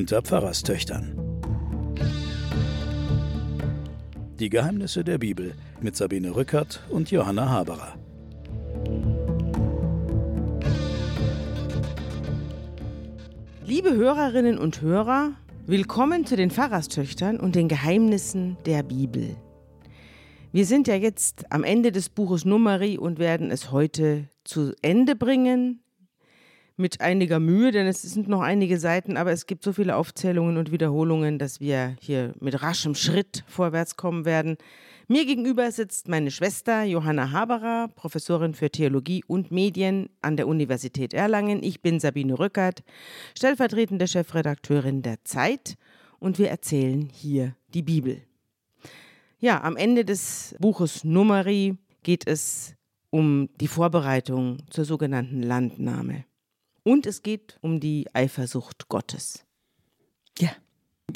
unter 0.00 0.22
Pfarrerstöchtern. 0.22 1.14
Die 4.38 4.48
Geheimnisse 4.48 5.04
der 5.04 5.18
Bibel 5.18 5.52
mit 5.82 5.94
Sabine 5.94 6.34
Rückert 6.34 6.80
und 6.88 7.10
Johanna 7.10 7.50
Haberer. 7.50 7.98
Liebe 13.66 13.92
Hörerinnen 13.92 14.56
und 14.56 14.80
Hörer, 14.80 15.32
willkommen 15.66 16.24
zu 16.24 16.34
den 16.34 16.50
Pfarrerstöchtern 16.50 17.38
und 17.38 17.54
den 17.54 17.68
Geheimnissen 17.68 18.56
der 18.64 18.82
Bibel. 18.82 19.36
Wir 20.50 20.64
sind 20.64 20.88
ja 20.88 20.94
jetzt 20.94 21.52
am 21.52 21.62
Ende 21.62 21.92
des 21.92 22.08
Buches 22.08 22.46
Numeri 22.46 22.96
und 22.96 23.18
werden 23.18 23.50
es 23.50 23.70
heute 23.70 24.24
zu 24.44 24.72
Ende 24.80 25.14
bringen. 25.14 25.82
Mit 26.80 27.02
einiger 27.02 27.40
Mühe, 27.40 27.72
denn 27.72 27.86
es 27.86 28.00
sind 28.00 28.26
noch 28.26 28.40
einige 28.40 28.78
Seiten, 28.78 29.18
aber 29.18 29.32
es 29.32 29.44
gibt 29.44 29.62
so 29.62 29.74
viele 29.74 29.96
Aufzählungen 29.96 30.56
und 30.56 30.72
Wiederholungen, 30.72 31.38
dass 31.38 31.60
wir 31.60 31.94
hier 32.00 32.32
mit 32.40 32.62
raschem 32.62 32.94
Schritt 32.94 33.44
vorwärts 33.46 33.96
kommen 33.96 34.24
werden. 34.24 34.56
Mir 35.06 35.26
gegenüber 35.26 35.70
sitzt 35.72 36.08
meine 36.08 36.30
Schwester 36.30 36.84
Johanna 36.84 37.32
Haberer, 37.32 37.88
Professorin 37.96 38.54
für 38.54 38.70
Theologie 38.70 39.22
und 39.26 39.50
Medien 39.50 40.08
an 40.22 40.38
der 40.38 40.48
Universität 40.48 41.12
Erlangen. 41.12 41.62
Ich 41.62 41.82
bin 41.82 42.00
Sabine 42.00 42.38
Rückert, 42.38 42.82
stellvertretende 43.36 44.08
Chefredakteurin 44.08 45.02
der 45.02 45.22
Zeit 45.22 45.76
und 46.18 46.38
wir 46.38 46.48
erzählen 46.48 47.10
hier 47.12 47.56
die 47.74 47.82
Bibel. 47.82 48.22
Ja, 49.38 49.62
am 49.64 49.76
Ende 49.76 50.06
des 50.06 50.56
Buches 50.58 51.04
Numeri 51.04 51.76
geht 52.02 52.26
es 52.26 52.74
um 53.10 53.50
die 53.60 53.68
Vorbereitung 53.68 54.62
zur 54.70 54.86
sogenannten 54.86 55.42
Landnahme. 55.42 56.24
Und 56.82 57.06
es 57.06 57.22
geht 57.22 57.58
um 57.60 57.80
die 57.80 58.08
Eifersucht 58.14 58.88
Gottes. 58.88 59.44
Ja, 60.38 60.50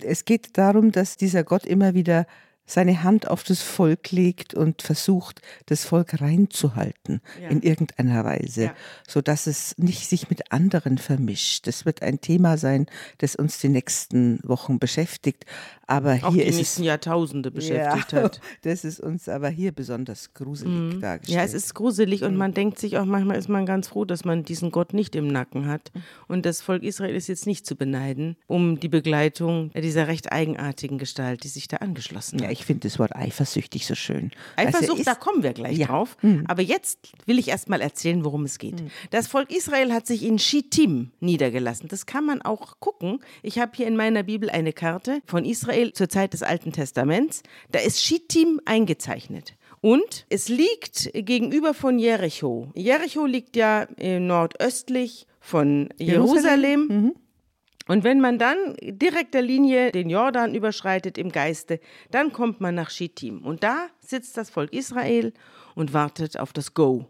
es 0.02 0.24
geht 0.24 0.58
darum, 0.58 0.92
dass 0.92 1.16
dieser 1.16 1.44
Gott 1.44 1.66
immer 1.66 1.94
wieder 1.94 2.26
seine 2.66 3.02
Hand 3.02 3.28
auf 3.28 3.42
das 3.44 3.62
Volk 3.62 4.10
legt 4.10 4.54
und 4.54 4.82
versucht, 4.82 5.40
das 5.66 5.84
Volk 5.84 6.20
reinzuhalten 6.20 7.20
ja. 7.42 7.48
in 7.48 7.62
irgendeiner 7.62 8.24
Weise, 8.24 8.64
ja. 8.64 8.74
so 9.06 9.20
dass 9.20 9.46
es 9.46 9.76
nicht 9.78 10.08
sich 10.08 10.30
mit 10.30 10.52
anderen 10.52 10.98
vermischt. 10.98 11.66
Das 11.66 11.84
wird 11.84 12.02
ein 12.02 12.20
Thema 12.20 12.56
sein, 12.56 12.86
das 13.18 13.36
uns 13.36 13.58
die 13.58 13.68
nächsten 13.68 14.40
Wochen 14.42 14.78
beschäftigt. 14.78 15.44
Aber 15.86 16.18
Auch 16.22 16.32
hier 16.32 16.44
die 16.44 16.50
ist 16.50 16.56
nächsten 16.56 16.82
es, 16.82 16.86
Jahrtausende 16.86 17.50
beschäftigt 17.50 18.12
ja, 18.12 18.22
hat. 18.22 18.40
Das 18.62 18.84
ist 18.84 19.00
uns 19.00 19.28
aber 19.28 19.48
hier 19.50 19.72
besonders 19.72 20.32
gruselig 20.32 20.72
Mhm. 20.72 21.00
dargestellt. 21.00 21.36
Ja, 21.36 21.44
es 21.44 21.52
ist 21.52 21.74
gruselig 21.74 22.22
und 22.22 22.32
Mhm. 22.32 22.38
man 22.38 22.54
denkt 22.54 22.78
sich 22.78 22.96
auch 22.96 23.04
manchmal 23.04 23.36
ist 23.36 23.48
man 23.50 23.66
ganz 23.66 23.88
froh, 23.88 24.06
dass 24.06 24.24
man 24.24 24.44
diesen 24.44 24.70
Gott 24.70 24.94
nicht 24.94 25.14
im 25.14 25.26
Nacken 25.28 25.66
hat. 25.66 25.92
Und 26.26 26.46
das 26.46 26.62
Volk 26.62 26.82
Israel 26.82 27.14
ist 27.14 27.26
jetzt 27.28 27.46
nicht 27.46 27.66
zu 27.66 27.76
beneiden 27.76 28.36
um 28.46 28.80
die 28.80 28.88
Begleitung 28.88 29.70
dieser 29.74 30.08
recht 30.08 30.32
eigenartigen 30.32 30.96
Gestalt, 30.98 31.44
die 31.44 31.48
sich 31.48 31.68
da 31.68 31.78
angeschlossen 31.78 32.38
ja, 32.38 32.46
hat. 32.46 32.52
Ich 32.54 32.64
finde 32.64 32.88
das 32.88 32.98
Wort 32.98 33.14
eifersüchtig 33.14 33.84
so 33.86 33.94
schön. 33.94 34.30
Also 34.56 34.78
Eifersucht, 34.78 35.00
ist, 35.00 35.06
da 35.08 35.14
kommen 35.14 35.42
wir 35.42 35.52
gleich 35.52 35.76
Ja. 35.76 35.88
drauf. 35.88 36.16
Mhm. 36.22 36.44
Aber 36.46 36.62
jetzt 36.62 37.12
will 37.26 37.38
ich 37.38 37.48
erst 37.48 37.68
mal 37.68 37.80
erzählen, 37.80 38.24
worum 38.24 38.44
es 38.44 38.58
geht. 38.58 38.82
Das 39.10 39.26
Volk 39.26 39.50
Israel 39.52 39.92
hat 39.92 40.06
sich 40.06 40.24
in 40.24 40.38
Schittim 40.38 41.10
niedergelassen. 41.20 41.88
Das 41.88 42.06
kann 42.06 42.24
man 42.24 42.40
auch 42.42 42.78
gucken. 42.80 43.18
Ich 43.42 43.58
habe 43.58 43.72
hier 43.74 43.86
in 43.88 43.96
meiner 43.96 44.22
Bibel 44.22 44.48
eine 44.50 44.72
Karte 44.72 45.20
von 45.26 45.44
Israel 45.44 45.92
zur 45.92 46.08
Zeit 46.08 46.32
des 46.32 46.42
Alten 46.42 46.72
Testaments. 46.72 47.42
Da 47.72 47.80
ist 47.80 48.02
Schittim 48.02 48.60
eingezeichnet. 48.64 49.54
Und 49.80 50.24
es 50.30 50.48
liegt 50.48 51.10
gegenüber 51.12 51.74
von 51.74 51.98
Jericho. 51.98 52.70
Jericho 52.74 53.26
liegt 53.26 53.56
ja 53.56 53.82
äh, 53.98 54.18
nordöstlich 54.20 55.26
von 55.40 55.90
Jerusalem. 55.98 56.86
Mhm. 56.88 57.14
Und 57.86 58.02
wenn 58.02 58.20
man 58.20 58.38
dann 58.38 58.76
direkt 58.80 59.34
der 59.34 59.42
Linie 59.42 59.92
den 59.92 60.08
Jordan 60.08 60.54
überschreitet 60.54 61.18
im 61.18 61.30
Geiste, 61.30 61.80
dann 62.10 62.32
kommt 62.32 62.60
man 62.60 62.74
nach 62.74 62.90
Schittim. 62.90 63.44
Und 63.44 63.62
da 63.62 63.88
sitzt 64.00 64.36
das 64.36 64.50
Volk 64.50 64.72
Israel 64.72 65.32
und 65.74 65.92
wartet 65.92 66.38
auf 66.38 66.52
das 66.52 66.74
Go. 66.74 67.06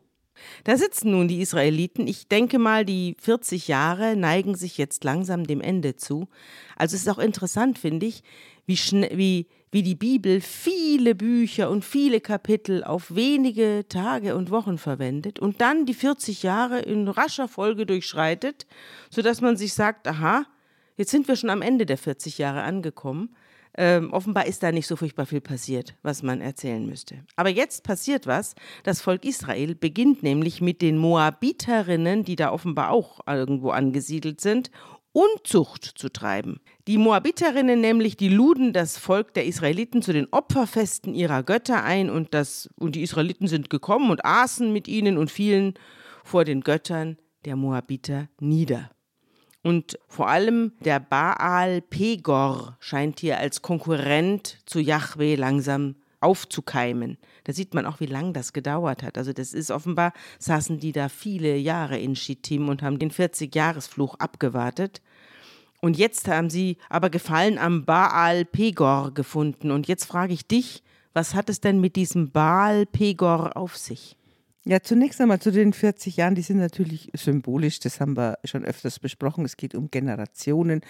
Da 0.64 0.76
sitzen 0.76 1.12
nun 1.12 1.28
die 1.28 1.40
Israeliten. 1.40 2.08
Ich 2.08 2.26
denke 2.26 2.58
mal, 2.58 2.84
die 2.84 3.16
40 3.20 3.68
Jahre 3.68 4.16
neigen 4.16 4.56
sich 4.56 4.78
jetzt 4.78 5.04
langsam 5.04 5.46
dem 5.46 5.60
Ende 5.60 5.94
zu. 5.94 6.28
Also 6.76 6.96
es 6.96 7.02
ist 7.02 7.08
auch 7.08 7.18
interessant, 7.18 7.78
finde 7.78 8.06
ich, 8.06 8.22
wie, 8.66 8.76
wie, 9.12 9.46
wie 9.70 9.82
die 9.82 9.94
Bibel 9.94 10.40
viele 10.40 11.14
Bücher 11.14 11.70
und 11.70 11.84
viele 11.84 12.20
Kapitel 12.20 12.82
auf 12.82 13.14
wenige 13.14 13.84
Tage 13.88 14.34
und 14.34 14.50
Wochen 14.50 14.78
verwendet 14.78 15.38
und 15.38 15.60
dann 15.60 15.86
die 15.86 15.94
40 15.94 16.42
Jahre 16.42 16.80
in 16.80 17.06
rascher 17.06 17.46
Folge 17.46 17.86
durchschreitet, 17.86 18.66
sodass 19.10 19.40
man 19.40 19.56
sich 19.56 19.74
sagt, 19.74 20.08
aha, 20.08 20.46
Jetzt 20.96 21.10
sind 21.10 21.26
wir 21.28 21.36
schon 21.36 21.50
am 21.50 21.62
Ende 21.62 21.86
der 21.86 21.98
40 21.98 22.38
Jahre 22.38 22.62
angekommen. 22.62 23.34
Ähm, 23.76 24.12
offenbar 24.12 24.46
ist 24.46 24.62
da 24.62 24.70
nicht 24.70 24.86
so 24.86 24.94
furchtbar 24.94 25.26
viel 25.26 25.40
passiert, 25.40 25.96
was 26.02 26.22
man 26.22 26.40
erzählen 26.40 26.86
müsste. 26.86 27.24
Aber 27.34 27.48
jetzt 27.48 27.82
passiert 27.82 28.26
was. 28.28 28.54
Das 28.84 29.00
Volk 29.00 29.24
Israel 29.24 29.74
beginnt 29.74 30.22
nämlich 30.22 30.60
mit 30.60 30.80
den 30.80 30.96
Moabiterinnen, 30.96 32.24
die 32.24 32.36
da 32.36 32.52
offenbar 32.52 32.90
auch 32.90 33.20
irgendwo 33.26 33.70
angesiedelt 33.70 34.40
sind, 34.40 34.70
Unzucht 35.16 35.84
zu 35.84 36.08
treiben. 36.08 36.60
Die 36.88 36.98
Moabiterinnen 36.98 37.80
nämlich, 37.80 38.16
die 38.16 38.28
luden 38.28 38.72
das 38.72 38.98
Volk 38.98 39.32
der 39.34 39.46
Israeliten 39.46 40.02
zu 40.02 40.12
den 40.12 40.26
Opferfesten 40.32 41.14
ihrer 41.14 41.44
Götter 41.44 41.84
ein 41.84 42.10
und, 42.10 42.34
das, 42.34 42.68
und 42.76 42.96
die 42.96 43.02
Israeliten 43.02 43.46
sind 43.46 43.70
gekommen 43.70 44.10
und 44.10 44.24
aßen 44.24 44.72
mit 44.72 44.88
ihnen 44.88 45.16
und 45.16 45.30
fielen 45.30 45.74
vor 46.24 46.44
den 46.44 46.62
Göttern 46.62 47.16
der 47.44 47.54
Moabiter 47.54 48.28
nieder. 48.40 48.90
Und 49.64 49.98
vor 50.08 50.28
allem 50.28 50.72
der 50.80 51.00
Baal 51.00 51.80
Pegor 51.80 52.76
scheint 52.80 53.20
hier 53.20 53.38
als 53.38 53.62
Konkurrent 53.62 54.58
zu 54.66 54.78
Yahweh 54.78 55.36
langsam 55.36 55.94
aufzukeimen. 56.20 57.16
Da 57.44 57.54
sieht 57.54 57.72
man 57.72 57.86
auch, 57.86 57.98
wie 57.98 58.06
lang 58.06 58.34
das 58.34 58.52
gedauert 58.52 59.02
hat. 59.02 59.16
Also 59.16 59.32
das 59.32 59.54
ist 59.54 59.70
offenbar, 59.70 60.12
saßen 60.38 60.80
die 60.80 60.92
da 60.92 61.08
viele 61.08 61.56
Jahre 61.56 61.98
in 61.98 62.14
Schittim 62.14 62.68
und 62.68 62.82
haben 62.82 62.98
den 62.98 63.10
40-Jahresfluch 63.10 64.16
abgewartet. 64.16 65.00
Und 65.80 65.96
jetzt 65.96 66.28
haben 66.28 66.50
sie 66.50 66.76
aber 66.90 67.08
Gefallen 67.08 67.56
am 67.56 67.86
Baal 67.86 68.44
Pegor 68.44 69.14
gefunden. 69.14 69.70
Und 69.70 69.88
jetzt 69.88 70.04
frage 70.04 70.34
ich 70.34 70.46
dich, 70.46 70.82
was 71.14 71.34
hat 71.34 71.48
es 71.48 71.62
denn 71.62 71.80
mit 71.80 71.96
diesem 71.96 72.32
Baal 72.32 72.84
Pegor 72.84 73.56
auf 73.56 73.78
sich? 73.78 74.18
Ja, 74.66 74.80
zunächst 74.80 75.20
einmal 75.20 75.40
zu 75.40 75.52
den 75.52 75.74
40 75.74 76.16
Jahren, 76.16 76.34
die 76.34 76.40
sind 76.40 76.56
natürlich 76.56 77.10
symbolisch, 77.14 77.80
das 77.80 78.00
haben 78.00 78.16
wir 78.16 78.38
schon 78.44 78.64
öfters 78.64 78.98
besprochen. 78.98 79.44
Es 79.44 79.58
geht 79.58 79.74
um 79.74 79.90
Generationen. 79.90 80.80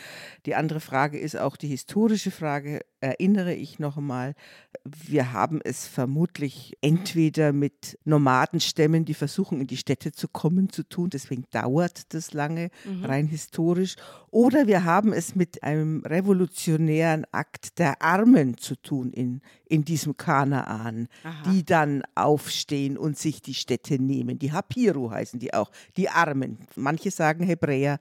Die 0.46 0.54
andere 0.54 0.78
Frage 0.78 1.18
ist 1.18 1.36
auch 1.36 1.56
die 1.56 1.66
historische 1.66 2.30
Frage. 2.30 2.82
Erinnere 3.04 3.52
ich 3.52 3.78
noch 3.78 3.98
einmal, 3.98 4.34
wir 4.82 5.34
haben 5.34 5.60
es 5.62 5.86
vermutlich 5.86 6.72
entweder 6.80 7.52
mit 7.52 7.98
Nomadenstämmen, 8.06 9.04
die 9.04 9.12
versuchen, 9.12 9.60
in 9.60 9.66
die 9.66 9.76
Städte 9.76 10.12
zu 10.12 10.26
kommen, 10.26 10.70
zu 10.70 10.84
tun. 10.84 11.10
Deswegen 11.10 11.44
dauert 11.50 12.14
das 12.14 12.32
lange, 12.32 12.70
rein 13.02 13.26
historisch. 13.26 13.96
Oder 14.30 14.66
wir 14.66 14.84
haben 14.84 15.12
es 15.12 15.34
mit 15.34 15.62
einem 15.62 16.02
revolutionären 16.06 17.26
Akt 17.30 17.78
der 17.78 18.00
Armen 18.00 18.56
zu 18.56 18.74
tun 18.74 19.12
in, 19.12 19.42
in 19.66 19.84
diesem 19.84 20.16
Kanaan, 20.16 21.08
Aha. 21.24 21.50
die 21.50 21.62
dann 21.62 22.04
aufstehen 22.14 22.96
und 22.96 23.18
sich 23.18 23.42
die 23.42 23.52
Städte 23.52 24.02
nehmen. 24.02 24.38
Die 24.38 24.52
Hapiru 24.52 25.10
heißen 25.10 25.38
die 25.38 25.52
auch, 25.52 25.70
die 25.98 26.08
Armen. 26.08 26.56
Manche 26.74 27.10
sagen 27.10 27.44
Hebräer 27.44 27.98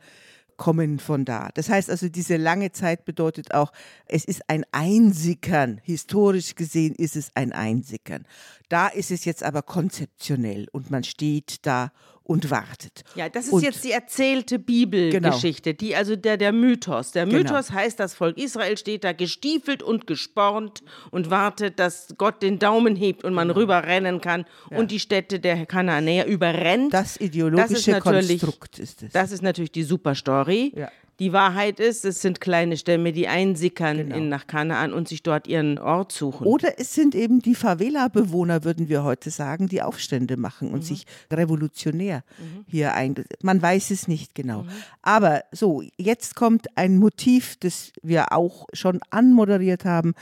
kommen 0.57 0.99
von 0.99 1.25
da. 1.25 1.49
Das 1.53 1.69
heißt 1.69 1.89
also, 1.89 2.09
diese 2.09 2.37
lange 2.37 2.71
Zeit 2.71 3.05
bedeutet 3.05 3.53
auch, 3.53 3.71
es 4.05 4.25
ist 4.25 4.41
ein 4.47 4.65
Einsickern. 4.71 5.79
Historisch 5.83 6.55
gesehen 6.55 6.95
ist 6.95 7.15
es 7.15 7.31
ein 7.35 7.51
Einsickern. 7.51 8.25
Da 8.69 8.87
ist 8.87 9.11
es 9.11 9.25
jetzt 9.25 9.43
aber 9.43 9.61
konzeptionell 9.61 10.67
und 10.71 10.89
man 10.89 11.03
steht 11.03 11.65
da 11.65 11.91
und 12.23 12.49
wartet. 12.51 13.03
Ja, 13.15 13.27
das 13.29 13.45
ist 13.47 13.51
Und- 13.53 13.63
jetzt 13.63 13.83
die 13.83 13.91
erzählte 13.91 14.57
Bibelgeschichte, 14.59 15.73
die 15.73 15.95
also 15.95 16.15
der, 16.15 16.37
der 16.37 16.51
Mythos. 16.53 17.11
Der 17.11 17.25
Genau. 17.25 17.37
Mythos 17.39 17.71
heißt, 17.71 17.99
das 17.99 18.13
Volk 18.13 18.37
Israel 18.37 18.77
steht 18.77 19.03
da 19.03 19.11
gestiefelt 19.13 19.83
und 19.83 20.07
gespornt 20.07 20.83
und 21.11 21.29
wartet, 21.29 21.79
dass 21.79 22.15
Gott 22.17 22.41
den 22.41 22.59
Daumen 22.59 22.95
hebt 22.95 23.23
und 23.23 23.33
man 23.33 23.49
rüberrennen 23.51 24.21
kann 24.21 24.45
und 24.69 24.91
die 24.91 24.99
Städte 24.99 25.39
der 25.39 25.65
Kanaanäer 25.65 26.25
überrennt. 26.25 26.93
Das 26.93 27.17
ideologische 27.19 27.91
natürlich- 27.91 28.39
Konstrukt 28.41 28.79
ist 28.79 29.03
es. 29.03 29.11
Das 29.11 29.31
ist 29.31 29.41
natürlich 29.43 29.71
die 29.71 29.83
Superstory. 29.83 30.71
Ja. 30.75 30.89
Die 31.19 31.31
Wahrheit 31.31 31.79
ist, 31.79 32.05
es 32.05 32.21
sind 32.21 32.41
kleine 32.41 32.75
Stämme, 32.75 33.11
die 33.11 33.27
einsickern 33.27 33.97
Genau. 33.97 34.15
in, 34.15 34.29
nach 34.29 34.47
Kanaan 34.47 34.93
und 34.93 35.07
sich 35.07 35.21
dort 35.21 35.47
ihren 35.47 35.77
Ort 35.77 36.11
suchen. 36.11 36.47
Oder 36.47 36.79
es 36.79 36.93
sind 36.95 37.13
eben 37.13 37.39
die 37.39 37.53
Favela-Bewohner, 37.55 38.63
würden 38.63 38.89
wir 38.89 39.03
heute 39.03 39.29
sagen, 39.29 39.67
die 39.67 39.81
Aufstände 39.83 40.37
machen 40.37 40.71
und 40.71 40.83
sich 40.83 41.05
revolutionär 41.31 42.23
hier 42.67 42.93
ein. 42.95 43.15
Man 43.41 43.61
weiß 43.61 43.91
es 43.91 44.07
nicht 44.07 44.33
genau. 44.33 44.65
Aber 45.03 45.43
so, 45.51 45.83
jetzt 45.97 46.35
kommt 46.35 46.65
ein 46.77 46.97
Motiv, 46.97 47.57
das 47.59 47.91
wir 48.01 48.31
auch 48.33 48.65
schon 48.73 48.99
anmoderiert 49.11 49.85
haben. 49.85 50.13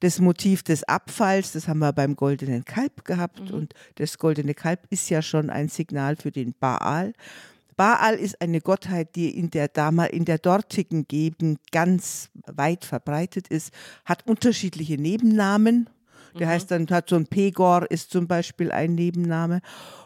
Das 0.00 0.18
Motiv 0.18 0.62
des 0.62 0.82
Abfalls, 0.84 1.52
das 1.52 1.68
haben 1.68 1.78
wir 1.78 1.92
beim 1.92 2.16
Goldenen 2.16 2.64
Kalb 2.64 3.04
gehabt. 3.04 3.52
Und 3.52 3.74
das 3.96 4.18
Goldene 4.18 4.54
Kalb 4.54 4.80
ist 4.90 5.10
ja 5.10 5.22
schon 5.22 5.50
ein 5.50 5.68
Signal 5.68 6.16
für 6.16 6.30
den 6.32 6.54
Baal. 6.58 7.12
Baal 7.80 8.16
ist 8.16 8.42
eine 8.42 8.60
Gottheit, 8.60 9.16
die 9.16 9.34
in 9.34 9.48
der, 9.48 9.70
in 10.10 10.26
der 10.26 10.36
dortigen 10.36 11.08
Gegend 11.08 11.60
ganz 11.72 12.28
weit 12.46 12.84
verbreitet 12.84 13.48
ist, 13.48 13.72
hat 14.04 14.26
unterschiedliche 14.26 14.98
Nebennamen. 14.98 15.88
Der 16.38 16.46
mhm. 16.46 16.50
heißt 16.50 16.70
dann, 16.70 16.86
hat 16.90 17.08
so 17.08 17.16
ein 17.16 17.24
Pegor, 17.24 17.90
ist 17.90 18.10
zum 18.10 18.28
Beispiel 18.28 18.70
ein 18.70 18.96
Nebenname 18.96 19.62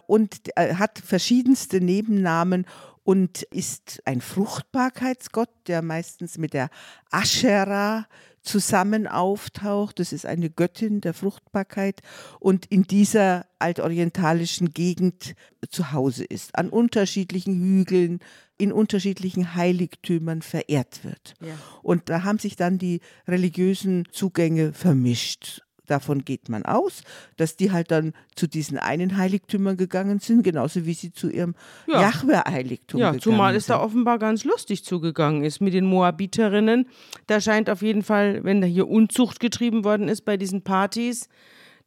und 0.06 0.36
äh, 0.54 0.74
hat 0.76 1.00
verschiedenste 1.00 1.80
Nebennamen 1.80 2.64
und 3.04 3.42
ist 3.42 4.02
ein 4.06 4.20
Fruchtbarkeitsgott, 4.20 5.50
der 5.66 5.82
meistens 5.82 6.38
mit 6.38 6.54
der 6.54 6.70
Aschera 7.10 8.06
zusammen 8.42 9.06
auftaucht. 9.06 10.00
Das 10.00 10.12
ist 10.12 10.26
eine 10.26 10.50
Göttin 10.50 11.00
der 11.00 11.14
Fruchtbarkeit 11.14 12.00
und 12.40 12.66
in 12.66 12.82
dieser 12.84 13.46
altorientalischen 13.58 14.72
Gegend 14.72 15.34
zu 15.70 15.92
Hause 15.92 16.24
ist, 16.24 16.56
an 16.56 16.70
unterschiedlichen 16.70 17.60
Hügeln, 17.60 18.20
in 18.56 18.72
unterschiedlichen 18.72 19.54
Heiligtümern 19.54 20.42
verehrt 20.42 21.04
wird. 21.04 21.34
Ja. 21.40 21.54
Und 21.82 22.08
da 22.08 22.22
haben 22.24 22.38
sich 22.38 22.56
dann 22.56 22.78
die 22.78 23.00
religiösen 23.26 24.06
Zugänge 24.12 24.72
vermischt 24.72 25.62
davon 25.86 26.24
geht 26.24 26.48
man 26.48 26.64
aus, 26.64 27.02
dass 27.36 27.56
die 27.56 27.72
halt 27.72 27.90
dann 27.90 28.12
zu 28.34 28.46
diesen 28.46 28.78
einen 28.78 29.16
Heiligtümern 29.16 29.76
gegangen 29.76 30.18
sind, 30.18 30.42
genauso 30.42 30.86
wie 30.86 30.94
sie 30.94 31.12
zu 31.12 31.30
ihrem 31.30 31.54
ja. 31.86 32.00
Jahwe-Heiligtum 32.00 33.00
ja, 33.00 33.08
gegangen 33.08 33.22
zumal 33.22 33.56
es 33.56 33.66
da 33.66 33.80
offenbar 33.80 34.18
ganz 34.18 34.44
lustig 34.44 34.84
zugegangen 34.84 35.44
ist 35.44 35.60
mit 35.60 35.74
den 35.74 35.86
Moabiterinnen. 35.86 36.86
Da 37.26 37.40
scheint 37.40 37.70
auf 37.70 37.82
jeden 37.82 38.02
Fall, 38.02 38.44
wenn 38.44 38.60
da 38.60 38.66
hier 38.66 38.88
Unzucht 38.88 39.40
getrieben 39.40 39.84
worden 39.84 40.08
ist 40.08 40.22
bei 40.22 40.36
diesen 40.36 40.62
Partys, 40.62 41.28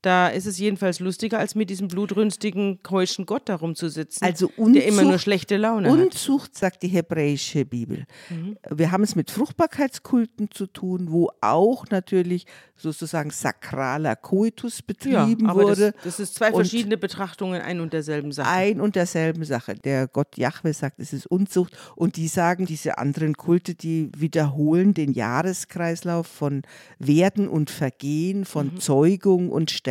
da 0.01 0.27
ist 0.27 0.45
es 0.45 0.59
jedenfalls 0.59 0.99
lustiger, 0.99 1.39
als 1.39 1.55
mit 1.55 1.69
diesem 1.69 1.87
blutrünstigen, 1.87 2.83
keuschen 2.83 3.25
Gott 3.25 3.49
darum 3.49 3.75
zu 3.75 3.89
sitzen, 3.89 4.23
also 4.23 4.51
Unzucht, 4.55 4.75
der 4.75 4.85
immer 4.87 5.03
nur 5.03 5.17
schlechte 5.17 5.57
Laune 5.57 5.89
Unzucht, 5.89 5.99
hat. 5.99 6.13
Unzucht, 6.13 6.57
sagt 6.57 6.83
die 6.83 6.87
hebräische 6.87 7.65
Bibel. 7.65 8.05
Mhm. 8.29 8.57
Wir 8.69 8.91
haben 8.91 9.03
es 9.03 9.15
mit 9.15 9.31
Fruchtbarkeitskulten 9.31 10.51
zu 10.51 10.67
tun, 10.67 11.07
wo 11.09 11.31
auch 11.41 11.85
natürlich 11.89 12.45
sozusagen 12.75 13.31
sakraler 13.31 14.15
Koitus 14.15 14.83
betrieben 14.83 15.45
ja, 15.45 15.49
aber 15.49 15.63
wurde. 15.63 15.91
Das, 15.93 16.03
das 16.03 16.19
ist 16.19 16.35
zwei 16.35 16.51
verschiedene 16.51 16.97
Betrachtungen 16.97 17.61
ein 17.61 17.79
und 17.79 17.91
derselben 17.91 18.31
Sache. 18.31 18.49
Ein 18.49 18.79
und 18.79 18.95
derselben 18.95 19.43
Sache. 19.45 19.73
Der 19.73 20.07
Gott 20.07 20.37
Jahwe 20.37 20.73
sagt, 20.73 20.99
es 20.99 21.11
ist 21.11 21.25
Unzucht 21.25 21.75
und 21.95 22.17
die 22.17 22.27
sagen, 22.27 22.65
diese 22.65 22.99
anderen 22.99 23.35
Kulte, 23.35 23.73
die 23.73 24.11
wiederholen 24.15 24.93
den 24.93 25.11
Jahreskreislauf 25.11 26.27
von 26.27 26.61
Werden 26.99 27.47
und 27.47 27.71
Vergehen, 27.71 28.45
von 28.45 28.73
mhm. 28.73 28.79
Zeugung 28.79 29.49
und 29.49 29.71
Sterben, 29.71 29.86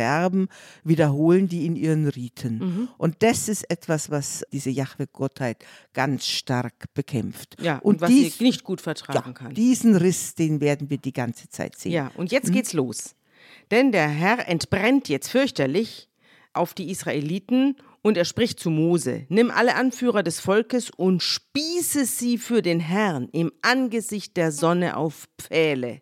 wiederholen 0.83 1.47
die 1.47 1.65
in 1.65 1.75
ihren 1.75 2.07
Riten. 2.07 2.57
Mhm. 2.57 2.89
Und 2.97 3.15
das 3.19 3.49
ist 3.49 3.69
etwas, 3.69 4.09
was 4.09 4.45
diese 4.51 4.69
Jahwe-Gottheit 4.69 5.65
ganz 5.93 6.25
stark 6.25 6.93
bekämpft. 6.93 7.55
Ja, 7.61 7.77
und, 7.77 7.95
und 7.95 8.01
was 8.01 8.09
dies, 8.09 8.37
sie 8.37 8.43
nicht 8.43 8.63
gut 8.63 8.81
vertragen 8.81 9.29
ja, 9.29 9.33
kann. 9.33 9.53
Diesen 9.53 9.95
Riss, 9.95 10.35
den 10.35 10.61
werden 10.61 10.89
wir 10.89 10.97
die 10.97 11.13
ganze 11.13 11.49
Zeit 11.49 11.77
sehen. 11.77 11.91
Ja, 11.91 12.11
und 12.15 12.31
jetzt 12.31 12.49
mhm. 12.49 12.53
geht's 12.53 12.73
los. 12.73 13.15
Denn 13.71 13.91
der 13.91 14.07
Herr 14.07 14.47
entbrennt 14.47 15.09
jetzt 15.09 15.29
fürchterlich 15.29 16.09
auf 16.53 16.73
die 16.73 16.89
Israeliten 16.89 17.75
und 18.01 18.17
er 18.17 18.25
spricht 18.25 18.59
zu 18.59 18.69
Mose: 18.69 19.25
Nimm 19.29 19.51
alle 19.51 19.75
Anführer 19.75 20.23
des 20.23 20.39
Volkes 20.39 20.89
und 20.89 21.21
spieße 21.21 22.05
sie 22.05 22.37
für 22.37 22.61
den 22.61 22.79
Herrn 22.79 23.29
im 23.31 23.51
Angesicht 23.61 24.37
der 24.37 24.51
Sonne 24.51 24.97
auf 24.97 25.27
Pfähle. 25.37 26.01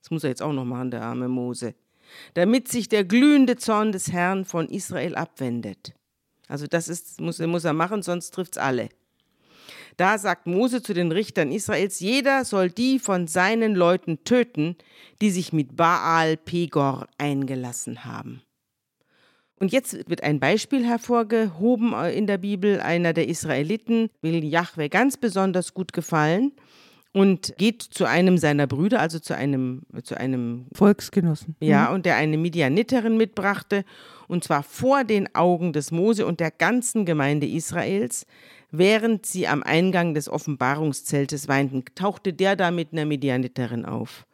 Das 0.00 0.10
muss 0.10 0.24
er 0.24 0.30
jetzt 0.30 0.42
auch 0.42 0.52
noch 0.52 0.64
machen, 0.64 0.90
der 0.90 1.02
arme 1.02 1.28
Mose. 1.28 1.74
Damit 2.34 2.68
sich 2.68 2.88
der 2.88 3.04
glühende 3.04 3.56
Zorn 3.56 3.92
des 3.92 4.12
Herrn 4.12 4.44
von 4.44 4.68
Israel 4.68 5.14
abwendet. 5.14 5.94
Also, 6.48 6.66
das 6.66 6.88
ist, 6.88 7.20
muss, 7.20 7.38
muss 7.38 7.64
er 7.64 7.72
machen, 7.72 8.02
sonst 8.02 8.32
trifft 8.32 8.52
es 8.52 8.58
alle. 8.58 8.88
Da 9.96 10.18
sagt 10.18 10.46
Mose 10.46 10.82
zu 10.82 10.92
den 10.92 11.12
Richtern 11.12 11.52
Israels, 11.52 12.00
jeder 12.00 12.44
soll 12.44 12.70
die 12.70 12.98
von 12.98 13.26
seinen 13.28 13.74
Leuten 13.74 14.24
töten, 14.24 14.76
die 15.20 15.30
sich 15.30 15.52
mit 15.52 15.76
Baal 15.76 16.36
Pegor 16.36 17.06
eingelassen 17.16 18.04
haben. 18.04 18.42
Und 19.60 19.72
jetzt 19.72 20.10
wird 20.10 20.22
ein 20.22 20.40
Beispiel 20.40 20.84
hervorgehoben 20.84 21.94
in 22.06 22.26
der 22.26 22.38
Bibel. 22.38 22.80
Einer 22.80 23.12
der 23.12 23.28
Israeliten 23.28 24.10
will 24.20 24.44
Jahwe 24.44 24.88
ganz 24.88 25.16
besonders 25.16 25.74
gut 25.74 25.92
gefallen 25.92 26.52
und 27.14 27.54
geht 27.58 27.80
zu 27.80 28.06
einem 28.06 28.38
seiner 28.38 28.66
Brüder, 28.66 28.98
also 28.98 29.20
zu 29.20 29.36
einem, 29.36 29.82
zu 30.02 30.18
einem 30.18 30.66
Volksgenossen. 30.74 31.54
Ja, 31.60 31.88
mhm. 31.88 31.94
und 31.94 32.06
der 32.06 32.16
eine 32.16 32.36
Midianiterin 32.36 33.16
mitbrachte, 33.16 33.84
und 34.26 34.42
zwar 34.42 34.64
vor 34.64 35.04
den 35.04 35.32
Augen 35.32 35.72
des 35.72 35.92
Mose 35.92 36.26
und 36.26 36.40
der 36.40 36.50
ganzen 36.50 37.06
Gemeinde 37.06 37.46
Israels. 37.46 38.26
Während 38.72 39.26
sie 39.26 39.46
am 39.46 39.62
Eingang 39.62 40.14
des 40.14 40.28
Offenbarungszeltes 40.28 41.46
weinten, 41.46 41.84
tauchte 41.94 42.32
der 42.32 42.56
da 42.56 42.72
mit 42.72 42.92
einer 42.92 43.04
Midianiterin 43.04 43.84
auf. 43.84 44.26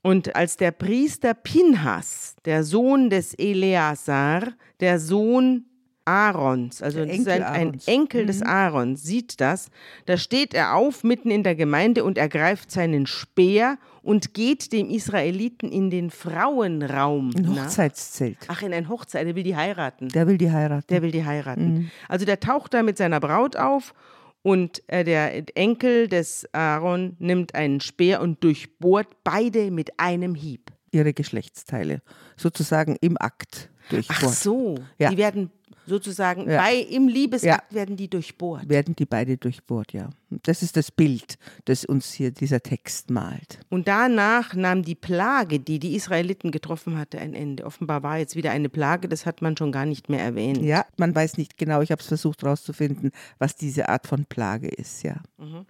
Und 0.00 0.36
als 0.36 0.56
der 0.56 0.70
Priester 0.70 1.34
Pinhas, 1.34 2.36
der 2.44 2.62
Sohn 2.62 3.10
des 3.10 3.34
Eleazar, 3.34 4.52
der 4.78 5.00
Sohn 5.00 5.64
Aarons, 6.08 6.82
also 6.82 7.02
ein, 7.02 7.28
ein, 7.28 7.78
Enkel 7.84 8.22
mhm. 8.22 8.26
des 8.28 8.42
Aarons, 8.42 9.02
sieht 9.02 9.42
das, 9.42 9.70
da 10.06 10.16
steht 10.16 10.54
er 10.54 10.74
auf 10.74 11.04
mitten 11.04 11.30
in 11.30 11.42
der 11.42 11.54
Gemeinde 11.54 12.02
und 12.02 12.16
ergreift 12.16 12.70
seinen 12.70 13.06
Speer 13.06 13.76
und 14.02 14.32
geht 14.32 14.72
dem 14.72 14.88
Israeliten 14.88 15.70
in 15.70 15.90
den 15.90 16.10
Frauenraum. 16.10 17.32
Ein 17.36 17.50
Hochzeitszelt. 17.50 18.38
Ach, 18.48 18.62
in 18.62 18.72
ein 18.72 18.88
Hochzeit, 18.88 19.26
der 19.26 19.36
will 19.36 19.42
die 19.42 19.54
heiraten. 19.54 20.08
Der 20.08 20.26
will 20.26 20.38
die 20.38 20.50
heiraten. 20.50 20.86
Der 20.88 21.02
will 21.02 21.10
die 21.10 21.26
heiraten. 21.26 21.74
Mhm. 21.74 21.90
Also 22.08 22.24
der 22.24 22.40
taucht 22.40 22.72
da 22.72 22.82
mit 22.82 22.96
seiner 22.96 23.20
Braut 23.20 23.56
auf 23.56 23.92
und 24.40 24.82
äh, 24.86 25.04
der 25.04 25.54
Enkel 25.58 26.08
des 26.08 26.48
Aaron 26.54 27.16
nimmt 27.18 27.54
einen 27.54 27.80
Speer 27.80 28.22
und 28.22 28.42
durchbohrt 28.42 29.08
beide 29.24 29.70
mit 29.70 30.00
einem 30.00 30.34
Hieb. 30.34 30.72
Ihre 30.90 31.12
Geschlechtsteile, 31.12 32.00
sozusagen 32.38 32.96
im 33.02 33.18
Akt 33.18 33.68
durchbohrt. 33.90 34.22
Ach 34.24 34.32
so, 34.32 34.76
ja. 34.98 35.10
die 35.10 35.18
werden 35.18 35.50
sozusagen 35.88 36.48
ja. 36.48 36.62
bei, 36.62 36.76
im 36.76 37.08
Liebesakt 37.08 37.72
ja. 37.72 37.76
werden 37.76 37.96
die 37.96 38.08
durchbohrt. 38.08 38.68
Werden 38.68 38.94
die 38.96 39.06
beide 39.06 39.36
durchbohrt, 39.36 39.92
ja. 39.92 40.10
Das 40.42 40.62
ist 40.62 40.76
das 40.76 40.90
Bild, 40.90 41.38
das 41.64 41.84
uns 41.84 42.12
hier 42.12 42.30
dieser 42.30 42.60
Text 42.60 43.10
malt. 43.10 43.60
Und 43.70 43.88
danach 43.88 44.54
nahm 44.54 44.82
die 44.82 44.94
Plage, 44.94 45.58
die 45.58 45.78
die 45.78 45.94
Israeliten 45.94 46.50
getroffen 46.50 46.98
hatte, 46.98 47.18
ein 47.18 47.34
Ende. 47.34 47.64
Offenbar 47.64 48.02
war 48.02 48.18
jetzt 48.18 48.36
wieder 48.36 48.50
eine 48.50 48.68
Plage, 48.68 49.08
das 49.08 49.26
hat 49.26 49.42
man 49.42 49.56
schon 49.56 49.72
gar 49.72 49.86
nicht 49.86 50.08
mehr 50.08 50.20
erwähnt. 50.20 50.62
Ja, 50.62 50.84
man 50.98 51.14
weiß 51.14 51.38
nicht 51.38 51.56
genau, 51.56 51.80
ich 51.80 51.90
habe 51.90 52.00
es 52.00 52.08
versucht 52.08 52.42
herauszufinden, 52.42 53.10
was 53.38 53.56
diese 53.56 53.88
Art 53.88 54.06
von 54.06 54.26
Plage 54.26 54.68
ist, 54.68 55.02
ja. 55.02 55.16
Mhm. 55.38 55.66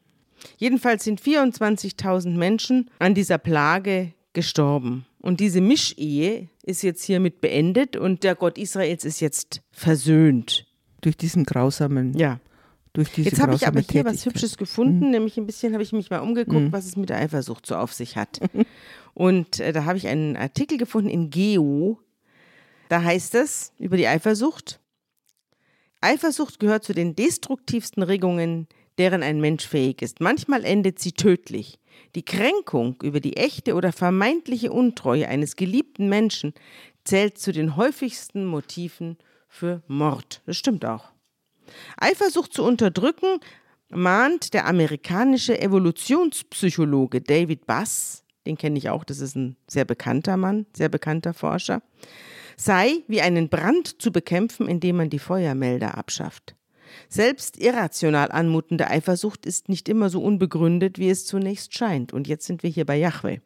Jedenfalls 0.57 1.05
sind 1.05 1.21
24.000 1.21 2.37
Menschen 2.37 2.91
an 2.99 3.15
dieser 3.15 3.39
Plage 3.39 4.13
gestorben. 4.33 5.05
Und 5.21 5.41
diese 5.41 5.61
Mischehe 5.61 6.49
ist 6.63 6.83
jetzt 6.83 7.03
hiermit 7.03 7.41
beendet 7.41 7.97
und 7.97 8.23
der 8.23 8.35
Gott 8.35 8.57
Israels 8.57 9.05
ist 9.05 9.21
jetzt 9.21 9.63
versöhnt. 9.71 10.67
Durch 11.01 11.17
diesen 11.17 11.45
grausamen. 11.45 12.15
Ja. 12.15 12.41
Durch 12.93 13.11
diese 13.13 13.31
jetzt 13.31 13.41
habe 13.41 13.55
ich 13.55 13.67
aber 13.67 13.81
hier 13.81 14.05
was 14.05 14.25
Hübsches 14.25 14.57
gefunden, 14.57 15.07
mhm. 15.07 15.11
nämlich 15.11 15.37
ein 15.37 15.47
bisschen 15.47 15.73
habe 15.73 15.83
ich 15.83 15.93
mich 15.93 16.11
mal 16.11 16.19
umgeguckt, 16.19 16.67
mhm. 16.67 16.73
was 16.73 16.87
es 16.87 16.97
mit 16.97 17.11
der 17.11 17.19
Eifersucht 17.19 17.67
so 17.67 17.77
auf 17.77 17.93
sich 17.93 18.17
hat. 18.17 18.41
und 19.15 19.61
äh, 19.61 19.73
da 19.73 19.85
habe 19.85 19.99
ich 19.99 20.09
einen 20.09 20.37
Artikel 20.37 20.79
gefunden 20.79 21.11
in 21.11 21.31
Geo. 21.31 22.01
Da 22.89 23.03
heißt 23.03 23.35
es 23.35 23.73
über 23.79 23.97
die 23.97 24.09
Eifersucht. 24.09 24.81
Eifersucht 26.01 26.59
gehört 26.61 26.85
zu 26.85 26.93
den 26.93 27.15
destruktivsten 27.15 28.03
Regungen, 28.03 28.69
deren 28.99 29.23
ein 29.23 29.41
Mensch 29.41 29.67
fähig 29.67 30.03
ist. 30.03 30.21
Manchmal 30.21 30.65
endet 30.65 30.99
sie 30.99 31.13
tödlich. 31.13 31.79
Die 32.15 32.25
Kränkung 32.25 32.97
über 33.03 33.21
die 33.21 33.37
echte 33.37 33.75
oder 33.75 33.93
vermeintliche 33.93 34.73
Untreue 34.73 35.29
eines 35.29 35.57
geliebten 35.57 36.09
Menschen 36.09 36.55
zählt 37.05 37.39
zu 37.39 37.53
den 37.53 37.77
häufigsten 37.77 38.45
Motiven 38.45 39.17
für 39.49 39.83
Mord. 39.87 40.43
Das 40.47 40.57
stimmt 40.57 40.85
auch. 40.85 41.13
Eifersucht 41.97 42.53
zu 42.53 42.65
unterdrücken 42.65 43.41
mahnt 43.91 44.53
der 44.55 44.67
amerikanische 44.67 45.61
Evolutionspsychologe 45.61 47.21
David 47.21 47.67
Bass, 47.67 48.25
den 48.47 48.57
kenne 48.57 48.79
ich 48.79 48.91
auch, 48.91 49.05
das 49.05 49.21
ist 49.21 49.37
ein 49.37 49.57
sehr 49.67 49.85
bekannter 49.85 50.37
Mann, 50.37 50.67
sehr 50.75 50.89
bekannter 50.89 51.35
Forscher, 51.35 51.83
sei 52.57 53.05
wie 53.07 53.21
einen 53.21 53.49
Brand 53.49 54.01
zu 54.01 54.11
bekämpfen, 54.11 54.69
indem 54.69 54.97
man 54.97 55.11
die 55.11 55.19
Feuermelder 55.19 55.97
abschafft. 55.97 56.58
Selbst 57.09 57.59
irrational 57.59 58.31
anmutende 58.31 58.89
Eifersucht 58.89 59.47
ist 59.47 59.69
nicht 59.69 59.89
immer 59.89 60.11
so 60.11 60.23
unbegründet, 60.23 60.99
wie 60.99 61.11
es 61.11 61.27
zunächst 61.27 61.77
scheint. 61.77 62.13
Und 62.13 62.29
jetzt 62.29 62.47
sind 62.47 62.63
wir 62.63 62.71
hier 62.71 62.87
bei 62.87 62.97
Yahweh. 62.97 63.39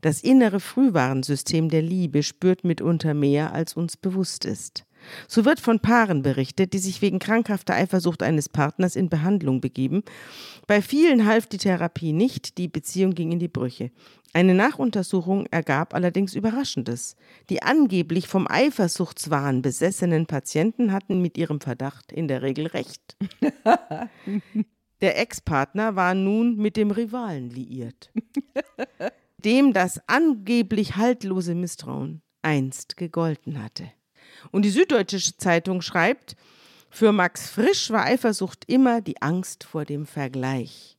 Das 0.00 0.22
innere 0.22 0.58
Frühwarnsystem 0.58 1.68
der 1.68 1.82
Liebe 1.82 2.22
spürt 2.22 2.64
mitunter 2.64 3.14
mehr, 3.14 3.52
als 3.52 3.74
uns 3.74 3.96
bewusst 3.96 4.44
ist. 4.44 4.84
So 5.28 5.44
wird 5.44 5.60
von 5.60 5.80
Paaren 5.80 6.22
berichtet, 6.22 6.72
die 6.72 6.78
sich 6.78 7.02
wegen 7.02 7.18
krankhafter 7.18 7.74
Eifersucht 7.74 8.22
eines 8.22 8.48
Partners 8.48 8.96
in 8.96 9.08
Behandlung 9.08 9.60
begeben. 9.60 10.02
Bei 10.66 10.82
vielen 10.82 11.26
half 11.26 11.46
die 11.46 11.58
Therapie 11.58 12.12
nicht, 12.12 12.58
die 12.58 12.68
Beziehung 12.68 13.14
ging 13.14 13.32
in 13.32 13.38
die 13.38 13.48
Brüche. 13.48 13.90
Eine 14.34 14.54
Nachuntersuchung 14.54 15.46
ergab 15.50 15.94
allerdings 15.94 16.34
Überraschendes. 16.34 17.16
Die 17.50 17.62
angeblich 17.62 18.28
vom 18.28 18.46
Eifersuchtswahn 18.48 19.60
besessenen 19.60 20.26
Patienten 20.26 20.92
hatten 20.92 21.20
mit 21.20 21.36
ihrem 21.36 21.60
Verdacht 21.60 22.12
in 22.12 22.28
der 22.28 22.42
Regel 22.42 22.66
recht. 22.66 23.16
Der 25.02 25.18
Ex-Partner 25.20 25.96
war 25.96 26.14
nun 26.14 26.56
mit 26.56 26.76
dem 26.76 26.92
Rivalen 26.92 27.50
liiert, 27.50 28.12
dem 29.44 29.72
das 29.72 30.00
angeblich 30.06 30.94
haltlose 30.94 31.56
Misstrauen 31.56 32.22
einst 32.40 32.96
gegolten 32.96 33.60
hatte. 33.62 33.90
Und 34.50 34.64
die 34.64 34.70
Süddeutsche 34.70 35.36
Zeitung 35.36 35.82
schreibt, 35.82 36.36
für 36.90 37.12
Max 37.12 37.48
Frisch 37.48 37.90
war 37.90 38.04
Eifersucht 38.04 38.64
immer 38.66 39.00
die 39.00 39.20
Angst 39.22 39.64
vor 39.64 39.84
dem 39.84 40.04
Vergleich. 40.04 40.98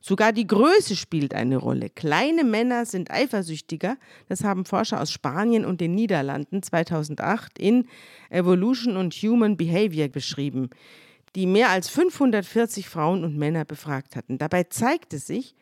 Sogar 0.00 0.32
die 0.32 0.46
Größe 0.46 0.96
spielt 0.96 1.34
eine 1.34 1.58
Rolle. 1.58 1.90
Kleine 1.90 2.42
Männer 2.42 2.86
sind 2.86 3.10
eifersüchtiger. 3.10 3.96
Das 4.28 4.44
haben 4.44 4.64
Forscher 4.64 5.00
aus 5.00 5.12
Spanien 5.12 5.64
und 5.64 5.80
den 5.80 5.94
Niederlanden 5.94 6.62
2008 6.62 7.58
in 7.58 7.86
Evolution 8.30 8.96
and 8.96 9.14
Human 9.14 9.56
Behavior 9.56 10.08
beschrieben, 10.08 10.70
die 11.36 11.46
mehr 11.46 11.70
als 11.70 11.88
540 11.88 12.88
Frauen 12.88 13.24
und 13.24 13.36
Männer 13.36 13.64
befragt 13.64 14.16
hatten. 14.16 14.38
Dabei 14.38 14.64
zeigte 14.64 15.18
sich, 15.18 15.54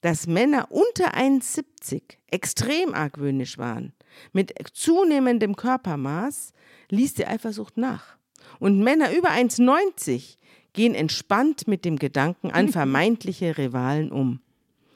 dass 0.00 0.26
Männer 0.26 0.68
unter 0.70 1.14
1,70 1.14 2.02
extrem 2.30 2.92
argwöhnisch 2.92 3.56
waren. 3.56 3.92
Mit 4.32 4.54
zunehmendem 4.72 5.56
Körpermaß 5.56 6.52
ließ 6.90 7.14
die 7.14 7.26
Eifersucht 7.26 7.76
nach. 7.76 8.16
Und 8.58 8.80
Männer 8.82 9.12
über 9.16 9.30
1,90 9.30 10.36
gehen 10.72 10.94
entspannt 10.94 11.66
mit 11.66 11.84
dem 11.84 11.98
Gedanken 11.98 12.50
an 12.50 12.68
vermeintliche 12.70 13.58
Rivalen 13.58 14.12
um. 14.12 14.40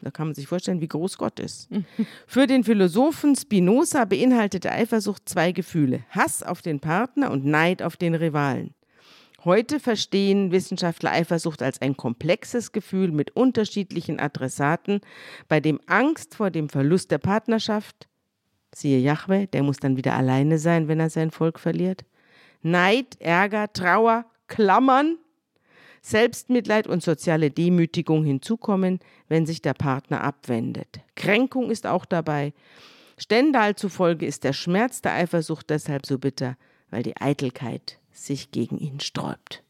Da 0.03 0.11
kann 0.11 0.29
man 0.29 0.35
sich 0.35 0.47
vorstellen, 0.47 0.81
wie 0.81 0.89
groß 0.89 1.19
Gott 1.19 1.41
ist. 1.41 1.69
Für 2.27 2.47
den 2.47 2.65
Philosophen 2.65 3.37
Spinoza 3.37 4.07
beinhaltete 4.07 4.73
Eifersucht 4.73 5.29
zwei 5.29 5.53
Gefühle: 5.53 6.05
Hass 6.11 6.43
auf 6.43 6.63
den 6.63 6.81
Partner 6.81 7.31
und 7.31 7.45
Neid 7.45 7.83
auf 7.83 7.97
den 7.97 8.15
Rivalen. 8.15 8.75
Heute 9.45 9.81
verstehen 9.81 10.53
Wissenschaftler 10.53 11.13
Eifersucht 11.13 11.63
als 11.63 11.81
ein 11.81 11.97
komplexes 11.97 12.73
Gefühl 12.73 13.11
mit 13.11 13.37
unterschiedlichen 13.37 14.21
Adressaten, 14.21 15.01
bei 15.49 15.61
dem 15.61 15.81
Angst 15.87 16.35
vor 16.35 16.51
dem 16.51 16.69
Verlust 16.69 17.11
der 17.11 17.19
Partnerschaft, 17.19 18.10
siehe 18.75 18.99
Jahwe, 18.99 19.47
der 19.49 19.63
muss 19.63 19.79
dann 19.79 19.97
wieder 19.97 20.15
alleine 20.15 20.59
sein, 20.59 20.89
wenn 20.89 21.01
er 21.01 21.11
sein 21.11 21.31
Volk 21.31 21.59
verliert, 21.59 22.05
Neid, 22.63 23.21
Ärger, 23.21 23.73
Trauer, 23.73 24.27
Klammern, 24.47 25.17
Selbstmitleid 26.03 26.87
und 26.87 27.03
soziale 27.03 27.51
Demütigung 27.51 28.25
hinzukommen, 28.25 29.01
wenn 29.29 29.47
sich 29.47 29.63
der 29.63 29.75
Partner 29.75 30.23
abwendet. 30.23 31.01
Kränkung 31.15 31.71
ist 31.71 31.87
auch 31.87 32.05
dabei. 32.05 32.53
Stendhal 33.19 33.77
zufolge 33.77 34.27
ist 34.27 34.45
der 34.45 34.55
Schmerz 34.55 35.03
der 35.03 35.15
Eifersucht 35.15 35.69
deshalb 35.69 36.07
so 36.07 36.19
bitter, 36.19 36.57
weil 36.91 37.03
die 37.03 37.17
Eitelkeit 37.19 37.99
sich 38.13 38.51
gegen 38.51 38.79
ihn 38.79 39.01
sträubt. 39.01 39.63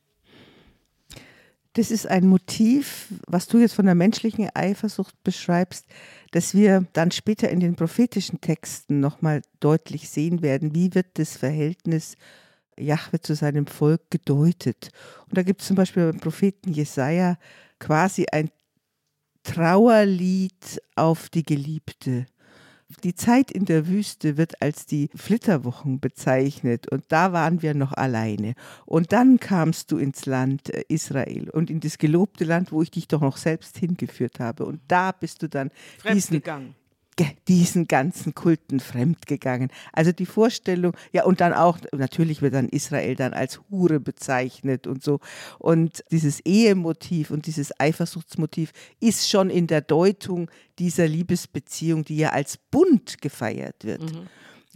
Das 1.75 1.93
ist 1.93 2.07
ein 2.07 2.27
Motiv, 2.27 3.09
was 3.29 3.47
du 3.47 3.59
jetzt 3.59 3.75
von 3.75 3.87
der 3.87 3.95
menschlichen 3.95 4.49
Eifersucht 4.55 5.15
beschreibst, 5.23 5.87
dass 6.33 6.53
wir 6.53 6.87
dann 6.95 7.13
später 7.13 7.49
in 7.49 7.61
den 7.61 7.77
prophetischen 7.77 8.41
Texten 8.41 8.99
nochmal 8.99 9.43
deutlich 9.61 10.09
sehen 10.11 10.43
werden, 10.43 10.75
wie 10.75 10.95
wird 10.95 11.19
das 11.19 11.37
Verhältnis 11.37 12.17
Jahwe 12.79 13.21
zu 13.21 13.35
seinem 13.35 13.67
Volk 13.67 14.11
gedeutet. 14.11 14.91
Und 15.29 15.37
da 15.37 15.43
gibt 15.43 15.61
es 15.61 15.69
zum 15.69 15.77
Beispiel 15.77 16.11
beim 16.11 16.21
Propheten 16.21 16.73
Jesaja 16.73 17.39
quasi 17.79 18.27
ein 18.33 18.51
Trauerlied 19.43 20.83
auf 20.97 21.29
die 21.29 21.45
Geliebte. 21.45 22.27
Die 23.05 23.15
Zeit 23.15 23.51
in 23.51 23.65
der 23.65 23.87
Wüste 23.87 24.37
wird 24.37 24.61
als 24.61 24.85
die 24.85 25.11
Flitterwochen 25.15 26.01
bezeichnet 26.01 26.91
und 26.91 27.05
da 27.09 27.33
waren 27.33 27.63
wir 27.63 27.75
noch 27.75 27.93
alleine. 27.93 28.55
Und 28.85 29.13
dann 29.13 29.39
kamst 29.39 29.93
du 29.93 29.99
ins 29.99 30.27
Land 30.27 30.71
äh, 30.71 30.85
Israel 30.89 31.51
und 31.51 31.71
in 31.71 31.81
das 31.81 31.99
gelobte 31.99 32.45
Land, 32.45 32.73
wo 32.73 32.83
ich 32.83 32.91
dich 32.91 33.09
doch 33.09 33.21
noch 33.21 33.37
selbst 33.37 33.79
hingeführt 33.79 34.41
habe. 34.41 34.65
Und 34.65 34.81
da 34.89 35.13
bist 35.13 35.43
du 35.43 35.49
dann 35.49 35.71
diesen, 36.13 36.43
diesen 37.49 37.87
ganzen 37.87 38.35
Kulten 38.35 38.81
fremdgegangen. 38.81 39.71
Also 39.93 40.13
die 40.13 40.27
Vorstellung, 40.27 40.97
ja, 41.13 41.25
und 41.25 41.41
dann 41.41 41.53
auch, 41.53 41.79
natürlich 41.93 42.43
wird 42.43 42.55
dann 42.55 42.69
Israel 42.69 43.15
dann 43.15 43.33
als 43.33 43.61
Hure 43.71 44.01
bezeichnet 44.01 44.87
und 44.87 45.03
so. 45.03 45.21
Und 45.59 46.05
dieses 46.11 46.41
Ehemotiv 46.41 47.31
und 47.31 47.47
dieses 47.47 47.79
Eifersuchtsmotiv 47.79 48.73
ist 49.01 49.29
schon 49.29 49.51
in 49.51 49.67
der 49.67 49.81
Deutung 49.81 50.51
dieser 50.79 51.07
Liebesbeziehung, 51.07 52.05
die 52.05 52.17
ja 52.17 52.31
als 52.31 52.57
Bund 52.57 53.21
gefeiert 53.21 53.85
wird. 53.85 54.03
Mhm. 54.03 54.29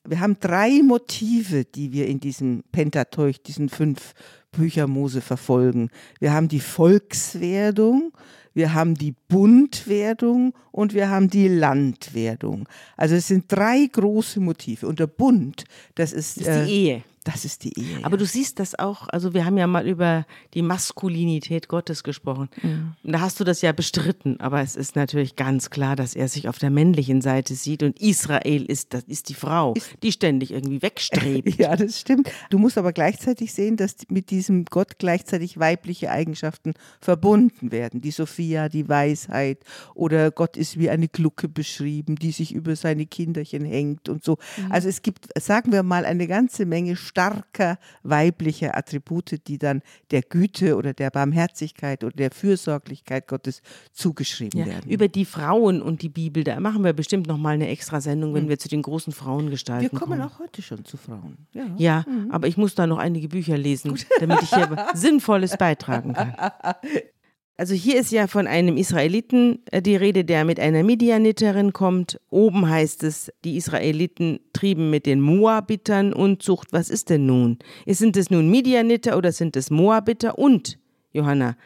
Wir 0.06 0.20
haben 0.20 0.38
drei 0.38 0.82
Motive, 0.82 1.64
die 1.64 1.92
wir 1.92 2.08
in 2.08 2.20
diesem 2.20 2.62
Pentateuch, 2.72 3.38
diesen 3.38 3.68
fünf 3.68 4.12
Bücher 4.50 4.86
Mose 4.86 5.20
verfolgen. 5.20 5.90
Wir 6.20 6.32
haben 6.32 6.48
die 6.48 6.60
Volkswerdung, 6.60 8.12
wir 8.54 8.72
haben 8.72 8.94
die 8.94 9.14
Bundwerdung 9.28 10.54
und 10.70 10.94
wir 10.94 11.10
haben 11.10 11.28
die 11.28 11.48
Landwerdung. 11.48 12.68
Also 12.96 13.16
es 13.16 13.28
sind 13.28 13.44
drei 13.48 13.86
große 13.86 14.40
Motive. 14.40 14.86
Und 14.86 15.00
der 15.00 15.08
Bund, 15.08 15.64
das 15.96 16.12
ist, 16.12 16.38
ist 16.38 16.46
die 16.46 16.50
äh, 16.50 16.66
Ehe. 16.66 17.02
Das 17.24 17.46
ist 17.46 17.64
die 17.64 17.78
Ehe. 17.78 17.98
Aber 18.02 18.16
ja. 18.16 18.18
du 18.18 18.26
siehst 18.26 18.60
das 18.60 18.78
auch, 18.78 19.08
also 19.08 19.32
wir 19.32 19.46
haben 19.46 19.56
ja 19.56 19.66
mal 19.66 19.88
über 19.88 20.26
die 20.52 20.60
Maskulinität 20.60 21.68
Gottes 21.68 22.04
gesprochen. 22.04 22.50
Ja. 22.62 22.94
Da 23.02 23.20
hast 23.20 23.40
du 23.40 23.44
das 23.44 23.62
ja 23.62 23.72
bestritten, 23.72 24.40
aber 24.40 24.60
es 24.60 24.76
ist 24.76 24.94
natürlich 24.94 25.34
ganz 25.34 25.70
klar, 25.70 25.96
dass 25.96 26.14
er 26.14 26.28
sich 26.28 26.48
auf 26.48 26.58
der 26.58 26.68
männlichen 26.68 27.22
Seite 27.22 27.54
sieht 27.54 27.82
und 27.82 27.98
Israel 27.98 28.66
ist, 28.66 28.92
das 28.92 29.04
ist 29.04 29.30
die 29.30 29.34
Frau, 29.34 29.72
ist, 29.72 29.90
die 30.02 30.12
ständig 30.12 30.52
irgendwie 30.52 30.82
wegstrebt. 30.82 31.54
Ja, 31.64 31.76
das 31.76 32.00
stimmt. 32.00 32.30
Du 32.50 32.58
musst 32.58 32.76
aber 32.76 32.92
gleichzeitig 32.92 33.54
sehen, 33.54 33.76
dass 33.76 33.96
mit 34.10 34.30
diesem 34.30 34.64
Gott 34.66 34.98
gleichzeitig 34.98 35.58
weibliche 35.58 36.10
Eigenschaften 36.10 36.74
verbunden 37.00 37.70
werden. 37.70 38.00
Die 38.00 38.10
Sophia, 38.10 38.68
die 38.68 38.88
Weisheit 38.88 39.60
oder 39.94 40.30
Gott 40.30 40.56
ist 40.56 40.78
wie 40.78 40.90
eine 40.90 41.08
Glucke 41.08 41.48
beschrieben, 41.48 42.16
die 42.16 42.32
sich 42.32 42.52
über 42.52 42.76
seine 42.76 43.06
Kinderchen 43.06 43.64
hängt 43.64 44.08
und 44.08 44.24
so. 44.24 44.36
Mhm. 44.56 44.72
Also 44.72 44.88
es 44.88 45.00
gibt, 45.02 45.28
sagen 45.40 45.72
wir 45.72 45.82
mal, 45.84 46.04
eine 46.04 46.26
ganze 46.26 46.66
Menge 46.66 46.96
starker 47.14 47.78
weiblicher 48.02 48.76
Attribute, 48.76 49.46
die 49.46 49.58
dann 49.58 49.82
der 50.10 50.22
Güte 50.22 50.76
oder 50.76 50.92
der 50.92 51.10
Barmherzigkeit 51.10 52.02
oder 52.02 52.16
der 52.16 52.32
Fürsorglichkeit 52.32 53.28
Gottes 53.28 53.62
zugeschrieben 53.92 54.60
ja, 54.60 54.66
werden. 54.66 54.90
Über 54.90 55.06
die 55.06 55.24
Frauen 55.24 55.80
und 55.80 56.02
die 56.02 56.08
Bibel, 56.08 56.42
da 56.42 56.58
machen 56.58 56.82
wir 56.82 56.92
bestimmt 56.92 57.28
noch 57.28 57.38
mal 57.38 57.54
eine 57.54 57.68
extra 57.68 58.00
Sendung, 58.00 58.34
wenn 58.34 58.46
mhm. 58.46 58.48
wir 58.48 58.58
zu 58.58 58.68
den 58.68 58.82
großen 58.82 59.12
Frauengestalten 59.12 59.96
kommen. 59.96 60.10
Wir 60.10 60.16
kommen 60.18 60.28
auch 60.28 60.40
heute 60.40 60.60
schon 60.60 60.84
zu 60.84 60.96
Frauen. 60.96 61.46
Ja, 61.52 61.66
ja 61.76 62.04
mhm. 62.08 62.32
aber 62.32 62.48
ich 62.48 62.56
muss 62.56 62.74
da 62.74 62.88
noch 62.88 62.98
einige 62.98 63.28
Bücher 63.28 63.56
lesen, 63.56 63.96
damit 64.18 64.42
ich 64.42 64.52
hier 64.52 64.86
Sinnvolles 64.94 65.56
beitragen 65.56 66.14
kann. 66.14 66.34
Also 67.56 67.74
hier 67.74 68.00
ist 68.00 68.10
ja 68.10 68.26
von 68.26 68.48
einem 68.48 68.76
Israeliten 68.76 69.60
äh, 69.70 69.80
die 69.80 69.94
Rede, 69.94 70.24
der 70.24 70.44
mit 70.44 70.58
einer 70.58 70.82
Midianiterin 70.82 71.72
kommt. 71.72 72.20
Oben 72.28 72.68
heißt 72.68 73.04
es, 73.04 73.30
die 73.44 73.56
Israeliten 73.56 74.40
trieben 74.52 74.90
mit 74.90 75.06
den 75.06 75.20
Moabitern 75.20 76.12
Unzucht. 76.12 76.72
Was 76.72 76.90
ist 76.90 77.10
denn 77.10 77.26
nun? 77.26 77.58
Sind 77.86 78.16
es 78.16 78.28
nun 78.28 78.50
Midianiter 78.50 79.16
oder 79.16 79.30
sind 79.30 79.56
es 79.56 79.70
Moabiter? 79.70 80.36
Und, 80.36 80.78
Johanna, 81.12 81.56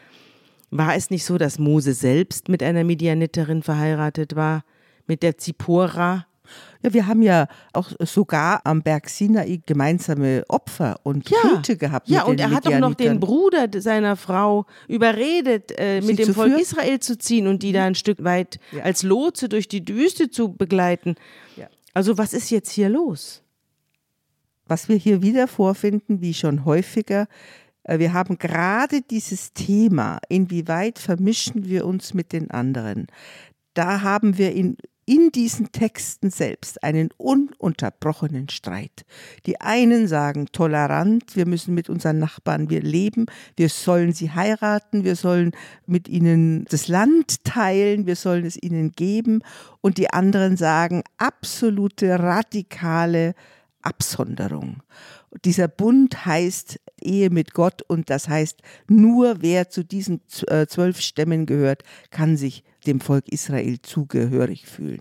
war 0.71 0.95
es 0.95 1.09
nicht 1.09 1.25
so, 1.25 1.39
dass 1.39 1.59
Mose 1.59 1.95
selbst 1.95 2.51
mit 2.51 2.63
einer 2.63 2.85
Midianiterin 2.85 3.63
verheiratet 3.63 4.37
war? 4.37 4.65
Mit 5.07 5.23
der 5.23 5.39
Zippora? 5.39 6.27
Ja, 6.83 6.93
wir 6.93 7.07
haben 7.07 7.23
ja 7.23 7.47
auch 7.73 7.91
sogar 8.01 8.61
am 8.65 8.83
Berg 8.83 9.09
Sinai 9.09 9.61
gemeinsame 9.67 10.45
Opfer 10.49 11.01
und 11.03 11.29
ja, 11.29 11.39
Blüte 11.43 11.77
gehabt. 11.77 12.09
Ja, 12.09 12.23
und 12.23 12.41
er 12.41 12.51
hat 12.51 12.67
auch 12.67 12.79
noch 12.79 12.95
den 12.95 13.19
Bruder 13.19 13.69
seiner 13.81 14.17
Frau 14.17 14.67
überredet, 14.87 15.73
äh, 15.77 16.01
mit 16.01 16.19
dem 16.19 16.35
Volk 16.35 16.51
führen? 16.51 16.61
Israel 16.61 17.01
zu 17.01 17.19
ziehen 17.19 17.47
und 17.47 17.63
die 17.63 17.73
da 17.73 17.85
ein 17.85 17.95
Stück 17.95 18.23
weit 18.23 18.61
ja. 18.73 18.85
als 18.85 19.03
Lotse 19.03 19.49
durch 19.49 19.69
die 19.69 19.87
Wüste 19.89 20.31
zu 20.31 20.53
begleiten. 20.53 21.17
Ja. 21.57 21.69
Also 21.95 22.17
was 22.17 22.33
ist 22.33 22.51
jetzt 22.51 22.71
hier 22.71 22.89
los? 22.89 23.43
Was 24.67 24.89
wir 24.89 24.97
hier 24.97 25.23
wieder 25.23 25.49
vorfinden, 25.49 26.21
wie 26.21 26.35
schon 26.35 26.65
häufiger, 26.65 27.27
äh, 27.89 27.99
wir 27.99 28.13
haben 28.13 28.39
gerade 28.39 29.03
dieses 29.03 29.53
Thema, 29.53 30.21
inwieweit 30.29 30.99
vermischen 30.99 31.67
wir 31.67 31.87
uns 31.87 32.15
mit 32.15 32.33
den 32.33 32.51
anderen. 32.51 33.09
Da 33.75 34.03
haben 34.03 34.39
wir 34.39 34.53
in 34.53 34.77
in 35.09 35.33
diesen 35.33 35.73
Texten 35.73 36.29
selbst 36.29 36.85
einen 36.85 37.09
ununterbrochenen 37.17 38.51
Streit. 38.51 39.07
Die 39.47 39.59
einen 39.59 40.07
sagen 40.07 40.49
tolerant, 40.53 41.35
wir 41.35 41.47
müssen 41.47 41.73
mit 41.73 41.89
unseren 41.89 42.19
Nachbarn 42.19 42.69
wir 42.69 42.83
leben, 42.83 43.25
wir 43.57 43.71
sollen 43.71 44.13
sie 44.13 44.31
heiraten, 44.33 45.05
wir 45.05 45.17
sollen 45.17 45.53
mit 45.87 46.09
ihnen 46.09 46.67
das 46.67 46.89
Land 46.89 47.43
teilen, 47.43 48.07
wir 48.07 48.17
sollen 48.17 48.45
es 48.45 48.63
ihnen 48.63 48.93
geben 48.93 49.41
und 49.81 49.97
die 49.97 50.13
anderen 50.13 50.59
sagen 50.59 51.03
absolute 51.17 52.19
radikale 52.19 53.35
Absonderung. 53.81 54.83
Dieser 55.47 55.69
Bund 55.69 56.27
heißt 56.27 56.81
Ehe 57.03 57.31
mit 57.31 57.55
Gott 57.55 57.83
und 57.87 58.11
das 58.11 58.29
heißt, 58.29 58.61
nur 58.89 59.37
wer 59.41 59.69
zu 59.71 59.85
diesen 59.85 60.21
äh, 60.47 60.67
zwölf 60.67 61.01
Stämmen 61.01 61.47
gehört, 61.47 61.83
kann 62.11 62.37
sich 62.37 62.65
dem 62.87 63.01
Volk 63.01 63.29
Israel 63.29 63.81
zugehörig 63.83 64.67
fühlen. 64.67 65.01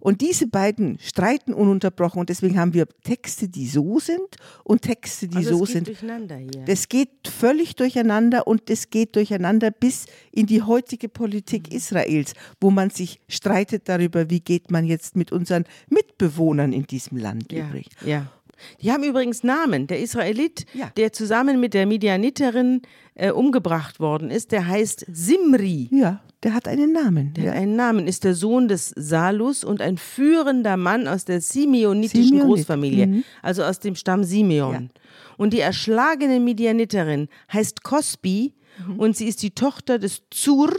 Und 0.00 0.20
diese 0.20 0.46
beiden 0.46 1.00
streiten 1.00 1.52
ununterbrochen 1.52 2.20
und 2.20 2.28
deswegen 2.28 2.60
haben 2.60 2.74
wir 2.74 2.86
Texte, 3.02 3.48
die 3.48 3.66
so 3.66 3.98
sind 3.98 4.36
und 4.62 4.82
Texte, 4.82 5.26
die 5.26 5.38
also 5.38 5.56
so 5.56 5.64
es 5.64 5.70
geht 5.70 5.74
sind. 5.74 5.88
Durcheinander 5.88 6.36
hier. 6.36 6.64
Das 6.64 6.88
geht 6.88 7.08
völlig 7.26 7.74
durcheinander 7.74 8.46
und 8.46 8.70
es 8.70 8.90
geht 8.90 9.16
durcheinander 9.16 9.72
bis 9.72 10.06
in 10.30 10.46
die 10.46 10.62
heutige 10.62 11.08
Politik 11.08 11.70
Mhm. 11.70 11.76
Israels, 11.76 12.34
wo 12.60 12.70
man 12.70 12.90
sich 12.90 13.20
streitet 13.28 13.88
darüber, 13.88 14.30
wie 14.30 14.38
geht 14.40 14.70
man 14.70 14.84
jetzt 14.84 15.16
mit 15.16 15.32
unseren 15.32 15.64
Mitbewohnern 15.88 16.72
in 16.72 16.86
diesem 16.86 17.18
Land 17.18 17.50
ja, 17.52 17.66
übrig. 17.66 17.88
ja. 18.04 18.30
Die 18.82 18.92
haben 18.92 19.02
übrigens 19.04 19.42
Namen. 19.42 19.86
Der 19.86 20.00
Israelit, 20.00 20.66
Ja. 20.74 20.90
der 20.96 21.12
zusammen 21.12 21.60
mit 21.60 21.74
der 21.74 21.86
Midianiterin 21.86 22.82
äh, 23.14 23.30
umgebracht 23.30 24.00
worden 24.00 24.30
ist, 24.30 24.52
der 24.52 24.66
heißt 24.66 25.06
Simri. 25.12 25.88
Ja, 25.90 26.20
der 26.42 26.54
hat 26.54 26.68
einen 26.68 26.92
Namen. 26.92 27.32
Der 27.34 27.44
ja. 27.44 27.50
hat 27.52 27.58
einen 27.58 27.76
Namen, 27.76 28.06
ist 28.06 28.24
der 28.24 28.34
Sohn 28.34 28.68
des 28.68 28.92
Salus 28.96 29.64
und 29.64 29.80
ein 29.80 29.96
führender 29.98 30.76
Mann 30.76 31.08
aus 31.08 31.24
der 31.24 31.40
simeonitischen 31.40 32.24
Simeonit, 32.28 32.46
Großfamilie, 32.46 33.06
mhm. 33.06 33.24
also 33.42 33.62
aus 33.64 33.80
dem 33.80 33.94
Stamm 33.94 34.24
Simeon. 34.24 34.90
Und 35.36 35.52
die 35.52 35.60
erschlagene 35.60 36.40
Midianiterin 36.40 37.28
heißt 37.52 37.82
Kosbi 37.82 38.54
Mhm. 38.86 38.98
und 39.00 39.16
sie 39.16 39.26
ist 39.26 39.42
die 39.42 39.52
Tochter 39.52 39.98
des 39.98 40.22
Zur, 40.30 40.70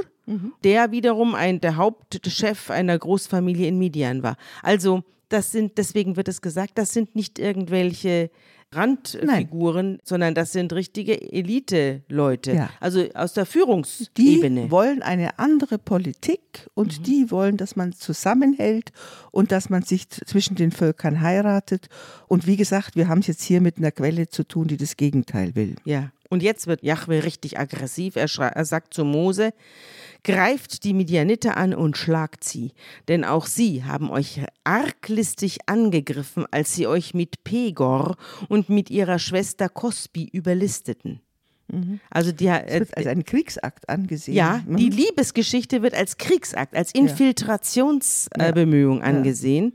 der 0.64 0.92
wiederum 0.92 1.34
ein, 1.36 1.62
der 1.62 1.78
Hauptchef 1.78 2.70
einer 2.70 2.98
Großfamilie 3.00 3.68
in 3.68 3.80
Midian 3.80 4.22
war. 4.24 4.36
Also, 4.62 5.04
das 5.30 5.52
sind, 5.52 5.78
deswegen 5.78 6.16
wird 6.16 6.28
es 6.28 6.42
gesagt, 6.42 6.78
das 6.78 6.94
sind 6.94 7.16
nicht 7.16 7.40
irgendwelche 7.40 8.30
Randfiguren, 8.74 10.00
sondern 10.04 10.36
das 10.36 10.52
sind 10.52 10.74
richtige 10.74 11.32
Elite-Leute. 11.32 12.54
Ja. 12.54 12.70
Also 12.82 13.06
aus 13.14 13.34
der 13.34 13.46
Die 13.46 13.52
Führungsebene. 13.52 14.70
wollen 14.70 15.02
eine 15.02 15.40
andere 15.40 15.78
Politik 15.78 16.42
und 16.74 17.08
die 17.08 17.32
wollen, 17.32 17.56
dass 17.56 17.78
man 17.78 17.94
zusammenhält 17.94 18.92
und 19.32 19.54
dass 19.54 19.70
man 19.70 19.84
sich 19.84 20.10
zwischen 20.10 20.56
den 20.56 20.72
Völkern 20.72 21.22
heiratet. 21.22 21.88
Und 22.28 22.46
wie 22.46 22.58
gesagt, 22.58 22.98
wir 22.98 23.08
haben 23.08 23.20
es 23.20 23.28
jetzt 23.28 23.44
hier 23.44 23.62
mit 23.62 23.78
einer 23.78 23.92
Quelle 23.92 24.28
zu 24.28 24.44
tun, 24.44 24.68
die 24.68 24.78
das 24.78 24.98
Gegenteil 24.98 25.56
will. 25.56 25.76
Ja, 25.86 26.12
und 26.30 26.44
jetzt 26.44 26.68
wird 26.68 26.84
Jahwe 26.84 27.24
richtig 27.24 27.58
aggressiv. 27.58 28.18
Er, 28.18 28.28
er 28.38 28.66
sagt 28.66 28.94
zu 28.94 29.06
Mose, 29.06 29.54
greift 30.24 30.84
die 30.84 30.94
Midianiter 30.94 31.56
an 31.56 31.74
und 31.74 31.96
schlagt 31.96 32.44
sie, 32.44 32.74
denn 33.08 33.24
auch 33.24 33.46
sie 33.46 33.86
haben 33.86 34.10
euch 34.10 34.42
arglistig 34.68 35.60
angegriffen, 35.68 36.46
als 36.52 36.76
sie 36.76 36.88
euch 36.88 37.14
mit 37.14 37.44
Pegor 37.44 38.18
und 38.50 38.70
mit 38.70 38.90
ihrer 38.90 39.18
Schwester 39.18 39.70
Kosbi 39.70 40.30
überlisteten. 40.32 41.22
Also 42.10 42.32
die, 42.32 42.48
äh, 42.48 42.80
wird 42.80 42.96
als 42.96 43.08
ein 43.08 43.26
Kriegsakt 43.26 43.90
angesehen. 43.90 44.36
ja, 44.36 44.64
Mhm. 44.66 44.78
die 44.78 44.90
Liebesgeschichte 44.90 45.82
wird 45.82 45.96
als 45.96 46.18
Kriegsakt, 46.18 46.76
als 46.76 46.94
Infiltrationsbemühung 46.94 48.50
äh, 48.50 48.54
Bemühung 48.54 49.02
angesehen. 49.04 49.74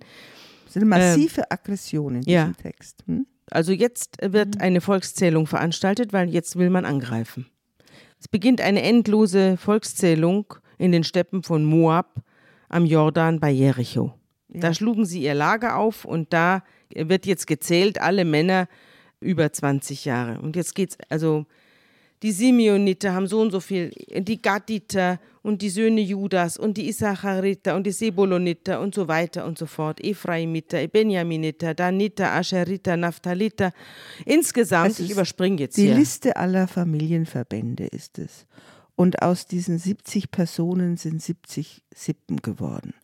Das 0.64 0.76
ist 0.76 0.76
eine 0.76 0.86
massive 0.86 1.50
Aggression 1.50 2.14
in 2.16 2.20
diesem 2.22 2.32
ja. 2.32 2.52
Text. 2.62 3.04
Hm? 3.06 3.26
Also 3.50 3.72
jetzt 3.72 4.16
wird 4.22 4.60
eine 4.62 4.80
Volkszählung 4.80 5.46
veranstaltet, 5.46 6.14
weil 6.14 6.30
jetzt 6.30 6.56
will 6.56 6.70
man 6.70 6.86
angreifen. 6.86 7.46
Es 8.18 8.26
beginnt 8.28 8.62
eine 8.62 8.82
endlose 8.82 9.58
Volkszählung 9.58 10.54
in 10.78 10.92
den 10.92 11.04
Steppen 11.04 11.42
von 11.42 11.64
Moab 11.64 12.22
am 12.70 12.86
Jordan 12.86 13.38
bei 13.38 13.50
Jericho. 13.50 14.14
Da 14.54 14.74
schlugen 14.74 15.06
sie 15.06 15.22
ihr 15.22 15.34
Lager 15.34 15.76
auf 15.76 16.04
und 16.04 16.32
da 16.32 16.62
wird 16.94 17.26
jetzt 17.26 17.46
gezählt, 17.46 18.00
alle 18.00 18.24
Männer 18.24 18.68
über 19.20 19.52
20 19.52 20.04
Jahre. 20.04 20.40
Und 20.40 20.56
jetzt 20.56 20.74
geht's, 20.74 20.98
also 21.08 21.46
die 22.22 22.32
Simeoniter 22.32 23.14
haben 23.14 23.26
so 23.26 23.40
und 23.40 23.50
so 23.50 23.60
viel, 23.60 23.90
die 24.16 24.40
Gaditer 24.40 25.18
und 25.42 25.60
die 25.60 25.70
Söhne 25.70 26.00
Judas 26.00 26.56
und 26.56 26.76
die 26.76 26.88
Issachariter 26.88 27.74
und 27.74 27.84
die 27.84 27.90
Sebuloniter 27.90 28.80
und 28.80 28.94
so 28.94 29.08
weiter 29.08 29.44
und 29.44 29.58
so 29.58 29.66
fort, 29.66 30.02
Ephraimiter, 30.02 30.86
Benjaminiter, 30.86 31.74
Daniter, 31.74 32.32
Ascheriter, 32.32 32.96
Naphthaliter. 32.96 33.72
Insgesamt, 34.24 34.92
Es 34.92 35.00
ich 35.00 35.10
überspringe 35.10 35.62
jetzt 35.62 35.76
Die 35.76 35.86
hier. 35.86 35.96
Liste 35.96 36.36
aller 36.36 36.68
Familienverbände 36.68 37.86
ist 37.86 38.18
es. 38.20 38.46
Und 38.94 39.22
aus 39.22 39.46
diesen 39.46 39.78
70 39.78 40.30
Personen 40.30 40.96
sind 40.96 41.20
70 41.20 41.82
Sippen 41.92 42.36
geworden. 42.36 42.94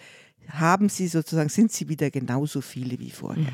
haben 0.50 0.90
sie 0.90 1.08
sozusagen, 1.08 1.50
sind 1.50 1.72
sie 1.72 1.90
wieder 1.90 2.12
genauso 2.12 2.62
viele 2.62 3.00
wie 3.00 3.10
vorher. 3.10 3.48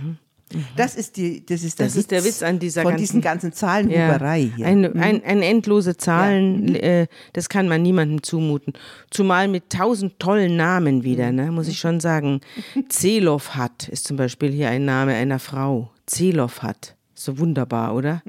Das 0.75 0.95
ist, 0.95 1.17
die, 1.17 1.45
das 1.45 1.63
ist 1.63 1.77
der 1.79 1.85
Das 1.87 1.95
ist 1.95 2.09
der 2.11 2.23
Witz 2.23 2.41
an 2.41 2.57
dieser 2.59 2.81
von 2.81 2.91
ganzen- 2.91 3.01
diesen 3.03 3.21
ganzen 3.21 3.53
Zahlenhuberei 3.53 4.49
hier. 4.55 4.65
Ein, 4.65 4.85
ein, 4.97 5.23
ein 5.23 5.41
endlose 5.43 5.95
Zahlen, 5.97 6.73
äh, 6.75 7.07
das 7.33 7.49
kann 7.49 7.67
man 7.67 7.81
niemandem 7.83 8.23
zumuten. 8.23 8.73
Zumal 9.11 9.47
mit 9.47 9.69
tausend 9.69 10.19
tollen 10.19 10.55
Namen 10.57 11.03
wieder, 11.03 11.31
ne, 11.31 11.51
muss 11.51 11.67
ich 11.67 11.77
schon 11.79 11.99
sagen. 11.99 12.41
Zelofhat 12.89 13.89
ist 13.89 14.05
zum 14.07 14.17
Beispiel 14.17 14.51
hier 14.51 14.69
ein 14.69 14.85
Name 14.85 15.13
einer 15.13 15.39
Frau. 15.39 15.91
Zelofhat. 16.05 16.95
So 17.13 17.37
wunderbar, 17.37 17.95
oder? 17.95 18.21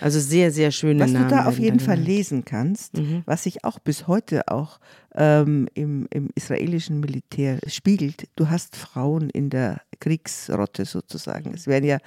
Also 0.00 0.18
sehr, 0.18 0.50
sehr 0.50 0.72
schöne 0.72 1.04
Was 1.04 1.12
Namen. 1.12 1.28
du 1.28 1.34
da 1.36 1.44
auf 1.46 1.58
jeden 1.58 1.78
Fall 1.78 1.94
genannt. 1.96 2.08
lesen 2.08 2.44
kannst, 2.44 2.92
was 3.26 3.44
sich 3.44 3.64
auch 3.64 3.78
bis 3.78 4.08
heute 4.08 4.48
auch 4.48 4.80
ähm, 5.14 5.68
im, 5.74 6.08
im 6.10 6.30
israelischen 6.34 6.98
Militär 7.00 7.58
spiegelt, 7.68 8.26
du 8.34 8.48
hast 8.50 8.74
Frauen 8.76 9.30
in 9.30 9.50
der 9.50 9.82
Kriegsrotte 10.02 10.84
sozusagen. 10.84 11.54
Es 11.54 11.68
werden 11.68 11.84
ja 11.84 11.98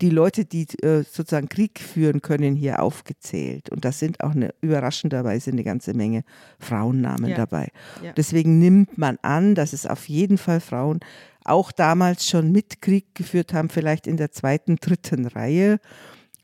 die 0.00 0.10
Leute, 0.10 0.44
die 0.44 0.66
äh, 0.82 1.04
sozusagen 1.04 1.48
Krieg 1.48 1.78
führen 1.78 2.20
können, 2.20 2.54
hier 2.56 2.82
aufgezählt. 2.82 3.70
Und 3.70 3.84
das 3.84 3.98
sind 4.00 4.20
auch 4.22 4.32
eine, 4.32 4.52
überraschenderweise 4.60 5.52
eine 5.52 5.64
ganze 5.64 5.94
Menge 5.94 6.24
Frauennamen 6.58 7.30
Ja. 7.30 7.36
dabei. 7.36 7.68
Ja. 8.02 8.12
Deswegen 8.12 8.58
nimmt 8.58 8.98
man 8.98 9.16
an, 9.22 9.54
dass 9.54 9.72
es 9.72 9.86
auf 9.86 10.08
jeden 10.08 10.38
Fall 10.38 10.60
Frauen 10.60 11.00
auch 11.44 11.70
damals 11.72 12.28
schon 12.28 12.50
mit 12.50 12.82
Krieg 12.82 13.14
geführt 13.14 13.52
haben, 13.54 13.68
vielleicht 13.68 14.06
in 14.06 14.16
der 14.16 14.32
zweiten, 14.32 14.76
dritten 14.76 15.26
Reihe 15.26 15.78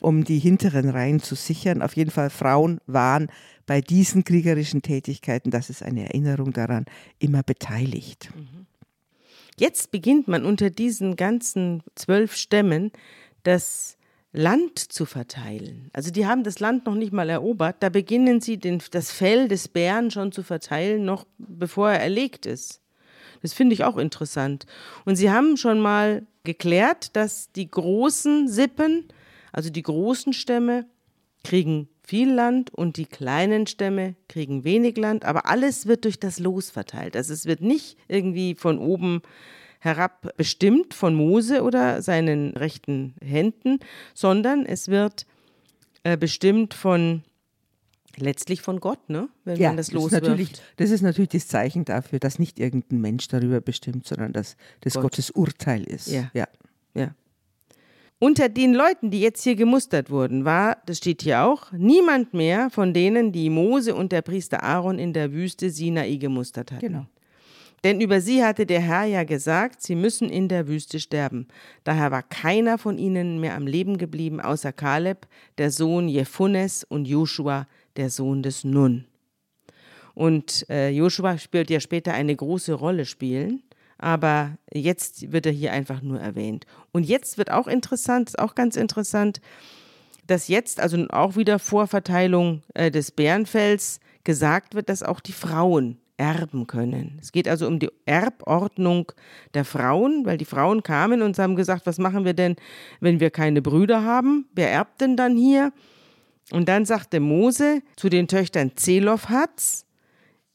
um 0.03 0.25
die 0.25 0.39
hinteren 0.39 0.89
Reihen 0.89 1.21
zu 1.21 1.35
sichern. 1.37 1.81
Auf 1.81 1.97
jeden 1.97 2.11
Fall 2.11 2.29
Frauen 2.29 2.81
waren 2.87 3.29
bei 3.67 3.81
diesen 3.81 4.25
kriegerischen 4.25 4.83
Tätigkeiten, 4.83 5.51
das 5.51 5.71
ist 5.71 5.83
eine 5.83 6.07
Erinnerung 6.07 6.53
daran, 6.53 6.87
immer 7.21 7.43
beteiligt. 7.43 8.31
Jetzt 9.59 9.91
beginnt 9.91 10.29
man 10.29 10.45
unter 10.45 10.71
diesen 10.71 11.17
ganzen 11.17 11.83
zwölf 11.95 12.35
Stämmen 12.37 12.91
das 13.43 13.97
Land 14.33 14.79
zu 14.79 15.05
verteilen. 15.05 15.91
Also 15.93 16.11
die 16.11 16.27
haben 16.27 16.43
das 16.43 16.59
Land 16.59 16.87
noch 16.87 16.95
nicht 16.95 17.13
mal 17.13 17.29
erobert. 17.29 17.77
Da 17.81 17.91
beginnen 17.91 18.41
sie 18.41 18.57
den, 18.57 18.83
das 18.91 19.13
Fell 19.13 19.49
des 19.49 19.69
Bären 19.69 20.11
schon 20.11 20.33
zu 20.33 20.43
verteilen, 20.43 21.05
noch 21.05 21.27
bevor 21.39 21.91
er 21.91 22.01
erlegt 22.01 22.47
ist. 22.47 22.81
Das 23.43 23.53
finde 23.53 23.75
ich 23.75 23.85
auch 23.85 23.99
interessant. 23.99 24.67
Und 25.05 25.17
sie 25.17 25.31
haben 25.31 25.57
schon 25.57 25.81
mal 25.81 26.27
geklärt, 26.45 27.15
dass 27.15 27.53
die 27.53 27.71
großen 27.71 28.49
Sippen, 28.49 29.05
also 29.53 29.69
die 29.69 29.83
großen 29.83 30.33
Stämme, 30.33 30.87
kriegen 31.45 31.89
viel 32.03 32.33
Land 32.33 32.75
und 32.75 32.97
die 32.97 33.07
kleinen 33.07 33.67
Stämme 33.67 34.17
kriegen 34.29 34.65
wenig 34.65 34.97
Land, 34.97 35.25
aber 35.25 35.47
alles 35.47 35.87
wird 35.87 36.05
durch 36.05 36.19
das 36.19 36.39
Los 36.39 36.71
verteilt. 36.71 37.17
Also 37.17 37.33
es 37.33 37.47
wird 37.47 37.61
nicht 37.61 37.97
irgendwie 38.09 38.55
von 38.55 38.79
oben 38.79 39.23
herab 39.79 40.37
bestimmt 40.37 40.95
von 40.95 41.15
Mose 41.15 41.63
oder 41.63 42.03
seinen 42.03 42.57
rechten 42.57 43.15
Händen, 43.23 43.79
sondern 44.15 44.65
es 44.65 44.89
wird 44.89 45.27
äh, 46.05 46.17
bestimmt 46.17 46.75
von 46.75 47.23
letztlich 48.17 48.63
von 48.63 48.81
Gott, 48.81 49.09
ne? 49.09 49.29
Wenn 49.45 49.59
ja, 49.59 49.69
man 49.69 49.77
das 49.77 49.93
loswirft. 49.93 50.63
Das 50.77 50.91
ist 50.91 51.03
natürlich 51.03 51.31
das 51.31 51.49
Zeichen 51.49 51.85
dafür, 51.85 52.19
dass 52.19 52.39
nicht 52.39 52.59
irgendein 52.59 53.01
Mensch 53.01 53.29
darüber 53.29 53.61
bestimmt, 53.61 54.07
sondern 54.07 54.33
dass 54.33 54.57
das 54.81 54.95
Gott. 54.95 55.03
Gottes 55.03 55.31
Urteil 55.31 55.85
ist. 55.85 56.09
Ja. 56.09 56.31
ja. 56.35 56.47
ja. 56.95 57.15
Unter 58.23 58.49
den 58.49 58.73
Leuten, 58.73 59.11
die 59.11 59.21
jetzt 59.21 59.43
hier 59.43 59.57
gemustert 59.57 60.09
wurden, 60.09 60.45
war, 60.45 60.77
das 60.87 60.99
steht 60.99 61.23
hier 61.23 61.43
auch, 61.43 61.73
niemand 61.73 62.33
mehr 62.35 62.71
von 62.71 62.95
denen, 62.95 63.33
die 63.33 63.51
Mose 63.51 63.97
und 63.97 64.13
der 64.13 64.23
Priester 64.23 64.63
Aaron 64.63 65.01
in 65.01 65.13
der 65.13 65.33
Wüste 65.33 65.71
Sinai 65.71 66.15
gemustert 66.19 66.71
hatten. 66.71 66.87
Genau. 66.87 67.07
Denn 67.83 68.01
über 68.01 68.21
sie 68.21 68.45
hatte 68.45 68.65
der 68.65 68.81
Herr 68.81 69.07
ja 69.07 69.25
gesagt, 69.25 69.83
sie 69.83 69.97
müssen 69.97 70.31
in 70.31 70.47
der 70.47 70.69
Wüste 70.69 71.01
sterben. 71.01 71.49
Daher 71.83 72.13
war 72.13 72.23
keiner 72.23 72.79
von 72.79 72.97
ihnen 72.97 73.41
mehr 73.41 73.57
am 73.57 73.67
Leben 73.67 73.99
geblieben, 73.99 74.41
außer 74.41 74.73
Kaleb, 74.73 75.27
der 75.59 75.73
Sohn 75.73 76.09
Jephunes 76.09 76.85
und 76.85 77.09
Joshua, 77.09 77.67
der 77.97 78.09
Sohn 78.09 78.45
des 78.45 78.63
Nun. 78.63 79.05
Und 80.15 80.65
äh, 80.71 80.91
Joshua 80.91 81.39
spielt 81.39 81.71
ja 81.71 81.81
später 81.81 82.15
eine 82.15 82.37
große 82.37 82.73
Rolle 82.73 83.05
spielen, 83.05 83.65
aber 84.03 84.59
jetzt 84.73 85.31
wird 85.33 85.47
er 85.47 85.53
hier 85.53 85.73
einfach 85.73 86.03
nur 86.03 86.21
erwähnt. 86.21 86.67
Und 86.91 87.05
jetzt 87.05 87.39
wird 87.39 87.51
auch 87.51 87.69
interessant, 87.69 88.39
auch 88.39 88.55
ganz 88.55 88.77
interessant, 88.77 89.41
dass 90.27 90.49
jetzt, 90.49 90.81
also 90.81 91.07
auch 91.09 91.37
wieder 91.37 91.59
Vorverteilung 91.59 92.63
äh, 92.75 92.91
des 92.91 93.13
Bärenfells, 93.13 94.01
gesagt 94.25 94.75
wird, 94.75 94.89
dass 94.89 95.03
auch 95.03 95.21
die 95.21 95.33
Frauen 95.33 95.99
erben 96.17 96.67
können. 96.67 97.19
Es 97.21 97.33
geht 97.33 97.49
also 97.49 97.67
um 97.67 97.79
die 97.79 97.91
Erbordnung 98.05 99.11
der 99.55 99.65
Frauen, 99.65 100.25
weil 100.25 100.39
die 100.39 100.45
Frauen 100.45 100.83
kamen 100.83 101.23
und 101.23 101.39
haben 101.39 101.57
gesagt, 101.57 101.87
was 101.87 101.99
machen 101.99 102.25
wir 102.25 102.35
denn, 102.35 102.57
wenn 103.01 103.21
wir 103.21 103.31
keine 103.31 103.63
Brüder 103.63 104.05
haben? 104.05 104.47
Wer 104.53 104.71
erbt 104.71 105.01
denn 105.01 105.17
dann 105.17 105.37
hier? 105.37 105.73
Und 106.51 106.69
dann 106.69 106.85
sagte 106.85 107.21
Mose 107.21 107.83
zu 107.97 108.09
den 108.09 108.29
Töchtern 108.29 108.73
Zelofhats, 108.77 109.87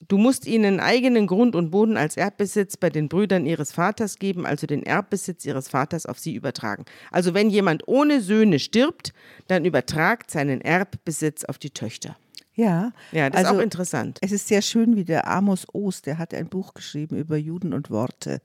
du 0.08 0.18
musst 0.18 0.46
ihnen 0.48 0.80
eigenen 0.80 1.28
Grund 1.28 1.56
und 1.56 1.72
Boden 1.72 1.98
als 1.98 2.18
Erbbesitz 2.18 2.78
bei 2.78 2.90
den 2.90 3.10
Brüdern 3.10 3.46
ihres 3.46 3.72
Vaters 3.72 4.20
geben, 4.20 4.46
also 4.46 4.68
den 4.68 4.84
Erbbesitz 4.84 5.46
ihres 5.46 5.68
Vaters 5.68 6.06
auf 6.06 6.20
sie 6.20 6.36
übertragen. 6.36 6.86
Also 7.12 7.34
wenn 7.34 7.50
jemand 7.50 7.88
ohne 7.88 8.22
Söhne 8.22 8.60
stirbt, 8.60 9.14
dann 9.48 9.66
übertragt 9.66 10.32
seinen 10.32 10.62
Erbbesitz 10.62 11.44
auf 11.46 11.58
die 11.58 11.72
Töchter. 11.72 12.18
Ja, 12.56 12.92
ja 13.12 13.30
das 13.30 13.40
also, 13.40 13.54
ist 13.54 13.60
auch 13.60 13.64
interessant. 13.64 14.18
Es 14.22 14.32
ist 14.32 14.48
sehr 14.48 14.64
schön, 14.64 14.96
wie 14.96 15.06
der 15.06 15.28
Amos 15.28 15.68
Ost, 15.74 16.08
der 16.08 16.18
hat 16.18 16.34
ein 16.34 16.50
Buch 16.50 16.74
geschrieben 16.74 17.16
über 17.16 17.38
Juden 17.38 17.74
und 17.74 17.92
Worte. 17.92 18.42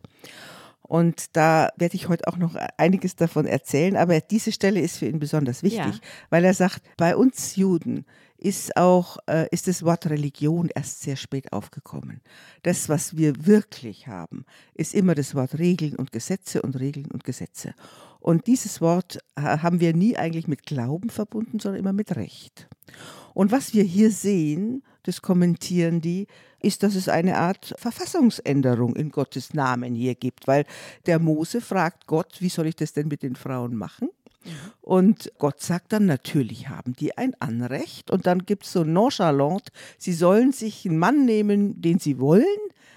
Und 0.92 1.35
da 1.38 1.70
werde 1.78 1.94
ich 1.94 2.11
heute 2.11 2.28
auch 2.28 2.37
noch 2.37 2.55
einiges 2.76 3.16
davon 3.16 3.46
erzählen. 3.46 3.96
Aber 3.96 4.20
diese 4.20 4.52
Stelle 4.52 4.78
ist 4.78 4.98
für 4.98 5.07
ihn 5.07 5.20
besonders 5.20 5.62
wichtig, 5.62 5.94
ja. 5.94 6.00
weil 6.28 6.44
er 6.44 6.52
sagt, 6.52 6.83
bei 6.98 7.16
uns 7.16 7.57
Juden 7.57 8.05
ist 8.37 8.76
auch, 8.76 9.16
äh, 9.26 9.48
ist 9.50 9.68
das 9.68 9.85
Wort 9.85 10.11
Religion 10.11 10.68
erst 10.74 11.00
sehr 11.00 11.16
spät 11.16 11.50
aufgekommen. 11.50 12.20
Das, 12.62 12.90
was 12.90 13.16
wir 13.16 13.46
wirklich 13.46 14.07
haben, 14.07 14.44
ist 14.74 14.94
immer 14.94 15.14
das 15.14 15.35
Wort 15.35 15.59
Regeln 15.59 15.96
und 15.96 16.12
Gesetze 16.12 16.61
und 16.61 16.78
Regeln 16.78 17.11
und 17.11 17.24
Gesetze. 17.24 17.72
Und 18.20 18.46
dieses 18.46 18.83
Wort 18.83 19.18
äh, 19.35 19.40
haben 19.40 19.81
wir 19.81 19.94
nie 19.96 20.18
eigentlich 20.18 20.46
mit 20.46 20.66
Glauben 20.66 21.09
verbunden, 21.09 21.59
sondern 21.59 21.81
immer 21.81 21.94
mit 21.94 22.16
Recht. 22.16 22.68
Und 23.33 23.50
was 23.50 23.72
wir 23.72 23.83
hier 23.83 24.11
sehen, 24.11 24.83
das 25.05 25.22
kommentieren 25.22 26.02
die, 26.02 26.26
ist, 26.62 26.83
dass 26.83 26.94
es 26.94 27.09
eine 27.09 27.37
Art 27.37 27.75
Verfassungsänderung 27.79 28.96
in 28.96 29.11
Gottes 29.11 29.55
Namen 29.55 29.94
hier 29.94 30.14
gibt, 30.14 30.46
weil 30.46 30.64
der 31.07 31.18
Mose 31.18 31.61
fragt 31.61 32.07
Gott, 32.07 32.40
wie 32.40 32.48
soll 32.48 32.66
ich 32.66 32.77
das 32.77 32.92
denn 32.92 33.09
mit 33.09 33.22
den 33.22 33.37
Frauen 33.37 33.77
machen? 33.77 34.09
Und 34.81 35.33
Gott 35.38 35.61
sagt 35.61 35.92
dann, 35.92 36.07
natürlich 36.07 36.68
haben 36.68 36.94
die 36.94 37.16
ein 37.16 37.35
Anrecht. 37.40 38.11
Und 38.11 38.27
dann 38.27 38.44
gibt 38.44 38.64
es 38.64 38.72
so 38.72 38.85
nonchalant, 38.85 39.68
sie 39.98 40.12
sollen 40.12 40.53
sich 40.53 40.87
einen 40.87 40.98
Mann 40.98 41.25
nehmen, 41.25 41.81
den 41.81 41.98
sie 41.98 42.18
wollen, 42.18 42.44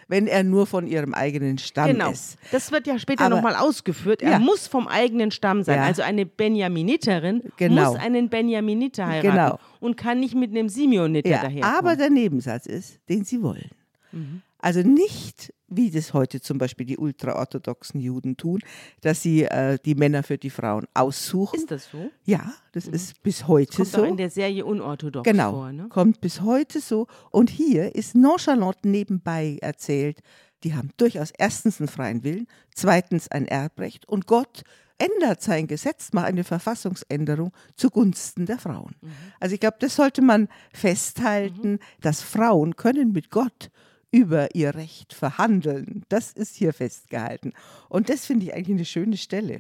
wenn 0.08 0.28
er 0.28 0.44
nur 0.44 0.68
von 0.68 0.88
ihrem 0.88 1.14
eigenen 1.14 1.58
Stamm 1.58 1.88
genau. 1.88 2.12
ist. 2.12 2.38
Das 2.52 2.72
wird 2.72 2.88
ja 2.88 3.00
später 3.00 3.30
nochmal 3.30 3.56
ausgeführt. 3.56 4.22
Er 4.22 4.32
ja. 4.32 4.40
muss 4.40 4.68
vom 4.68 4.88
eigenen 4.88 5.32
Stamm 5.32 5.64
sein. 5.64 5.78
Ja. 5.78 5.86
Also 5.86 6.02
eine 6.02 6.26
Benjaminiterin 6.26 7.44
genau. 7.58 7.92
muss 7.92 8.00
einen 8.00 8.30
Benjaminiter 8.30 9.08
heiraten 9.08 9.30
genau. 9.32 9.60
und 9.80 9.98
kann 9.98 10.20
nicht 10.20 10.36
mit 10.36 10.52
einem 10.52 10.70
Simeoniter 10.70 11.30
ja, 11.30 11.42
daherkommen. 11.42 11.78
Aber 11.78 11.96
der 11.96 12.10
Nebensatz 12.10 12.66
ist, 12.66 13.00
den 13.10 13.24
sie 13.24 13.42
wollen. 13.42 13.70
Mhm. 14.12 14.42
Also 14.66 14.82
nicht, 14.82 15.54
wie 15.68 15.92
das 15.92 16.16
heute 16.16 16.42
zum 16.42 16.58
Beispiel 16.58 16.88
die 16.88 16.98
ultraorthodoxen 16.98 18.00
Juden 18.00 18.36
tun, 18.36 18.62
dass 19.02 19.22
sie 19.22 19.44
äh, 19.44 19.78
die 19.86 19.94
Männer 19.94 20.24
für 20.24 20.40
die 20.40 20.50
Frauen 20.50 20.88
aussuchen. 20.96 21.60
Ist 21.60 21.70
das 21.70 21.92
so? 21.92 22.10
Ja, 22.24 22.52
das 22.72 22.88
mhm. 22.88 22.96
ist 22.96 23.22
bis 23.22 23.48
heute 23.48 23.76
kommt 23.76 23.88
so. 23.88 23.98
Kommt 24.00 24.10
in 24.10 24.18
der 24.18 24.32
Serie 24.32 24.66
unorthodox 24.66 25.24
genau, 25.24 25.52
vor. 25.52 25.72
Ne? 25.72 25.88
kommt 25.90 26.20
bis 26.20 26.42
heute 26.42 26.80
so. 26.80 27.06
Und 27.30 27.52
hier 27.52 27.94
ist 27.94 28.16
nonchalant 28.16 28.84
nebenbei 28.86 29.60
erzählt, 29.62 30.22
die 30.64 30.74
haben 30.74 30.90
durchaus 30.98 31.30
erstens 31.38 31.80
einen 31.80 31.88
freien 31.88 32.24
Willen, 32.24 32.48
zweitens 32.74 33.28
ein 33.28 33.48
Erbrecht 33.48 34.10
und 34.10 34.26
Gott 34.26 34.64
ändert 34.98 35.44
sein 35.44 35.68
Gesetz, 35.68 36.12
macht 36.12 36.26
eine 36.26 36.44
Verfassungsänderung 36.44 37.52
zugunsten 37.76 38.48
der 38.48 38.58
Frauen. 38.58 38.96
Mhm. 39.00 39.12
Also 39.40 39.54
ich 39.54 39.60
glaube, 39.60 39.78
das 39.80 39.96
sollte 39.96 40.24
man 40.24 40.48
festhalten, 40.74 41.74
mhm. 41.74 41.80
dass 42.02 42.24
Frauen 42.24 42.76
können 42.76 43.12
mit 43.12 43.30
Gott 43.30 43.70
über 44.16 44.56
ihr 44.56 44.74
Recht 44.76 45.14
verhandeln. 45.14 46.04
Das 46.08 46.32
ist 46.32 46.56
hier 46.56 46.72
festgehalten. 46.72 47.52
Und 47.90 48.08
das 48.08 48.26
finde 48.26 48.46
ich 48.46 48.54
eigentlich 48.54 48.78
eine 48.78 48.86
schöne 48.86 49.18
Stelle. 49.18 49.60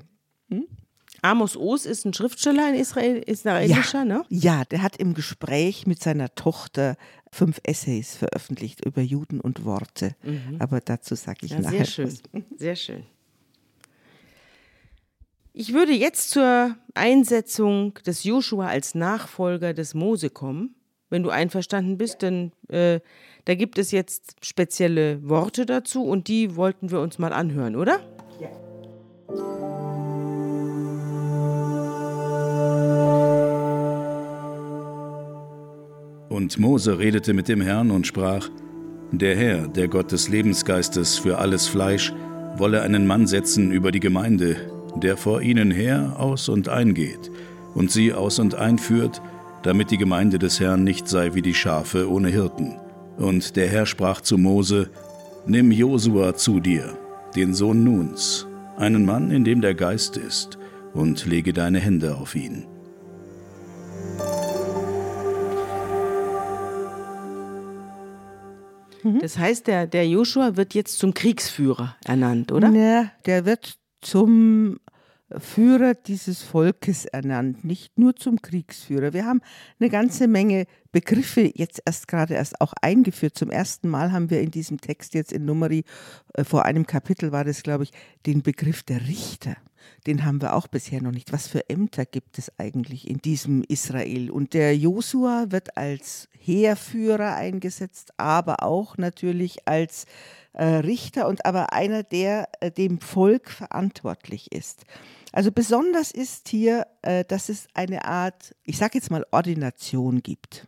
Hm? 0.50 0.66
Amos 1.22 1.58
Oz 1.58 1.86
ist 1.86 2.06
ein 2.06 2.14
Schriftsteller, 2.14 2.68
ein 2.68 2.76
Israel, 2.76 3.18
israelischer, 3.18 4.00
ja, 4.00 4.06
ne? 4.06 4.26
Ja, 4.30 4.64
der 4.64 4.82
hat 4.82 4.96
im 4.96 5.14
Gespräch 5.14 5.86
mit 5.88 6.02
seiner 6.02 6.34
Tochter 6.36 6.96
fünf 7.32 7.60
Essays 7.64 8.16
veröffentlicht 8.16 8.86
über 8.86 9.02
Juden 9.02 9.42
und 9.42 9.66
Worte. 9.66 10.16
Mhm. 10.24 10.56
Aber 10.60 10.80
dazu 10.80 11.16
sage 11.16 11.40
ich 11.42 11.52
ja, 11.52 11.60
nachher. 11.60 11.86
Sehr 11.86 11.86
schön, 11.86 12.46
sehr 12.56 12.76
schön. 12.78 13.04
Ich 15.52 15.74
würde 15.74 15.94
jetzt 15.94 16.30
zur 16.30 16.78
Einsetzung 16.94 17.96
des 18.06 18.24
Joshua 18.24 18.68
als 18.68 18.96
Nachfolger 18.96 19.74
des 19.74 19.96
Mose 19.96 20.30
kommen. 20.30 20.76
Wenn 21.10 21.24
du 21.24 21.30
einverstanden 21.30 21.98
bist, 21.98 22.24
dann 22.24 22.54
äh, 22.70 23.00
da 23.46 23.54
gibt 23.54 23.78
es 23.78 23.92
jetzt 23.92 24.36
spezielle 24.42 25.28
Worte 25.28 25.66
dazu 25.66 26.04
und 26.04 26.28
die 26.28 26.56
wollten 26.56 26.92
wir 26.92 27.00
uns 27.00 27.20
mal 27.20 27.32
anhören, 27.32 27.76
oder? 27.76 28.00
Ja. 28.40 28.50
Und 36.30 36.58
Mose 36.58 37.00
redete 37.00 37.34
mit 37.34 37.48
dem 37.48 37.62
Herrn 37.62 37.92
und 37.92 38.08
sprach, 38.08 38.50
Der 39.12 39.36
Herr, 39.38 39.68
der 39.68 39.88
Gott 39.88 40.12
des 40.12 40.28
Lebensgeistes 40.28 41.20
für 41.20 41.38
alles 41.38 41.68
Fleisch, 41.68 42.14
wolle 42.58 42.82
einen 42.82 43.06
Mann 43.06 43.28
setzen 43.28 43.72
über 43.72 43.92
die 43.92 44.00
Gemeinde, 44.00 44.58
der 44.96 45.18
vor 45.18 45.42
ihnen 45.42 45.72
her 45.72 46.16
aus 46.18 46.50
und 46.50 46.68
eingeht 46.68 47.32
und 47.76 47.92
sie 47.92 48.14
aus 48.14 48.40
und 48.40 48.56
einführt, 48.56 49.22
damit 49.62 49.92
die 49.92 49.98
Gemeinde 49.98 50.40
des 50.40 50.60
Herrn 50.60 50.84
nicht 50.84 51.08
sei 51.08 51.36
wie 51.36 51.42
die 51.42 51.54
Schafe 51.54 52.10
ohne 52.10 52.30
Hirten. 52.30 52.76
Und 53.18 53.56
der 53.56 53.68
Herr 53.68 53.86
sprach 53.86 54.22
zu 54.22 54.38
Mose, 54.38 54.90
Nimm 55.46 55.72
Josua 55.72 56.36
zu 56.36 56.60
dir, 56.60 56.98
den 57.36 57.54
Sohn 57.54 57.84
Nuns, 57.84 58.48
einen 58.78 59.06
Mann, 59.06 59.32
in 59.32 59.44
dem 59.44 59.62
der 59.62 59.76
Geist 59.76 60.18
ist, 60.18 60.58
und 60.94 61.26
lege 61.26 61.54
deine 61.54 61.80
Hände 61.80 62.16
auf 62.16 62.36
ihn. 62.36 62.66
Mhm. 69.06 69.20
Das 69.20 69.38
heißt, 69.38 69.68
der, 69.68 69.88
der 69.88 70.08
Joshua 70.08 70.58
wird 70.58 70.74
jetzt 70.74 70.98
zum 70.98 71.14
Kriegsführer 71.14 71.96
ernannt, 72.04 72.52
oder? 72.52 72.70
Ja, 72.72 73.12
der 73.26 73.46
wird 73.46 73.78
zum 74.02 74.80
Führer 75.38 75.96
dieses 75.96 76.44
Volkes 76.44 77.06
ernannt, 77.06 77.66
nicht 77.66 77.98
nur 77.98 78.16
zum 78.16 78.42
Kriegsführer. 78.42 79.14
Wir 79.14 79.26
haben 79.26 79.42
eine 79.80 79.90
ganze 79.90 80.28
Menge 80.28 80.68
Begriffe 80.92 81.52
jetzt 81.56 81.82
erst 81.84 82.08
gerade 82.08 82.36
erst 82.36 82.62
auch 82.62 82.74
eingeführt. 82.82 83.36
Zum 83.36 83.50
ersten 83.50 83.90
Mal 83.90 84.12
haben 84.12 84.30
wir 84.30 84.42
in 84.42 84.52
diesem 84.52 84.80
Text 84.80 85.16
jetzt 85.16 85.34
in 85.34 85.46
Numeri, 85.46 85.84
äh, 86.34 86.44
vor 86.44 86.66
einem 86.66 86.86
Kapitel 86.86 87.32
war 87.32 87.44
das, 87.44 87.64
glaube 87.64 87.86
ich, 87.86 87.92
den 88.26 88.44
Begriff 88.44 88.84
der 88.84 89.08
Richter. 89.08 89.58
Den 90.06 90.26
haben 90.26 90.42
wir 90.42 90.56
auch 90.56 90.68
bisher 90.68 91.02
noch 91.02 91.12
nicht. 91.12 91.34
Was 91.34 91.48
für 91.48 91.70
Ämter 91.70 92.06
gibt 92.06 92.38
es 92.38 92.52
eigentlich 92.60 93.10
in 93.10 93.18
diesem 93.18 93.64
Israel? 93.64 94.30
Und 94.30 94.54
der 94.54 94.78
Josua 94.78 95.48
wird 95.50 95.76
als 95.78 96.30
Heerführer 96.38 97.36
eingesetzt, 97.36 98.14
aber 98.18 98.64
auch 98.64 98.98
natürlich 98.98 99.68
als 99.68 100.06
Richter 100.64 101.28
und 101.28 101.46
aber 101.46 101.74
einer, 101.74 102.04
der 102.04 102.50
äh, 102.60 102.72
dem 102.72 103.00
Volk 103.00 103.50
verantwortlich 103.50 104.52
ist. 104.52 104.86
Also 105.32 105.52
besonders 105.52 106.12
ist 106.12 106.48
hier, 106.48 106.88
äh, 107.02 107.26
dass 107.26 107.50
es 107.50 107.68
eine 107.74 108.06
Art, 108.06 108.56
ich 108.64 108.78
sage 108.78 108.98
jetzt 108.98 109.12
mal, 109.12 109.26
Ordination 109.32 110.24
gibt. 110.24 110.68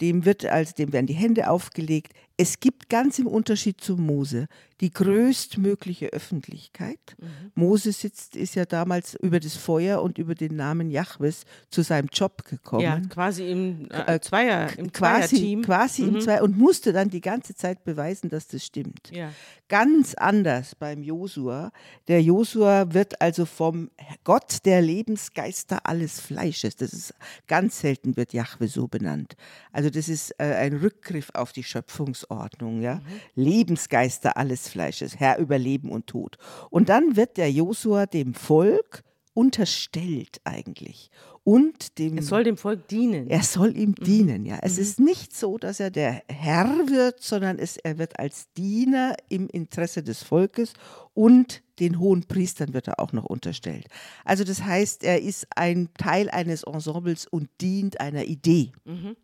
Dem 0.00 0.24
wird 0.24 0.46
also, 0.46 0.74
dem 0.74 0.92
werden 0.92 1.06
die 1.06 1.14
Hände 1.14 1.48
aufgelegt. 1.48 2.12
Es 2.40 2.58
gibt 2.58 2.88
ganz 2.88 3.18
im 3.18 3.26
Unterschied 3.26 3.82
zu 3.82 3.96
Mose 3.96 4.48
die 4.80 4.90
größtmögliche 4.90 6.06
Öffentlichkeit. 6.06 6.98
Mhm. 7.18 7.52
Mose 7.54 7.92
sitzt, 7.92 8.34
ist 8.34 8.54
ja 8.54 8.64
damals 8.64 9.14
über 9.14 9.38
das 9.38 9.54
Feuer 9.54 10.00
und 10.00 10.16
über 10.16 10.34
den 10.34 10.56
Namen 10.56 10.90
Jahwes 10.90 11.44
zu 11.68 11.82
seinem 11.82 12.08
Job 12.10 12.44
gekommen. 12.44 12.82
Ja, 12.82 12.98
quasi 13.10 13.50
im 13.50 13.88
äh, 13.90 14.18
Zweier, 14.20 14.70
im 14.78 14.90
quasi, 14.90 15.36
Zweierteam. 15.36 15.62
Quasi 15.62 16.02
mhm. 16.02 16.14
im 16.14 16.20
Zweier 16.22 16.42
und 16.42 16.56
musste 16.56 16.92
dann 16.94 17.10
die 17.10 17.20
ganze 17.20 17.54
Zeit 17.54 17.84
beweisen, 17.84 18.30
dass 18.30 18.48
das 18.48 18.64
stimmt. 18.64 19.10
Ja. 19.12 19.32
Ganz 19.68 20.14
anders 20.14 20.74
beim 20.74 21.02
Josua. 21.02 21.72
Der 22.08 22.22
Josua 22.22 22.92
wird 22.92 23.20
also 23.20 23.44
vom 23.44 23.90
Gott 24.24 24.64
der 24.64 24.80
Lebensgeister 24.80 25.80
alles 25.84 26.20
Fleisches. 26.20 26.76
Das 26.76 26.92
ist 26.92 27.14
ganz 27.46 27.80
selten 27.80 28.16
wird 28.16 28.32
Jahwe 28.32 28.66
so 28.66 28.88
benannt. 28.88 29.36
Also 29.72 29.90
das 29.90 30.08
ist 30.08 30.30
äh, 30.38 30.44
ein 30.54 30.76
Rückgriff 30.76 31.30
auf 31.34 31.52
die 31.52 31.62
Schöpfungs 31.62 32.29
Ordnung, 32.30 32.80
ja. 32.80 32.96
Mhm. 32.96 33.02
Lebensgeister 33.34 34.36
alles 34.36 34.68
Fleisches, 34.68 35.18
Herr 35.18 35.38
über 35.38 35.58
Leben 35.58 35.90
und 35.90 36.06
Tod. 36.06 36.36
Und 36.70 36.88
dann 36.88 37.16
wird 37.16 37.36
der 37.36 37.50
Josua 37.50 38.06
dem 38.06 38.34
Volk 38.34 39.02
unterstellt 39.32 40.40
eigentlich 40.44 41.10
und 41.44 41.98
dem 41.98 42.18
er 42.18 42.22
soll 42.22 42.44
dem 42.44 42.56
Volk 42.56 42.88
dienen. 42.88 43.30
Er 43.30 43.42
soll 43.42 43.76
ihm 43.76 43.90
mhm. 43.98 44.04
dienen, 44.04 44.46
ja. 44.46 44.58
Es 44.62 44.76
mhm. 44.76 44.82
ist 44.82 45.00
nicht 45.00 45.36
so, 45.36 45.58
dass 45.58 45.80
er 45.80 45.90
der 45.90 46.22
Herr 46.28 46.66
wird, 46.88 47.22
sondern 47.22 47.58
es, 47.58 47.76
er 47.78 47.98
wird 47.98 48.18
als 48.18 48.52
Diener 48.52 49.16
im 49.28 49.48
Interesse 49.48 50.02
des 50.02 50.22
Volkes 50.22 50.74
und 51.14 51.62
den 51.78 51.98
hohen 51.98 52.24
Priestern 52.24 52.74
wird 52.74 52.88
er 52.88 53.00
auch 53.00 53.12
noch 53.12 53.24
unterstellt. 53.24 53.86
Also 54.24 54.44
das 54.44 54.62
heißt, 54.62 55.02
er 55.02 55.22
ist 55.22 55.46
ein 55.56 55.88
Teil 55.94 56.28
eines 56.28 56.62
Ensembles 56.64 57.26
und 57.26 57.48
dient 57.60 58.00
einer 58.00 58.24
Idee. 58.24 58.72
Mhm. 58.84 59.16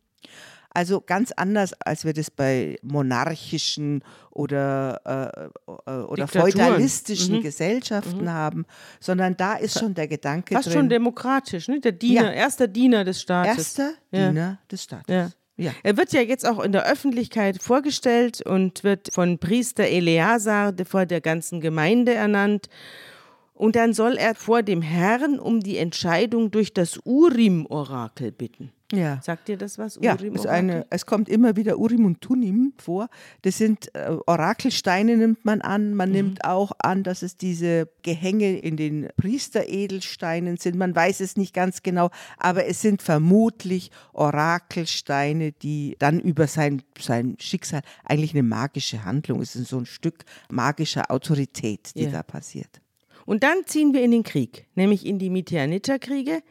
Also 0.76 1.00
ganz 1.00 1.32
anders, 1.32 1.72
als 1.80 2.04
wir 2.04 2.12
das 2.12 2.30
bei 2.30 2.76
monarchischen 2.82 4.04
oder, 4.30 5.00
äh, 5.66 5.70
äh 5.90 6.04
oder 6.04 6.28
feudalistischen 6.28 7.36
mhm. 7.36 7.42
Gesellschaften 7.42 8.24
mhm. 8.24 8.30
haben, 8.30 8.66
sondern 9.00 9.38
da 9.38 9.54
ist 9.54 9.78
schon 9.78 9.94
der 9.94 10.06
Gedanke 10.06 10.54
Fast 10.54 10.66
drin. 10.66 10.74
schon 10.74 10.88
demokratisch, 10.90 11.68
ne? 11.68 11.80
Der 11.80 11.92
Diener, 11.92 12.24
ja. 12.24 12.32
erster 12.32 12.68
Diener 12.68 13.04
des 13.04 13.22
Staates. 13.22 13.56
Erster 13.56 13.90
ja. 14.10 14.28
Diener 14.28 14.58
des 14.70 14.82
Staates. 14.82 15.14
Ja. 15.14 15.30
Ja. 15.56 15.72
Er 15.82 15.96
wird 15.96 16.12
ja 16.12 16.20
jetzt 16.20 16.46
auch 16.46 16.62
in 16.62 16.72
der 16.72 16.84
Öffentlichkeit 16.84 17.62
vorgestellt 17.62 18.42
und 18.42 18.84
wird 18.84 19.08
von 19.14 19.38
Priester 19.38 19.84
Eleazar 19.84 20.74
vor 20.84 21.06
der 21.06 21.22
ganzen 21.22 21.62
Gemeinde 21.62 22.12
ernannt. 22.12 22.68
Und 23.54 23.76
dann 23.76 23.94
soll 23.94 24.18
er 24.18 24.34
vor 24.34 24.62
dem 24.62 24.82
Herrn 24.82 25.38
um 25.38 25.60
die 25.60 25.78
Entscheidung 25.78 26.50
durch 26.50 26.74
das 26.74 27.00
Urim-Orakel 27.02 28.30
bitten. 28.30 28.72
Ja. 28.92 29.20
Sagt 29.20 29.48
dir 29.48 29.56
das 29.56 29.78
was? 29.78 29.98
Ja, 30.00 30.14
ist 30.14 30.46
eine, 30.46 30.86
es 30.90 31.06
kommt 31.06 31.28
immer 31.28 31.56
wieder 31.56 31.78
Urim 31.78 32.04
und 32.04 32.20
Tunim 32.20 32.72
vor. 32.78 33.08
Das 33.42 33.58
sind 33.58 33.92
äh, 33.94 34.16
Orakelsteine, 34.26 35.16
nimmt 35.16 35.44
man 35.44 35.60
an. 35.60 35.94
Man 35.94 36.10
mhm. 36.10 36.14
nimmt 36.14 36.44
auch 36.44 36.72
an, 36.78 37.02
dass 37.02 37.22
es 37.22 37.36
diese 37.36 37.88
Gehänge 38.02 38.58
in 38.58 38.76
den 38.76 39.08
Priesteredelsteinen 39.16 40.56
sind. 40.56 40.76
Man 40.76 40.94
weiß 40.94 41.20
es 41.20 41.36
nicht 41.36 41.52
ganz 41.52 41.82
genau, 41.82 42.10
aber 42.38 42.66
es 42.66 42.80
sind 42.80 43.02
vermutlich 43.02 43.90
Orakelsteine, 44.12 45.50
die 45.50 45.96
dann 45.98 46.20
über 46.20 46.46
sein, 46.46 46.82
sein 46.98 47.36
Schicksal, 47.40 47.80
eigentlich 48.04 48.34
eine 48.34 48.44
magische 48.44 49.04
Handlung, 49.04 49.40
es 49.40 49.56
ist 49.56 49.68
so 49.68 49.78
ein 49.78 49.86
Stück 49.86 50.24
magischer 50.48 51.10
Autorität, 51.10 51.90
die 51.96 52.04
ja. 52.04 52.10
da 52.10 52.22
passiert. 52.22 52.80
Und 53.24 53.42
dann 53.42 53.66
ziehen 53.66 53.92
wir 53.92 54.02
in 54.02 54.12
den 54.12 54.22
Krieg, 54.22 54.66
nämlich 54.76 55.04
in 55.04 55.18
die 55.18 55.30
Midianiterkriege. 55.30 56.42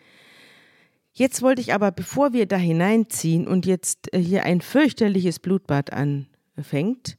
Jetzt 1.18 1.42
wollte 1.42 1.62
ich 1.62 1.74
aber, 1.74 1.94
bevor 1.94 2.34
wir 2.34 2.46
da 2.46 2.58
hineinziehen 2.58 3.48
und 3.48 3.66
jetzt 3.66 4.14
äh, 4.14 4.20
hier 4.20 4.44
ein 4.44 4.60
fürchterliches 4.60 5.40
Blutbad 5.40 5.94
anfängt, 5.94 7.18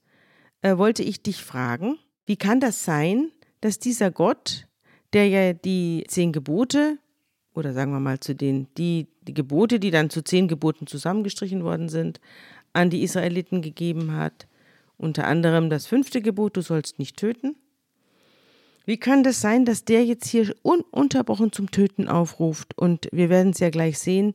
äh, 0.60 0.76
wollte 0.76 1.02
ich 1.02 1.22
dich 1.22 1.42
fragen, 1.42 1.98
wie 2.26 2.36
kann 2.36 2.60
das 2.60 2.84
sein, 2.84 3.32
dass 3.62 3.78
dieser 3.78 4.10
Gott, 4.10 4.66
der 5.14 5.28
ja 5.28 5.54
die 5.54 6.04
zehn 6.08 6.32
Gebote, 6.32 6.98
oder 7.54 7.72
sagen 7.72 7.90
wir 7.90 8.00
mal 8.00 8.20
zu 8.20 8.34
den, 8.34 8.68
die, 8.76 9.08
die 9.22 9.32
Gebote, 9.32 9.80
die 9.80 9.90
dann 9.90 10.10
zu 10.10 10.22
zehn 10.22 10.46
Geboten 10.46 10.86
zusammengestrichen 10.86 11.64
worden 11.64 11.88
sind, 11.88 12.20
an 12.74 12.90
die 12.90 13.02
Israeliten 13.02 13.62
gegeben 13.62 14.12
hat, 14.12 14.46
unter 14.98 15.26
anderem 15.26 15.70
das 15.70 15.86
fünfte 15.86 16.20
Gebot, 16.20 16.58
du 16.58 16.60
sollst 16.60 16.98
nicht 16.98 17.16
töten, 17.16 17.56
wie 18.86 18.96
kann 18.96 19.24
das 19.24 19.40
sein, 19.40 19.64
dass 19.64 19.84
der 19.84 20.04
jetzt 20.04 20.28
hier 20.28 20.54
ununterbrochen 20.62 21.52
zum 21.52 21.70
Töten 21.70 22.08
aufruft 22.08 22.78
und 22.78 23.08
wir 23.12 23.28
werden 23.28 23.50
es 23.50 23.58
ja 23.58 23.70
gleich 23.70 23.98
sehen, 23.98 24.34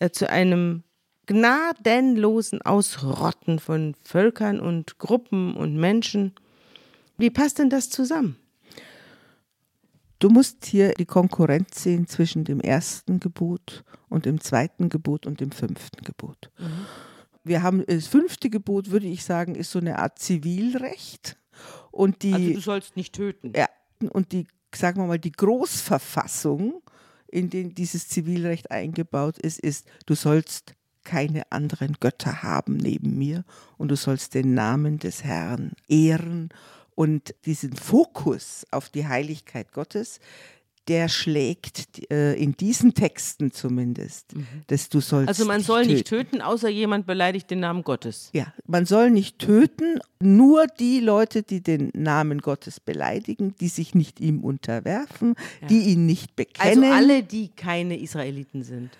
äh, 0.00 0.10
zu 0.10 0.28
einem 0.28 0.82
gnadenlosen 1.26 2.62
Ausrotten 2.62 3.58
von 3.58 3.94
Völkern 4.02 4.60
und 4.60 4.98
Gruppen 4.98 5.56
und 5.56 5.76
Menschen? 5.76 6.32
Wie 7.16 7.30
passt 7.30 7.58
denn 7.58 7.70
das 7.70 7.88
zusammen? 7.88 8.36
Du 10.18 10.30
musst 10.30 10.66
hier 10.66 10.92
die 10.94 11.04
Konkurrenz 11.04 11.82
sehen 11.82 12.06
zwischen 12.06 12.44
dem 12.44 12.60
ersten 12.60 13.20
Gebot 13.20 13.84
und 14.08 14.24
dem 14.24 14.40
zweiten 14.40 14.88
Gebot 14.88 15.26
und 15.26 15.40
dem 15.40 15.52
fünften 15.52 16.02
Gebot. 16.02 16.50
Mhm. 16.58 16.86
Wir 17.44 17.62
haben 17.62 17.84
das 17.86 18.08
fünfte 18.08 18.50
Gebot, 18.50 18.90
würde 18.90 19.06
ich 19.06 19.22
sagen, 19.22 19.54
ist 19.54 19.70
so 19.70 19.78
eine 19.78 20.00
Art 20.00 20.18
Zivilrecht. 20.18 21.36
Und 21.96 22.22
die, 22.22 22.34
also 22.34 22.52
du 22.52 22.60
sollst 22.60 22.96
nicht 22.96 23.14
töten. 23.14 23.52
Ja, 23.56 23.68
und 24.10 24.32
die, 24.32 24.46
sagen 24.74 25.00
wir 25.00 25.06
mal, 25.06 25.18
die 25.18 25.32
Großverfassung, 25.32 26.82
in 27.28 27.48
den 27.50 27.74
dieses 27.74 28.08
Zivilrecht 28.08 28.70
eingebaut 28.70 29.38
ist, 29.38 29.58
ist, 29.58 29.86
du 30.04 30.14
sollst 30.14 30.74
keine 31.04 31.50
anderen 31.50 31.96
Götter 31.98 32.42
haben 32.42 32.76
neben 32.76 33.16
mir 33.16 33.44
und 33.78 33.88
du 33.88 33.96
sollst 33.96 34.34
den 34.34 34.54
Namen 34.54 34.98
des 34.98 35.24
Herrn 35.24 35.72
ehren 35.88 36.50
und 36.94 37.34
diesen 37.46 37.74
Fokus 37.74 38.66
auf 38.70 38.90
die 38.90 39.06
Heiligkeit 39.06 39.72
Gottes, 39.72 40.20
der 40.88 41.08
schlägt 41.08 42.10
äh, 42.10 42.34
in 42.34 42.56
diesen 42.56 42.94
Texten 42.94 43.50
zumindest, 43.50 44.34
mhm. 44.36 44.46
dass 44.68 44.88
du 44.88 45.00
sollst. 45.00 45.28
Also 45.28 45.44
man 45.44 45.62
soll 45.62 45.86
nicht 45.86 46.06
töten. 46.06 46.30
töten, 46.30 46.42
außer 46.42 46.68
jemand 46.68 47.06
beleidigt 47.06 47.50
den 47.50 47.60
Namen 47.60 47.82
Gottes. 47.82 48.30
Ja, 48.32 48.52
man 48.66 48.86
soll 48.86 49.10
nicht 49.10 49.38
töten, 49.38 49.98
nur 50.20 50.66
die 50.66 51.00
Leute, 51.00 51.42
die 51.42 51.62
den 51.62 51.90
Namen 51.94 52.40
Gottes 52.40 52.78
beleidigen, 52.80 53.54
die 53.60 53.68
sich 53.68 53.94
nicht 53.94 54.20
ihm 54.20 54.44
unterwerfen, 54.44 55.34
ja. 55.60 55.68
die 55.68 55.80
ihn 55.90 56.06
nicht 56.06 56.36
bekennen. 56.36 56.84
Also 56.84 56.94
alle, 56.94 57.22
die 57.22 57.48
keine 57.48 57.98
Israeliten 57.98 58.62
sind. 58.62 58.90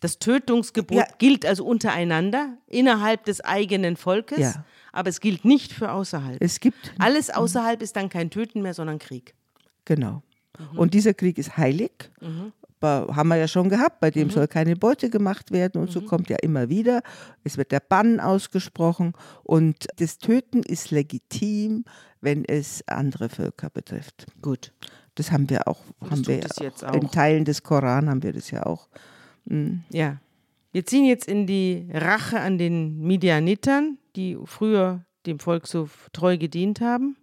Das 0.00 0.20
Tötungsgebot 0.20 0.96
ja. 0.96 1.06
gilt 1.18 1.44
also 1.44 1.64
untereinander, 1.64 2.56
innerhalb 2.68 3.24
des 3.24 3.40
eigenen 3.40 3.96
Volkes, 3.96 4.38
ja. 4.38 4.64
aber 4.92 5.08
es 5.08 5.20
gilt 5.20 5.44
nicht 5.44 5.72
für 5.72 5.90
außerhalb. 5.90 6.40
Es 6.40 6.60
gibt 6.60 6.92
alles 7.00 7.30
außerhalb 7.30 7.82
ist 7.82 7.96
dann 7.96 8.08
kein 8.08 8.30
Töten 8.30 8.62
mehr, 8.62 8.74
sondern 8.74 9.00
Krieg. 9.00 9.34
Genau. 9.84 10.22
Mhm. 10.58 10.78
Und 10.78 10.94
dieser 10.94 11.14
Krieg 11.14 11.38
ist 11.38 11.56
heilig. 11.56 12.10
Mhm. 12.20 12.52
Haben 12.80 13.28
wir 13.28 13.36
ja 13.36 13.48
schon 13.48 13.68
gehabt, 13.68 13.98
bei 13.98 14.10
dem 14.10 14.28
mhm. 14.28 14.32
soll 14.32 14.46
keine 14.46 14.76
Beute 14.76 15.10
gemacht 15.10 15.50
werden 15.50 15.80
und 15.80 15.90
so 15.90 16.00
mhm. 16.00 16.06
kommt 16.06 16.30
ja 16.30 16.36
immer 16.42 16.68
wieder. 16.68 17.02
Es 17.42 17.56
wird 17.56 17.72
der 17.72 17.80
Bann 17.80 18.20
ausgesprochen 18.20 19.14
und 19.42 19.88
das 19.96 20.18
Töten 20.18 20.62
ist 20.62 20.92
legitim, 20.92 21.84
wenn 22.20 22.44
es 22.44 22.86
andere 22.86 23.28
Völker 23.28 23.68
betrifft. 23.70 24.26
Gut. 24.40 24.72
Das 25.16 25.32
haben 25.32 25.50
wir 25.50 25.66
auch, 25.66 25.80
haben 26.08 26.24
wir 26.28 26.46
auch. 26.46 26.94
in 26.94 27.10
Teilen 27.10 27.44
des 27.44 27.64
Koran 27.64 28.08
haben 28.08 28.22
wir 28.22 28.32
das 28.32 28.52
ja 28.52 28.64
auch. 28.64 28.88
Mhm. 29.46 29.82
Ja. 29.90 30.18
Wir 30.70 30.86
ziehen 30.86 31.06
jetzt 31.06 31.26
in 31.26 31.46
die 31.46 31.88
Rache 31.92 32.38
an 32.38 32.58
den 32.58 33.00
Midianitern, 33.00 33.98
die 34.14 34.38
früher 34.44 35.04
dem 35.26 35.40
Volk 35.40 35.66
so 35.66 35.88
treu 36.12 36.38
gedient 36.38 36.80
haben. 36.80 37.16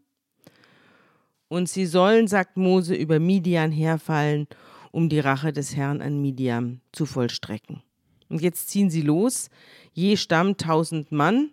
Und 1.47 1.69
sie 1.69 1.85
sollen, 1.85 2.27
sagt 2.27 2.57
Mose, 2.57 2.95
über 2.95 3.19
Midian 3.19 3.71
herfallen, 3.71 4.47
um 4.91 5.09
die 5.09 5.19
Rache 5.19 5.53
des 5.53 5.75
Herrn 5.75 6.01
an 6.01 6.21
Midian 6.21 6.81
zu 6.91 7.05
vollstrecken. 7.05 7.83
Und 8.29 8.41
jetzt 8.41 8.69
ziehen 8.69 8.89
sie 8.89 9.01
los, 9.01 9.49
je 9.93 10.17
Stamm 10.17 10.57
tausend 10.57 11.11
Mann, 11.11 11.51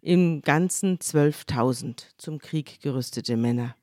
im 0.00 0.42
Ganzen 0.42 1.00
zwölftausend 1.00 2.14
zum 2.18 2.38
Krieg 2.38 2.80
gerüstete 2.80 3.36
Männer. 3.36 3.74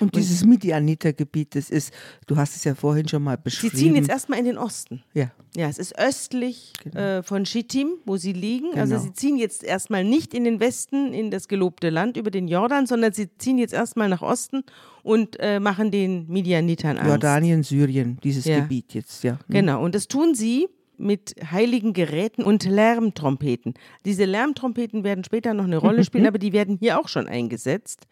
Und 0.00 0.14
dieses 0.14 0.44
Midianiter-Gebiet, 0.44 1.54
das 1.54 1.70
ist, 1.70 1.92
du 2.26 2.36
hast 2.36 2.56
es 2.56 2.64
ja 2.64 2.74
vorhin 2.74 3.08
schon 3.08 3.22
mal 3.22 3.36
beschrieben. 3.36 3.76
Sie 3.76 3.82
ziehen 3.84 3.94
jetzt 3.94 4.08
erstmal 4.08 4.38
in 4.38 4.44
den 4.44 4.58
Osten. 4.58 5.02
Ja. 5.14 5.30
Ja, 5.56 5.68
es 5.68 5.78
ist 5.78 5.98
östlich 5.98 6.74
genau. 6.82 7.00
äh, 7.00 7.22
von 7.22 7.46
Schittim, 7.46 7.94
wo 8.04 8.16
sie 8.16 8.32
liegen. 8.32 8.66
Also 8.74 8.82
genau. 8.82 8.94
Also 8.94 9.06
sie 9.06 9.12
ziehen 9.14 9.36
jetzt 9.38 9.64
erstmal 9.64 10.04
nicht 10.04 10.34
in 10.34 10.44
den 10.44 10.60
Westen, 10.60 11.12
in 11.12 11.30
das 11.30 11.48
gelobte 11.48 11.90
Land 11.90 12.16
über 12.16 12.30
den 12.30 12.46
Jordan, 12.46 12.86
sondern 12.86 13.12
sie 13.12 13.28
ziehen 13.38 13.58
jetzt 13.58 13.72
erstmal 13.72 14.08
nach 14.08 14.22
Osten 14.22 14.64
und 15.02 15.36
äh, 15.40 15.60
machen 15.60 15.90
den 15.90 16.26
Midianitern 16.28 16.98
Angst. 16.98 17.08
Jordanien, 17.08 17.62
Syrien, 17.62 18.18
dieses 18.22 18.44
ja. 18.44 18.60
Gebiet 18.60 18.92
jetzt, 18.92 19.24
ja. 19.24 19.38
Mhm. 19.48 19.52
Genau, 19.52 19.82
und 19.82 19.94
das 19.94 20.08
tun 20.08 20.34
sie, 20.34 20.68
mit 20.98 21.34
heiligen 21.50 21.92
Geräten 21.92 22.42
und 22.42 22.64
Lärmtrompeten. 22.64 23.74
Diese 24.04 24.24
Lärmtrompeten 24.24 25.04
werden 25.04 25.24
später 25.24 25.54
noch 25.54 25.64
eine 25.64 25.76
Rolle 25.76 26.04
spielen, 26.04 26.26
aber 26.26 26.38
die 26.38 26.52
werden 26.52 26.78
hier 26.80 26.98
auch 26.98 27.08
schon 27.08 27.28
eingesetzt. 27.28 28.06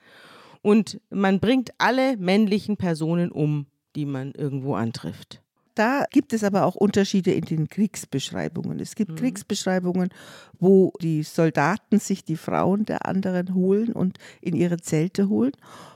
Und 0.65 0.99
man 1.11 1.41
bringt 1.41 1.73
alle 1.77 2.17
männlichen 2.17 2.79
Personen 2.79 3.31
um, 3.31 3.67
die 3.97 4.07
man 4.07 4.33
irgendwo 4.33 4.75
antrifft. 4.75 5.43
Da 5.75 6.07
gibt 6.11 6.33
es 6.33 6.43
aber 6.43 6.65
auch 6.65 6.75
Unterschiede 6.75 7.33
in 7.33 7.45
den 7.45 7.69
Kriegsbeschreibungen. 7.69 8.81
Es 8.81 8.95
gibt 8.95 9.11
mhm. 9.11 9.17
Kriegsbeschreibungen, 9.17 10.09
wo 10.59 10.95
die 11.03 11.23
Soldaten 11.23 11.99
sich 11.99 12.25
die 12.25 12.39
Frauen 12.39 12.87
der 12.87 13.05
anderen 13.05 13.55
holen 13.55 13.93
und 13.93 14.17
in 14.41 14.57
ihre 14.57 14.79
Zelte 14.79 15.29
holen. 15.29 15.53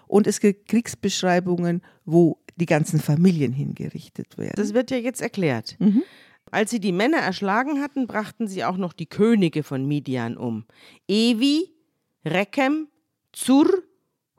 Und 0.06 0.26
es 0.26 0.38
gibt 0.38 0.68
Kriegsbeschreibungen, 0.68 1.80
wo 2.04 2.36
die 2.56 2.66
ganzen 2.66 3.00
Familien 3.00 3.54
hingerichtet 3.54 4.36
werden. 4.36 4.52
Das 4.56 4.74
wird 4.74 4.90
ja 4.90 4.98
jetzt 4.98 5.22
erklärt. 5.22 5.76
Mhm. 5.78 6.02
Als 6.50 6.70
sie 6.70 6.80
die 6.80 6.92
Männer 6.92 7.18
erschlagen 7.18 7.80
hatten, 7.80 8.06
brachten 8.06 8.48
sie 8.48 8.64
auch 8.64 8.76
noch 8.76 8.92
die 8.92 9.06
Könige 9.06 9.62
von 9.62 9.86
Midian 9.86 10.36
um. 10.36 10.66
Evi, 11.08 11.72
Rekem, 12.26 12.88
Zur, 13.32 13.66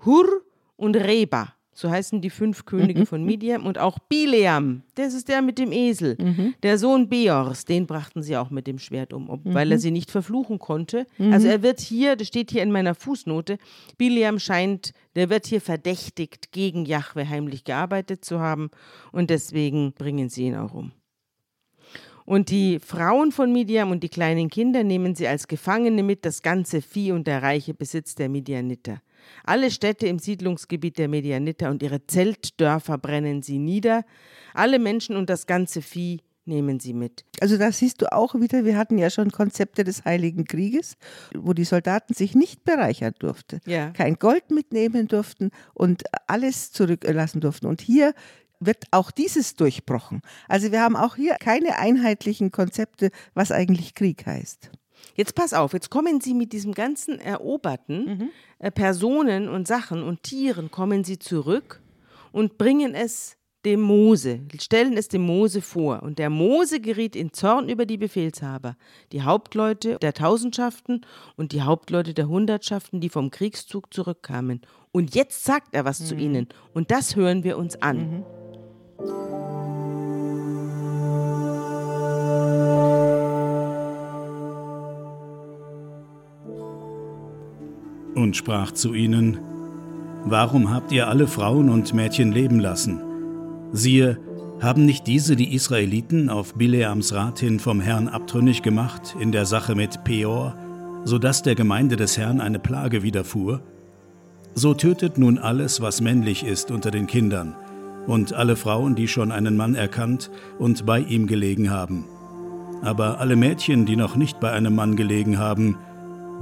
Hur 0.05 0.43
und 0.75 0.95
Reba. 0.95 1.53
So 1.79 1.89
heißen 1.89 2.19
die 2.19 2.29
fünf 2.29 2.65
Könige 2.65 3.01
mhm. 3.01 3.05
von 3.05 3.23
Midian 3.23 3.61
und 3.61 3.77
auch 3.77 3.99
Bileam, 3.99 4.83
das 4.95 5.13
ist 5.13 5.29
der 5.29 5.41
mit 5.41 5.57
dem 5.57 5.71
Esel. 5.71 6.17
Mhm. 6.19 6.53
Der 6.61 6.77
Sohn 6.77 7.07
Beors, 7.07 7.63
den 7.63 7.87
brachten 7.87 8.21
sie 8.21 8.35
auch 8.35 8.49
mit 8.49 8.67
dem 8.67 8.79
Schwert 8.79 9.13
um, 9.13 9.29
ob, 9.29 9.45
mhm. 9.45 9.53
weil 9.53 9.71
er 9.71 9.79
sie 9.79 9.91
nicht 9.91 10.11
verfluchen 10.11 10.59
konnte. 10.59 11.07
Mhm. 11.17 11.31
Also 11.31 11.47
er 11.47 11.63
wird 11.63 11.79
hier, 11.79 12.17
das 12.17 12.27
steht 12.27 12.51
hier 12.51 12.63
in 12.63 12.71
meiner 12.73 12.95
Fußnote, 12.95 13.57
Bileam 13.97 14.39
scheint, 14.39 14.91
der 15.15 15.29
wird 15.29 15.47
hier 15.47 15.61
verdächtigt, 15.61 16.51
gegen 16.51 16.83
Jahwe 16.83 17.29
heimlich 17.29 17.63
gearbeitet 17.63 18.25
zu 18.25 18.41
haben 18.41 18.71
und 19.13 19.29
deswegen 19.29 19.93
bringen 19.93 20.27
sie 20.27 20.47
ihn 20.47 20.55
auch 20.55 20.73
um. 20.73 20.91
Und 22.25 22.49
die 22.49 22.79
Frauen 22.79 23.31
von 23.31 23.53
Midian 23.53 23.89
und 23.89 24.03
die 24.03 24.09
kleinen 24.09 24.49
Kinder 24.49 24.83
nehmen 24.83 25.15
sie 25.15 25.29
als 25.29 25.47
Gefangene 25.47 26.03
mit, 26.03 26.25
das 26.25 26.41
ganze 26.41 26.81
Vieh 26.81 27.13
und 27.13 27.25
der 27.25 27.41
reiche 27.41 27.73
Besitz 27.73 28.15
der 28.15 28.27
Midianiter. 28.27 29.01
Alle 29.43 29.71
Städte 29.71 30.07
im 30.07 30.19
Siedlungsgebiet 30.19 30.97
der 30.97 31.07
Medianiter 31.07 31.69
und 31.69 31.83
ihre 31.83 32.05
Zeltdörfer 32.05 32.97
brennen 32.97 33.41
sie 33.41 33.59
nieder. 33.59 34.05
Alle 34.53 34.79
Menschen 34.79 35.15
und 35.15 35.29
das 35.29 35.47
ganze 35.47 35.81
Vieh 35.81 36.21
nehmen 36.45 36.79
sie 36.79 36.93
mit. 36.93 37.23
Also 37.39 37.57
da 37.57 37.71
siehst 37.71 38.01
du 38.01 38.11
auch 38.11 38.35
wieder, 38.35 38.65
wir 38.65 38.77
hatten 38.77 38.97
ja 38.97 39.09
schon 39.09 39.31
Konzepte 39.31 39.85
des 39.85 40.03
Heiligen 40.03 40.45
Krieges, 40.45 40.97
wo 41.33 41.53
die 41.53 41.63
Soldaten 41.63 42.13
sich 42.13 42.35
nicht 42.35 42.65
bereichern 42.65 43.13
durften, 43.19 43.61
ja. 43.65 43.91
kein 43.91 44.15
Gold 44.15 44.51
mitnehmen 44.51 45.07
durften 45.07 45.51
und 45.73 46.03
alles 46.27 46.71
zurücklassen 46.71 47.39
durften. 47.39 47.67
Und 47.67 47.81
hier 47.81 48.13
wird 48.59 48.85
auch 48.91 49.11
dieses 49.11 49.55
durchbrochen. 49.55 50.21
Also 50.49 50.71
wir 50.73 50.81
haben 50.81 50.97
auch 50.97 51.15
hier 51.15 51.35
keine 51.35 51.77
einheitlichen 51.77 52.51
Konzepte, 52.51 53.11
was 53.33 53.51
eigentlich 53.51 53.95
Krieg 53.95 54.25
heißt. 54.25 54.71
Jetzt 55.15 55.35
pass 55.35 55.53
auf, 55.53 55.73
jetzt 55.73 55.89
kommen 55.89 56.21
sie 56.21 56.33
mit 56.33 56.53
diesem 56.53 56.73
ganzen 56.73 57.19
eroberten 57.19 58.05
mhm. 58.05 58.29
äh, 58.59 58.71
Personen 58.71 59.49
und 59.49 59.67
Sachen 59.67 60.03
und 60.03 60.23
Tieren, 60.23 60.71
kommen 60.71 61.03
sie 61.03 61.19
zurück 61.19 61.81
und 62.31 62.57
bringen 62.57 62.95
es 62.95 63.35
dem 63.65 63.81
Mose, 63.81 64.39
stellen 64.57 64.95
es 64.95 65.09
dem 65.09 65.23
Mose 65.23 65.61
vor. 65.61 66.01
Und 66.03 66.17
der 66.17 66.29
Mose 66.29 66.79
geriet 66.79 67.15
in 67.15 67.33
Zorn 67.33 67.67
über 67.67 67.85
die 67.85 67.97
Befehlshaber, 67.97 68.77
die 69.11 69.23
Hauptleute 69.23 69.97
der 69.97 70.13
Tausendschaften 70.13 71.05
und 71.35 71.51
die 71.51 71.61
Hauptleute 71.61 72.13
der 72.13 72.29
Hundertschaften, 72.29 73.01
die 73.01 73.09
vom 73.09 73.31
Kriegszug 73.31 73.93
zurückkamen. 73.93 74.61
Und 74.91 75.13
jetzt 75.13 75.43
sagt 75.43 75.73
er 75.73 75.85
was 75.85 75.99
mhm. 75.99 76.05
zu 76.05 76.15
ihnen. 76.15 76.47
Und 76.73 76.91
das 76.91 77.15
hören 77.15 77.43
wir 77.43 77.57
uns 77.57 77.81
an. 77.81 77.97
Mhm. 77.97 78.38
Und 88.19 88.35
sprach 88.35 88.71
zu 88.71 88.93
ihnen, 88.93 89.39
Warum 90.25 90.71
habt 90.71 90.91
ihr 90.91 91.07
alle 91.07 91.27
Frauen 91.27 91.69
und 91.69 91.93
Mädchen 91.93 92.31
leben 92.31 92.59
lassen? 92.59 93.01
Siehe, 93.71 94.19
haben 94.59 94.85
nicht 94.85 95.07
diese 95.07 95.37
die 95.37 95.53
Israeliten 95.53 96.29
auf 96.29 96.55
Bileams 96.55 97.13
Rat 97.13 97.39
hin 97.39 97.59
vom 97.59 97.79
Herrn 97.79 98.09
abtrünnig 98.09 98.61
gemacht 98.61 99.15
in 99.19 99.31
der 99.31 99.45
Sache 99.45 99.75
mit 99.75 100.03
Peor, 100.03 100.57
so 101.05 101.17
dass 101.17 101.43
der 101.43 101.55
Gemeinde 101.55 101.95
des 101.95 102.17
Herrn 102.17 102.41
eine 102.41 102.59
Plage 102.59 103.01
widerfuhr? 103.01 103.61
So 104.55 104.73
tötet 104.73 105.17
nun 105.17 105.37
alles, 105.37 105.79
was 105.79 106.01
männlich 106.01 106.45
ist 106.45 106.71
unter 106.71 106.91
den 106.91 107.07
Kindern, 107.07 107.55
und 108.05 108.33
alle 108.33 108.57
Frauen, 108.57 108.95
die 108.95 109.07
schon 109.07 109.31
einen 109.31 109.55
Mann 109.55 109.75
erkannt 109.75 110.29
und 110.57 110.85
bei 110.85 110.99
ihm 110.99 111.27
gelegen 111.27 111.69
haben. 111.69 112.05
Aber 112.81 113.19
alle 113.19 113.37
Mädchen, 113.37 113.85
die 113.85 113.95
noch 113.95 114.17
nicht 114.17 114.41
bei 114.41 114.51
einem 114.51 114.75
Mann 114.75 114.97
gelegen 114.97 115.37
haben, 115.37 115.77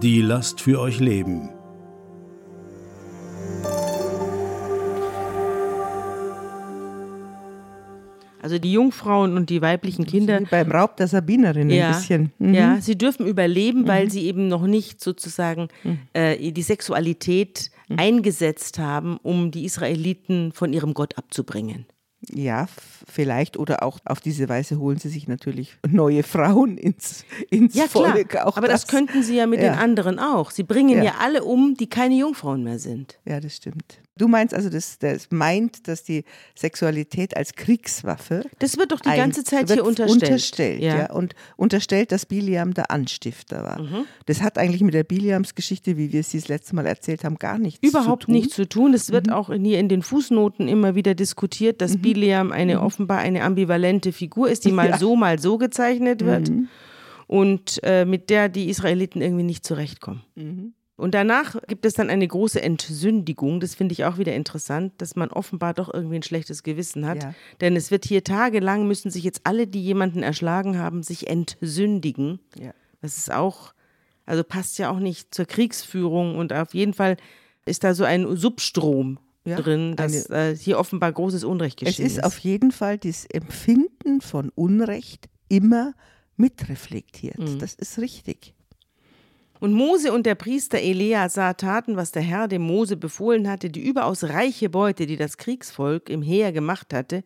die 0.02 0.22
lasst 0.22 0.62
für 0.62 0.80
euch 0.80 1.00
leben. 1.00 1.50
Also 8.42 8.60
die 8.60 8.72
Jungfrauen 8.72 9.36
und 9.36 9.50
die 9.50 9.62
weiblichen 9.62 10.06
Kinder. 10.06 10.40
Wie 10.40 10.46
beim 10.46 10.72
Raub 10.72 10.98
der 10.98 11.08
Sabinerin 11.08 11.70
ja, 11.70 11.88
ein 11.88 11.94
bisschen. 11.94 12.32
Mhm. 12.40 12.54
Ja, 12.54 12.82
sie 12.82 12.98
dürfen 12.98 13.26
überleben, 13.26 13.88
weil 13.88 14.06
mhm. 14.06 14.10
sie 14.10 14.26
eben 14.26 14.48
noch 14.48 14.66
nicht 14.66 15.04
sozusagen 15.04 15.70
mhm. 15.84 16.00
äh, 16.14 16.52
die 16.52 16.62
Sexualität 16.62 17.72
mhm. 17.88 18.00
eingesetzt 18.00 18.80
haben, 18.80 19.18
um 19.24 19.52
die 19.52 19.66
Israeliten 19.66 20.52
von 20.52 20.74
ihrem 20.74 20.94
Gott 20.94 21.18
abzubringen. 21.18 21.86
Ja, 22.34 22.68
vielleicht 23.08 23.58
oder 23.58 23.84
auch 23.84 24.00
auf 24.06 24.20
diese 24.20 24.50
Weise 24.50 24.80
holen 24.80 24.98
sie 24.98 25.10
sich 25.10 25.28
natürlich 25.28 25.78
neue 25.88 26.24
Frauen 26.24 26.78
ins, 26.78 27.26
ins 27.50 27.76
ja, 27.76 27.88
Volk. 27.88 28.30
Klar. 28.30 28.58
Aber 28.58 28.68
das. 28.68 28.82
das. 28.82 28.90
könnten 28.90 29.22
sie 29.22 29.36
ja 29.36 29.46
mit 29.46 29.62
ja. 29.62 29.72
den 29.72 29.80
anderen 29.80 30.20
auch. 30.20 30.50
Sie 30.50 30.64
bringen 30.64 30.98
ja. 30.98 31.04
ja 31.04 31.14
alle 31.20 31.44
um, 31.44 31.76
die 31.76 31.88
keine 31.88 32.16
Jungfrauen 32.16 32.64
mehr 32.64 32.80
sind. 32.80 33.20
Ja, 33.26 33.40
das 33.40 33.56
stimmt. 33.56 34.00
Du 34.18 34.28
meinst 34.28 34.54
also, 34.54 34.70
das, 34.70 34.98
das 35.00 35.28
meint, 35.30 35.88
dass 35.88 36.04
die 36.04 36.24
Sexualität 36.56 37.38
als 37.38 37.54
Kriegswaffe. 37.54 38.46
Das 38.60 38.78
wird 38.78 38.92
doch 38.92 39.00
die 39.00 39.10
ganze 39.10 39.44
Zeit 39.44 39.72
hier 39.72 39.86
unterstellt. 39.86 40.24
Unterstellt, 40.24 40.82
ja. 40.82 40.98
ja. 40.98 41.14
Und 41.14 41.36
unterstellt, 41.56 42.12
dass 42.12 42.26
Biliam 42.26 42.74
der 42.74 42.92
Anstifter 42.92 43.64
war. 43.64 43.82
Mhm. 43.82 44.06
Das 44.26 44.42
hat 44.42 44.58
eigentlich 44.58 44.82
mit 44.82 44.94
der 44.94 45.04
Biliams-Geschichte, 45.04 45.98
wie 45.98 46.12
wir 46.12 46.22
es 46.22 46.32
das 46.32 46.48
letzte 46.48 46.76
Mal 46.76 46.88
erzählt 46.88 47.24
haben, 47.24 47.38
gar 47.38 47.60
nichts 47.60 47.88
Überhaupt 47.88 48.24
zu 48.24 48.28
tun. 48.28 48.36
Überhaupt 48.36 48.46
nichts 48.46 48.56
zu 48.56 48.68
tun. 48.68 48.94
Es 48.94 49.12
wird 49.12 49.28
mhm. 49.28 49.34
auch 49.34 49.54
hier 49.54 49.80
in 49.80 49.88
den 49.88 50.02
Fußnoten 50.02 50.68
immer 50.68 50.96
wieder 50.96 51.14
diskutiert, 51.14 51.82
dass 51.82 51.96
mhm. 51.96 52.02
Biliam 52.14 52.52
eine 52.52 52.76
mhm. 52.76 52.82
offenbar 52.82 53.20
eine 53.20 53.44
ambivalente 53.44 54.14
Figur 54.14 54.50
ist, 54.50 54.66
die 54.66 54.72
mal 54.72 54.90
ja. 54.90 54.98
so, 54.98 55.16
mal 55.16 55.40
so 55.40 55.58
gezeichnet 55.58 56.24
wird. 56.26 56.50
Mhm. 56.50 56.68
Und 57.28 57.82
äh, 57.84 58.06
mit 58.06 58.30
der 58.30 58.48
die 58.48 58.70
Israeliten 58.70 59.22
irgendwie 59.22 59.44
nicht 59.44 59.66
zurechtkommen. 59.66 60.24
Mhm. 60.36 60.74
Und 60.96 61.14
danach 61.14 61.56
gibt 61.68 61.86
es 61.86 61.94
dann 61.94 62.10
eine 62.10 62.28
große 62.28 62.62
Entsündigung. 62.62 63.60
Das 63.60 63.76
finde 63.76 63.94
ich 63.94 64.06
auch 64.06 64.18
wieder 64.18 64.34
interessant, 64.34 64.94
dass 64.98 65.16
man 65.16 65.30
offenbar 65.30 65.74
doch 65.74 65.94
irgendwie 65.94 66.16
ein 66.16 66.24
schlechtes 66.24 66.64
Gewissen 66.64 67.06
hat. 67.06 67.22
Ja. 67.22 67.34
Denn 67.62 67.76
es 67.76 67.92
wird 67.92 68.06
hier 68.06 68.24
tagelang, 68.24 68.88
müssen 68.88 69.12
sich 69.12 69.24
jetzt 69.24 69.42
alle, 69.44 69.68
die 69.68 69.84
jemanden 69.84 70.24
erschlagen 70.24 70.80
haben, 70.80 71.04
sich 71.04 71.28
entsündigen. 71.28 72.40
Ja. 72.60 72.72
Das 73.02 73.18
ist 73.18 73.32
auch, 73.32 73.74
also 74.26 74.44
passt 74.44 74.80
ja 74.80 74.90
auch 74.90 75.00
nicht 75.00 75.36
zur 75.36 75.46
Kriegsführung. 75.46 76.36
Und 76.36 76.52
auf 76.52 76.74
jeden 76.74 76.94
Fall 76.94 77.18
ist 77.66 77.84
da 77.84 77.94
so 77.94 78.04
ein 78.04 78.36
Substrom 78.36 79.20
ja, 79.48 79.56
drin, 79.58 79.96
dass 79.96 80.30
eine, 80.30 80.52
äh, 80.52 80.56
hier 80.56 80.78
offenbar 80.78 81.12
großes 81.12 81.44
Unrecht 81.44 81.80
geschehen 81.80 82.06
ist. 82.06 82.12
Es 82.12 82.18
ist 82.18 82.24
auf 82.24 82.38
jeden 82.40 82.72
Fall 82.72 82.98
das 82.98 83.26
Empfinden 83.26 84.22
von 84.22 84.50
Unrecht 84.56 85.30
immer 85.50 85.94
mitreflektiert. 86.36 87.40
Mhm. 87.40 87.60
Das 87.60 87.74
ist 87.74 87.98
richtig. 88.00 88.54
Und 89.60 89.74
Mose 89.74 90.14
und 90.14 90.26
der 90.26 90.36
Priester 90.36 90.78
Elia 90.78 91.30
sah 91.30 91.54
taten, 91.54 91.96
was 91.96 92.12
der 92.12 92.22
Herr 92.22 92.48
dem 92.48 92.62
Mose 92.62 92.98
befohlen 92.98 93.50
hatte, 93.50 93.70
die 93.70 93.86
überaus 93.86 94.24
reiche 94.24 94.70
Beute, 94.70 95.06
die 95.06 95.18
das 95.18 95.38
Kriegsvolk 95.38 96.10
im 96.10 96.22
Heer 96.22 96.52
gemacht 96.52 96.94
hatte, 96.94 97.24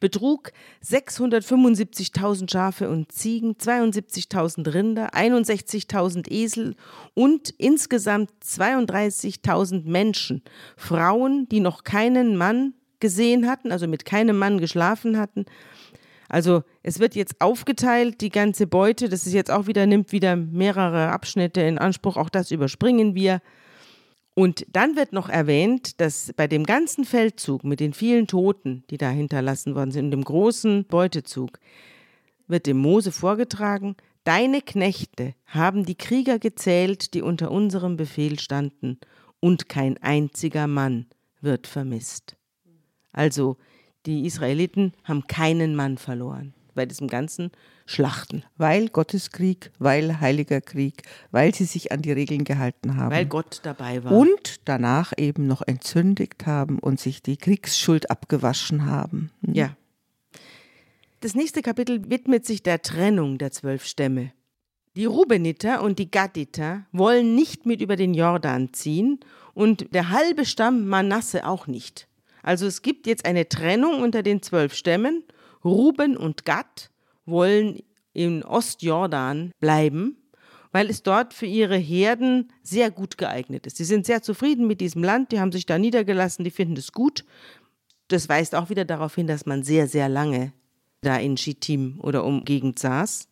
betrug 0.00 0.52
675.000 0.84 2.50
Schafe 2.50 2.88
und 2.88 3.12
Ziegen, 3.12 3.54
72.000 3.54 4.72
Rinder, 4.72 5.14
61.000 5.14 6.30
Esel 6.30 6.74
und 7.14 7.50
insgesamt 7.58 8.30
32.000 8.42 9.88
Menschen, 9.88 10.42
Frauen, 10.76 11.48
die 11.50 11.60
noch 11.60 11.84
keinen 11.84 12.36
Mann 12.36 12.74
gesehen 13.00 13.46
hatten, 13.48 13.70
also 13.70 13.86
mit 13.86 14.06
keinem 14.06 14.38
Mann 14.38 14.58
geschlafen 14.58 15.18
hatten, 15.18 15.44
also 16.28 16.62
es 16.82 16.98
wird 16.98 17.14
jetzt 17.14 17.40
aufgeteilt, 17.40 18.20
die 18.20 18.30
ganze 18.30 18.66
Beute, 18.66 19.08
das 19.08 19.26
ist 19.26 19.32
jetzt 19.32 19.50
auch 19.50 19.66
wieder, 19.66 19.86
nimmt 19.86 20.12
wieder 20.12 20.36
mehrere 20.36 21.10
Abschnitte 21.10 21.60
in 21.60 21.78
Anspruch, 21.78 22.16
auch 22.16 22.28
das 22.28 22.50
überspringen 22.50 23.14
wir. 23.14 23.40
Und 24.34 24.66
dann 24.70 24.96
wird 24.96 25.12
noch 25.12 25.28
erwähnt, 25.28 26.00
dass 26.00 26.32
bei 26.34 26.48
dem 26.48 26.64
ganzen 26.64 27.04
Feldzug 27.04 27.62
mit 27.62 27.80
den 27.80 27.92
vielen 27.92 28.26
Toten, 28.26 28.84
die 28.90 28.98
da 28.98 29.10
hinterlassen 29.10 29.74
worden 29.74 29.92
sind, 29.92 30.10
dem 30.10 30.24
großen 30.24 30.86
Beutezug, 30.86 31.58
wird 32.48 32.66
dem 32.66 32.78
Mose 32.78 33.12
vorgetragen, 33.12 33.96
Deine 34.24 34.62
Knechte 34.62 35.34
haben 35.44 35.84
die 35.84 35.96
Krieger 35.96 36.38
gezählt, 36.38 37.12
die 37.12 37.20
unter 37.20 37.50
unserem 37.50 37.96
Befehl 37.96 38.38
standen, 38.38 38.98
und 39.38 39.68
kein 39.68 40.02
einziger 40.02 40.66
Mann 40.66 41.04
wird 41.42 41.66
vermisst. 41.66 42.34
Also 43.12 43.58
die 44.06 44.26
Israeliten 44.26 44.92
haben 45.04 45.26
keinen 45.26 45.74
Mann 45.74 45.98
verloren. 45.98 46.54
bei 46.74 46.86
diesem 46.86 47.06
ganzen 47.06 47.52
Schlachten. 47.86 48.44
Weil 48.56 48.88
Gotteskrieg, 48.88 49.70
weil 49.78 50.20
Heiliger 50.20 50.60
Krieg, 50.60 51.02
weil 51.30 51.54
sie 51.54 51.64
sich 51.64 51.92
an 51.92 52.02
die 52.02 52.12
Regeln 52.12 52.44
gehalten 52.44 52.96
haben. 52.96 53.14
Weil 53.14 53.26
Gott 53.26 53.60
dabei 53.62 54.02
war. 54.02 54.12
Und 54.12 54.60
danach 54.64 55.12
eben 55.16 55.46
noch 55.46 55.62
entzündigt 55.62 56.46
haben 56.46 56.78
und 56.78 56.98
sich 56.98 57.22
die 57.22 57.36
Kriegsschuld 57.36 58.10
abgewaschen 58.10 58.86
haben. 58.86 59.30
Hm? 59.44 59.54
Ja. 59.54 59.76
Das 61.20 61.34
nächste 61.34 61.62
Kapitel 61.62 62.10
widmet 62.10 62.44
sich 62.44 62.62
der 62.62 62.82
Trennung 62.82 63.38
der 63.38 63.50
zwölf 63.50 63.86
Stämme. 63.86 64.32
Die 64.96 65.06
Rubeniter 65.06 65.82
und 65.82 65.98
die 65.98 66.10
Gaditer 66.10 66.86
wollen 66.92 67.34
nicht 67.34 67.66
mit 67.66 67.80
über 67.80 67.96
den 67.96 68.14
Jordan 68.14 68.72
ziehen 68.72 69.20
und 69.52 69.92
der 69.92 70.10
halbe 70.10 70.44
Stamm 70.44 70.86
Manasse 70.86 71.46
auch 71.46 71.66
nicht. 71.66 72.08
Also 72.44 72.66
es 72.66 72.82
gibt 72.82 73.06
jetzt 73.06 73.24
eine 73.24 73.48
Trennung 73.48 74.02
unter 74.02 74.22
den 74.22 74.42
zwölf 74.42 74.74
Stämmen. 74.74 75.24
Ruben 75.64 76.16
und 76.16 76.44
Gad 76.44 76.90
wollen 77.24 77.80
in 78.12 78.44
Ostjordan 78.44 79.50
bleiben, 79.60 80.18
weil 80.70 80.90
es 80.90 81.02
dort 81.02 81.32
für 81.32 81.46
ihre 81.46 81.76
Herden 81.76 82.52
sehr 82.62 82.90
gut 82.90 83.16
geeignet 83.16 83.66
ist. 83.66 83.78
Sie 83.78 83.84
sind 83.84 84.04
sehr 84.04 84.22
zufrieden 84.22 84.66
mit 84.66 84.82
diesem 84.82 85.02
Land, 85.02 85.32
die 85.32 85.40
haben 85.40 85.52
sich 85.52 85.64
da 85.64 85.78
niedergelassen, 85.78 86.44
die 86.44 86.50
finden 86.50 86.76
es 86.76 86.92
gut. 86.92 87.24
Das 88.08 88.28
weist 88.28 88.54
auch 88.54 88.68
wieder 88.68 88.84
darauf 88.84 89.14
hin, 89.14 89.26
dass 89.26 89.46
man 89.46 89.62
sehr, 89.62 89.88
sehr 89.88 90.10
lange 90.10 90.52
da 91.00 91.16
in 91.16 91.38
Schittim 91.38 91.98
oder 92.02 92.24
umgegend 92.24 92.78
saß. 92.78 93.26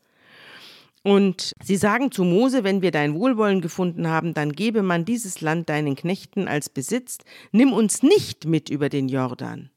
Und 1.02 1.52
sie 1.62 1.76
sagen 1.76 2.12
zu 2.12 2.22
Mose, 2.22 2.62
wenn 2.62 2.80
wir 2.80 2.92
dein 2.92 3.14
Wohlwollen 3.14 3.60
gefunden 3.60 4.06
haben, 4.06 4.34
dann 4.34 4.52
gebe 4.52 4.82
man 4.82 5.04
dieses 5.04 5.40
Land 5.40 5.68
deinen 5.68 5.96
Knechten 5.96 6.46
als 6.46 6.68
Besitz, 6.68 7.18
nimm 7.50 7.72
uns 7.72 8.02
nicht 8.02 8.46
mit 8.46 8.68
über 8.70 8.88
den 8.88 9.08
Jordan. 9.08 9.70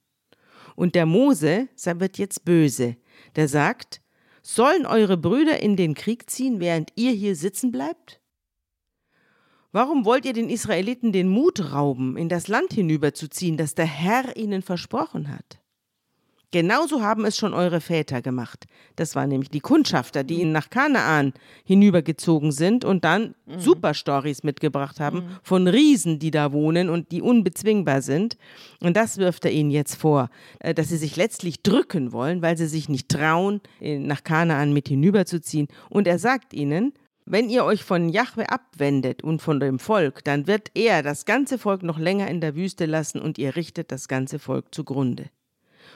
Und 0.76 0.94
der 0.94 1.06
Mose 1.06 1.68
wird 1.84 2.18
jetzt 2.18 2.46
böse, 2.46 2.98
der 3.36 3.48
sagt, 3.48 4.02
sollen 4.44 4.86
eure 4.86 5.18
Brüder 5.18 5.60
in 5.60 5.76
den 5.76 5.96
Krieg 5.96 6.30
ziehen, 6.30 6.60
während 6.60 6.92
ihr 6.96 7.12
hier 7.12 7.36
sitzen 7.36 7.72
bleibt? 7.72 8.22
Warum 9.72 10.06
wollt 10.06 10.26
ihr 10.26 10.34
den 10.34 10.50
Israeliten 10.50 11.12
den 11.12 11.28
Mut 11.28 11.74
rauben, 11.74 12.16
in 12.18 12.30
das 12.30 12.48
Land 12.48 12.72
hinüberzuziehen, 12.72 13.58
das 13.58 13.74
der 13.74 13.88
Herr 13.88 14.38
ihnen 14.38 14.62
versprochen 14.62 15.30
hat? 15.30 15.60
Genauso 16.56 17.02
haben 17.02 17.26
es 17.26 17.36
schon 17.36 17.54
eure 17.54 17.82
Väter 17.82 18.22
gemacht. 18.22 18.64
Das 18.96 19.14
waren 19.14 19.28
nämlich 19.28 19.50
die 19.50 19.60
Kundschafter, 19.60 20.24
die 20.24 20.40
ihnen 20.40 20.54
nach 20.54 20.70
Kanaan 20.70 21.34
hinübergezogen 21.66 22.54
sind 22.54 22.86
und 22.86 23.04
dann 23.04 23.36
mhm. 23.46 23.60
Superstories 23.60 24.44
mitgebracht 24.44 25.02
haben 25.02 25.18
mhm. 25.18 25.30
von 25.44 25.68
Riesen, 25.68 26.18
die 26.18 26.32
da 26.32 26.54
wohnen 26.54 26.88
und 26.88 27.12
die 27.12 27.22
unbezwingbar 27.22 28.02
sind. 28.02 28.38
Und 28.80 28.96
das 28.96 29.18
wirft 29.18 29.44
er 29.44 29.52
ihnen 29.52 29.70
jetzt 29.70 29.96
vor, 29.96 30.30
äh, 30.62 30.74
dass 30.74 30.88
sie 30.88 30.96
sich 30.96 31.18
letztlich 31.18 31.62
drücken 31.62 32.14
wollen, 32.14 32.42
weil 32.42 32.58
sie 32.58 32.68
sich 32.68 32.88
nicht 32.88 33.10
trauen, 33.10 33.60
nach 33.82 34.24
Kanaan 34.24 34.72
mit 34.72 34.88
hinüberzuziehen. 34.88 35.68
Und 35.90 36.08
er 36.08 36.20
sagt 36.20 36.54
ihnen, 36.54 36.94
wenn 37.26 37.50
ihr 37.50 37.66
euch 37.66 37.84
von 37.84 38.08
Jahwe 38.08 38.50
abwendet 38.50 39.26
und 39.26 39.42
von 39.42 39.60
dem 39.60 39.78
Volk, 39.78 40.24
dann 40.24 40.48
wird 40.48 40.72
er 40.74 41.04
das 41.04 41.26
ganze 41.26 41.58
Volk 41.58 41.84
noch 41.84 42.00
länger 42.00 42.30
in 42.30 42.40
der 42.40 42.56
Wüste 42.56 42.86
lassen 42.86 43.20
und 43.20 43.38
ihr 43.38 43.58
richtet 43.58 43.92
das 43.92 44.08
ganze 44.08 44.40
Volk 44.40 44.74
zugrunde. 44.74 45.26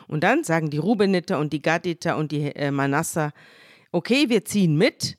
Und 0.10 0.24
dann 0.24 0.44
sagen 0.44 0.70
die 0.70 0.78
Rubeniter 0.78 1.40
und 1.40 1.54
die 1.54 1.62
Gaditer 1.62 2.18
und 2.18 2.32
die 2.32 2.56
äh, 2.56 2.72
Manasser, 2.72 3.32
okay, 3.92 4.30
wir 4.30 4.44
ziehen 4.44 4.76
mit 4.76 5.18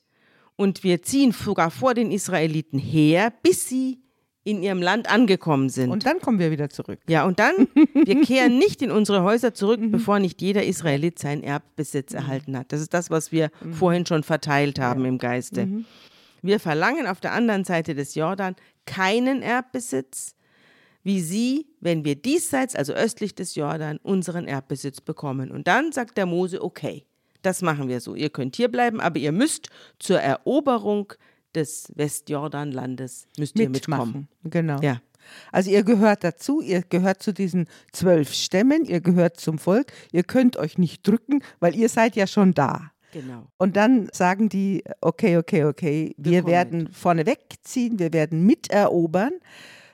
und 0.56 0.84
wir 0.84 1.02
ziehen 1.02 1.32
sogar 1.32 1.70
vor 1.70 1.94
den 1.94 2.10
Israeliten 2.10 2.78
her, 2.78 3.32
bis 3.42 3.68
sie 3.68 4.00
in 4.42 4.62
ihrem 4.62 4.82
Land 4.82 5.10
angekommen 5.10 5.68
sind. 5.68 5.90
Und 5.90 6.06
dann 6.06 6.20
kommen 6.20 6.38
wir 6.38 6.50
wieder 6.50 6.70
zurück. 6.70 6.98
Ja, 7.08 7.24
und 7.24 7.38
dann, 7.38 7.68
wir 7.94 8.20
kehren 8.22 8.58
nicht 8.58 8.82
in 8.82 8.90
unsere 8.90 9.22
Häuser 9.22 9.54
zurück, 9.54 9.80
mhm. 9.80 9.92
bevor 9.92 10.18
nicht 10.18 10.42
jeder 10.42 10.64
Israelit 10.64 11.18
seinen 11.18 11.42
Erbbesitz 11.42 12.12
mhm. 12.12 12.18
erhalten 12.18 12.58
hat. 12.58 12.72
Das 12.72 12.80
ist 12.80 12.92
das, 12.92 13.10
was 13.10 13.32
wir 13.32 13.50
mhm. 13.62 13.74
vorhin 13.74 14.06
schon 14.06 14.22
verteilt 14.22 14.78
haben 14.78 15.04
im 15.04 15.18
Geiste. 15.18 15.68
Wir 16.42 16.58
verlangen 16.58 17.06
auf 17.06 17.20
der 17.20 17.32
anderen 17.32 17.64
Seite 17.64 17.94
des 17.94 18.14
Jordan 18.14 18.56
keinen 18.86 19.42
Erbbesitz, 19.42 20.34
wie 21.02 21.20
sie, 21.20 21.66
wenn 21.80 22.04
wir 22.04 22.14
diesseits, 22.14 22.76
also 22.76 22.92
östlich 22.92 23.34
des 23.34 23.54
Jordan, 23.54 23.98
unseren 24.02 24.46
Erbbesitz 24.46 25.00
bekommen. 25.00 25.50
Und 25.50 25.66
dann 25.66 25.92
sagt 25.92 26.16
der 26.16 26.26
Mose, 26.26 26.62
okay, 26.62 27.06
das 27.42 27.62
machen 27.62 27.88
wir 27.88 28.00
so. 28.00 28.14
Ihr 28.14 28.30
könnt 28.30 28.56
hier 28.56 28.68
bleiben, 28.68 29.00
aber 29.00 29.18
ihr 29.18 29.32
müsst 29.32 29.70
zur 29.98 30.20
Eroberung 30.20 31.12
des 31.54 31.90
Westjordanlandes 31.96 33.26
müsst 33.38 33.58
ihr 33.58 33.70
mitkommen. 33.70 34.28
Genau. 34.44 34.80
Ja. 34.80 35.00
Also 35.52 35.70
ihr 35.70 35.82
gehört 35.82 36.24
dazu, 36.24 36.60
ihr 36.60 36.82
gehört 36.82 37.22
zu 37.22 37.32
diesen 37.32 37.66
zwölf 37.92 38.32
Stämmen, 38.32 38.84
ihr 38.84 39.00
gehört 39.00 39.38
zum 39.38 39.58
Volk, 39.58 39.92
ihr 40.12 40.22
könnt 40.22 40.56
euch 40.56 40.78
nicht 40.78 41.06
drücken, 41.06 41.42
weil 41.60 41.74
ihr 41.74 41.88
seid 41.88 42.16
ja 42.16 42.26
schon 42.26 42.52
da. 42.54 42.90
Genau. 43.12 43.46
Und 43.58 43.76
dann 43.76 44.08
sagen 44.12 44.48
die, 44.48 44.84
okay, 45.00 45.36
okay, 45.36 45.64
okay, 45.64 46.14
wir, 46.16 46.32
wir 46.32 46.46
werden 46.46 46.88
vorne 46.92 47.26
wegziehen, 47.26 47.98
wir 47.98 48.12
werden 48.12 48.46
miterobern 48.46 49.32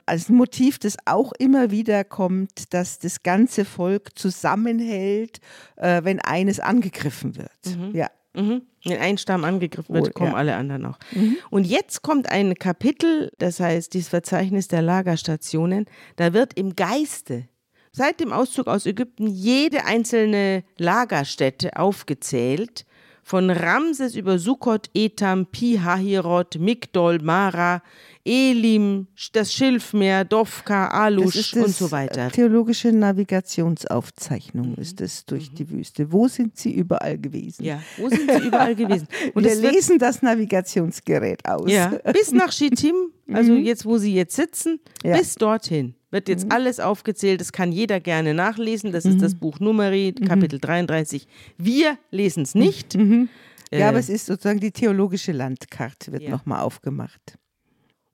als 0.07 0.29
Motiv, 0.29 0.79
das 0.79 0.97
auch 1.05 1.33
immer 1.37 1.71
wieder 1.71 2.03
kommt, 2.03 2.73
dass 2.73 2.99
das 2.99 3.23
ganze 3.23 3.65
Volk 3.65 4.17
zusammenhält, 4.17 5.39
äh, 5.75 6.03
wenn 6.03 6.19
eines 6.19 6.59
angegriffen 6.59 7.35
wird. 7.35 7.77
Mhm. 7.77 7.95
Ja. 7.95 8.09
Mhm. 8.33 8.61
Wenn 8.85 8.99
ein 8.99 9.17
Stamm 9.17 9.43
angegriffen 9.43 9.93
wird, 9.95 10.09
oh, 10.09 10.11
kommen 10.11 10.31
ja. 10.31 10.37
alle 10.37 10.55
anderen 10.55 10.85
auch. 10.85 10.99
Mhm. 11.11 11.37
Und 11.49 11.65
jetzt 11.65 12.03
kommt 12.03 12.31
ein 12.31 12.55
Kapitel, 12.55 13.31
das 13.39 13.59
heißt 13.59 13.93
dieses 13.93 14.09
Verzeichnis 14.09 14.67
der 14.67 14.81
Lagerstationen. 14.81 15.85
Da 16.15 16.33
wird 16.33 16.53
im 16.53 16.75
Geiste 16.75 17.47
seit 17.91 18.19
dem 18.19 18.31
Auszug 18.31 18.67
aus 18.67 18.85
Ägypten 18.85 19.27
jede 19.27 19.85
einzelne 19.85 20.63
Lagerstätte 20.77 21.77
aufgezählt 21.77 22.85
von 23.23 23.49
Ramses 23.49 24.15
über 24.15 24.39
Sukkot, 24.39 24.89
Etam, 24.93 25.47
Pi-Hahirot, 25.47 26.59
Migdol, 26.59 27.19
Mara, 27.19 27.81
Elim, 28.27 29.07
das 29.31 29.53
Schilfmeer, 29.53 30.25
Dovka, 30.25 30.89
Alush 30.89 31.53
und 31.53 31.73
so 31.73 31.91
weiter. 31.91 32.29
Theologische 32.29 32.91
Navigationsaufzeichnung 32.91 34.71
mhm. 34.71 34.81
ist 34.81 35.01
es 35.01 35.25
durch 35.25 35.51
mhm. 35.51 35.55
die 35.55 35.69
Wüste. 35.69 36.11
Wo 36.11 36.27
sind 36.27 36.57
Sie 36.57 36.73
überall 36.73 37.17
gewesen? 37.17 37.63
Ja, 37.63 37.81
wo 37.97 38.09
sind 38.09 38.29
Sie 38.29 38.47
überall 38.47 38.75
gewesen? 38.75 39.07
Und 39.33 39.43
wir 39.43 39.55
lesen 39.55 39.97
das 39.97 40.21
Navigationsgerät 40.21 41.47
aus. 41.47 41.71
Ja, 41.71 41.93
bis 42.11 42.31
nach 42.31 42.51
Shittim, 42.51 42.95
also 43.31 43.53
mhm. 43.53 43.63
jetzt, 43.63 43.85
wo 43.85 43.97
Sie 43.97 44.13
jetzt 44.13 44.35
sitzen, 44.35 44.79
ja. 45.03 45.17
bis 45.17 45.35
dorthin 45.35 45.95
wird 46.11 46.29
jetzt 46.29 46.45
mhm. 46.45 46.51
alles 46.51 46.79
aufgezählt. 46.79 47.41
Das 47.41 47.51
kann 47.51 47.71
jeder 47.71 47.99
gerne 47.99 48.33
nachlesen. 48.33 48.91
Das 48.91 49.05
mhm. 49.05 49.11
ist 49.11 49.21
das 49.21 49.35
Buch 49.35 49.59
Numeri, 49.59 50.13
mhm. 50.17 50.25
Kapitel 50.25 50.59
33. 50.59 51.27
Wir 51.57 51.97
lesen 52.11 52.43
es 52.43 52.55
nicht. 52.55 52.95
Mhm. 52.95 53.29
Ja, 53.71 53.79
äh, 53.79 53.83
aber 53.83 53.99
es 53.99 54.09
ist 54.09 54.25
sozusagen 54.25 54.59
die 54.59 54.71
theologische 54.71 55.31
Landkarte, 55.31 56.11
wird 56.11 56.23
ja. 56.23 56.29
nochmal 56.29 56.61
aufgemacht. 56.61 57.37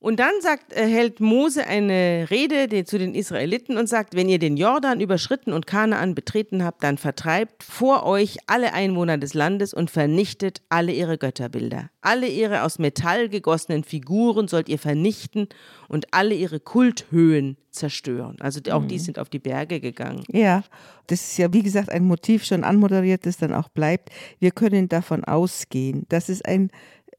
Und 0.03 0.19
dann 0.19 0.33
sagt, 0.41 0.73
äh, 0.73 0.85
hält 0.85 1.21
Mose 1.21 1.65
eine 1.65 2.27
Rede 2.29 2.83
zu 2.83 2.99
den 2.99 3.15
Israeliten 3.15 3.77
und 3.77 3.87
sagt, 3.87 4.15
wenn 4.15 4.27
ihr 4.27 4.37
den 4.37 4.57
Jordan 4.57 4.99
überschritten 4.99 5.53
und 5.53 5.65
Kanaan 5.65 6.13
betreten 6.13 6.65
habt, 6.65 6.83
dann 6.83 6.97
vertreibt 6.97 7.63
vor 7.63 8.05
euch 8.05 8.35
alle 8.47 8.73
Einwohner 8.73 9.17
des 9.17 9.33
Landes 9.33 9.73
und 9.73 9.89
vernichtet 9.89 10.61
alle 10.67 10.91
ihre 10.91 11.17
Götterbilder. 11.17 11.89
Alle 12.01 12.27
ihre 12.27 12.63
aus 12.63 12.79
Metall 12.79 13.29
gegossenen 13.29 13.85
Figuren 13.85 14.49
sollt 14.49 14.67
ihr 14.67 14.77
vernichten 14.77 15.47
und 15.87 16.07
alle 16.11 16.35
ihre 16.35 16.59
Kulthöhen 16.59 17.55
zerstören. 17.71 18.35
Also 18.41 18.59
auch 18.71 18.81
mhm. 18.81 18.89
die 18.89 18.99
sind 18.99 19.17
auf 19.17 19.29
die 19.29 19.39
Berge 19.39 19.79
gegangen. 19.79 20.25
Ja, 20.27 20.65
das 21.07 21.21
ist 21.21 21.37
ja 21.37 21.53
wie 21.53 21.63
gesagt 21.63 21.89
ein 21.89 22.03
Motiv 22.03 22.43
schon 22.43 22.65
anmoderiert, 22.65 23.25
das 23.25 23.37
dann 23.37 23.53
auch 23.53 23.69
bleibt. 23.69 24.09
Wir 24.39 24.51
können 24.51 24.89
davon 24.89 25.23
ausgehen, 25.23 26.05
dass 26.09 26.27
es 26.27 26.41
ein 26.41 26.71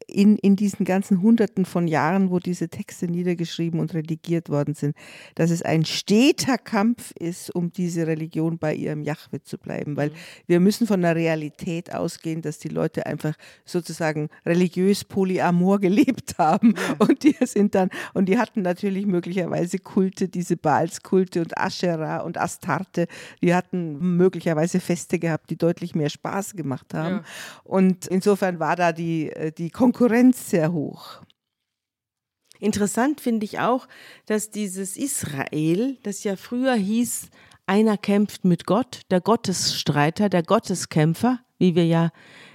in, 0.07 0.37
in 0.37 0.57
diesen 0.57 0.85
ganzen 0.85 1.23
Hunderten 1.23 1.65
von 1.65 1.89
Jahren, 1.89 2.31
wo 2.31 2.39
diese 2.39 2.69
Texte 2.69 3.07
niedergeschrieben 3.07 3.81
und 3.81 3.95
redigiert 3.95 4.49
worden 4.49 4.75
sind, 4.75 4.97
dass 5.35 5.51
es 5.51 5.63
ein 5.63 5.85
steter 5.85 6.59
Kampf 6.59 7.13
ist, 7.19 7.55
um 7.55 7.73
diese 7.73 8.07
Religion 8.07 8.59
bei 8.59 8.75
ihrem 8.75 9.03
Jahwe 9.03 9.43
zu 9.43 9.59
bleiben. 9.59 9.97
Weil 9.97 10.11
mhm. 10.11 10.15
wir 10.47 10.61
müssen 10.61 10.87
von 10.87 11.03
der 11.03 11.17
Realität 11.17 11.95
ausgehen, 11.95 12.43
dass 12.43 12.59
die 12.59 12.69
Leute 12.69 13.07
einfach 13.07 13.35
sozusagen 13.65 14.29
religiös 14.47 15.05
polyamor 15.05 15.79
gelebt 15.85 16.39
haben. 16.39 16.75
Ja. 16.77 16.97
Und 16.99 17.23
die 17.23 17.37
sind 17.45 17.75
dann, 17.75 17.91
und 18.13 18.29
die 18.29 18.39
hatten 18.39 18.63
natürlich 18.63 19.07
möglicherweise 19.07 19.79
Kulte, 19.79 20.29
diese 20.29 20.57
Baalskulte 20.57 21.41
und 21.41 21.59
Aschera 21.59 22.19
und 22.19 22.39
Astarte, 22.39 23.07
die 23.43 23.55
hatten 23.55 24.17
möglicherweise 24.17 24.81
Feste 24.81 25.19
gehabt, 25.19 25.51
die 25.51 25.57
deutlich 25.57 25.95
mehr 25.95 26.11
Spaß 26.11 26.55
gemacht 26.55 26.95
haben. 26.95 27.17
Ja. 27.17 27.25
Und 27.65 28.07
insofern 28.07 28.59
war 28.61 28.77
da 28.77 28.93
die, 28.93 29.31
äh, 29.31 29.53
die 29.53 29.71
Konkurrenz 29.71 29.94
Konkurrenz 29.95 30.51
sehr 30.51 30.73
hoch. 30.73 31.21
Interessant 32.59 33.21
finde 33.21 33.45
ich 33.45 33.61
auch, 33.61 33.87
dass 34.27 34.51
dieses 34.51 34.97
Israel, 34.97 35.99
das 36.03 36.25
ja 36.25 36.35
früher 36.35 36.75
hieß, 36.75 37.29
einer 37.67 37.97
kämpft 37.97 38.45
mit 38.45 38.67
Gott, 38.67 39.03
der 39.13 39.21
Gottesstreiter, 39.21 40.29
der 40.29 40.43
Gotteskämpfer, 40.43 41.39
wie 41.59 41.77
wir 41.77 41.87
ja 41.87 42.11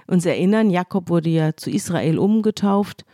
uns 0.06 0.26
erinnern, 0.26 0.68
Jakob 0.68 1.08
wurde 1.08 1.30
ja 1.30 1.56
zu 1.56 1.70
Israel 1.70 2.18
umgetauft. 2.18 3.06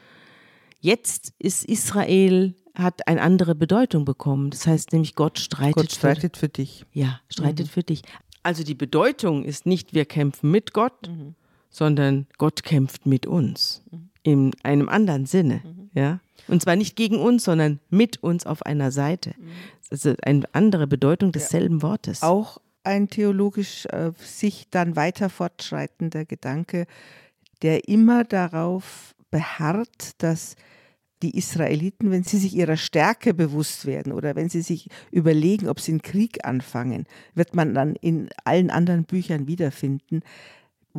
Jetzt 0.81 1.33
ist 1.39 1.65
Israel 1.65 2.57
hat 2.75 3.07
eine 3.07 3.23
andere 3.23 3.55
Bedeutung 3.55 4.05
bekommen. 4.05 4.51
Das 4.51 4.67
heißt 4.67 4.93
nämlich 4.93 5.15
Gott 5.15 5.39
streitet, 5.39 5.77
Gott 5.77 5.93
streitet 5.93 6.37
für, 6.37 6.47
für 6.47 6.49
dich. 6.49 6.85
Ja, 6.93 7.21
streitet 7.29 7.67
mhm. 7.67 7.71
für 7.71 7.83
dich. 7.85 8.03
Also 8.43 8.65
die 8.65 8.75
Bedeutung 8.75 9.45
ist 9.45 9.67
nicht 9.67 9.95
wir 9.95 10.05
kämpfen 10.05 10.51
mit 10.51 10.73
Gott, 10.73 11.09
mhm 11.09 11.37
sondern 11.77 12.27
Gott 12.39 12.63
kämpft 12.63 13.05
mit 13.05 13.27
uns 13.27 13.85
in 14.27 14.51
einem 14.65 14.89
anderen 14.89 15.25
Sinne, 15.25 15.63
ja. 15.95 16.19
Und 16.49 16.63
zwar 16.63 16.75
nicht 16.77 16.97
gegen 16.97 17.19
uns, 17.19 17.45
sondern 17.45 17.81
mit 17.91 18.23
uns 18.23 18.45
auf 18.45 18.65
einer 18.67 18.91
Seite. 18.91 19.35
Das 19.89 20.05
ist 20.05 20.25
eine 20.27 20.43
andere 20.53 20.87
Bedeutung 20.87 21.33
desselben 21.33 21.81
Wortes. 21.83 22.23
Auch 22.23 22.59
ein 22.83 23.09
theologisch 23.09 23.87
äh, 23.87 24.13
sich 24.19 24.69
dann 24.71 24.97
weiter 24.97 25.29
fortschreitender 25.29 26.25
Gedanke, 26.25 26.87
der 27.63 27.89
immer 27.89 28.25
darauf 28.25 29.15
beharrt, 29.31 30.13
dass 30.19 30.57
die 31.23 31.37
Israeliten, 31.37 32.11
wenn 32.11 32.25
sie 32.25 32.39
sich 32.39 32.55
ihrer 32.55 32.77
Stärke 32.77 33.33
bewusst 33.33 33.87
werden 33.87 34.13
oder 34.13 34.37
wenn 34.37 34.49
sie 34.49 34.61
sich 34.61 34.89
überlegen, 35.11 35.69
ob 35.69 35.81
sie 35.81 35.93
einen 35.93 36.03
Krieg 36.03 36.45
anfangen, 36.45 37.07
wird 37.35 37.55
man 37.55 37.75
dann 37.75 37.97
in 37.97 38.29
allen 38.45 38.71
anderen 38.71 39.05
Büchern 39.05 39.47
wiederfinden, 39.47 40.23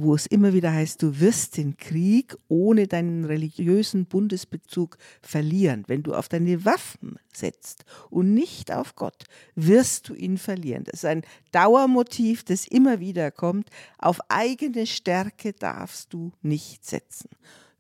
wo 0.01 0.13
es 0.13 0.27
immer 0.27 0.53
wieder 0.53 0.71
heißt, 0.71 1.01
du 1.01 1.19
wirst 1.19 1.57
den 1.57 1.77
Krieg 1.77 2.37
ohne 2.47 2.87
deinen 2.87 3.25
religiösen 3.25 4.05
Bundesbezug 4.05 4.97
verlieren. 5.21 5.83
Wenn 5.87 6.03
du 6.03 6.13
auf 6.13 6.29
deine 6.29 6.65
Waffen 6.65 7.17
setzt 7.33 7.83
und 8.09 8.33
nicht 8.33 8.71
auf 8.71 8.95
Gott, 8.95 9.23
wirst 9.55 10.09
du 10.09 10.13
ihn 10.13 10.37
verlieren. 10.37 10.83
Das 10.83 10.95
ist 10.95 11.05
ein 11.05 11.23
Dauermotiv, 11.51 12.43
das 12.43 12.67
immer 12.67 12.99
wieder 12.99 13.31
kommt. 13.31 13.69
Auf 13.97 14.19
eigene 14.29 14.85
Stärke 14.85 15.53
darfst 15.53 16.13
du 16.13 16.31
nicht 16.41 16.85
setzen, 16.85 17.29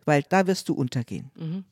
weil 0.05 0.23
da 0.27 0.47
wirst 0.47 0.69
du 0.69 0.73
untergehen. 0.73 1.31
Mhm. 1.35 1.65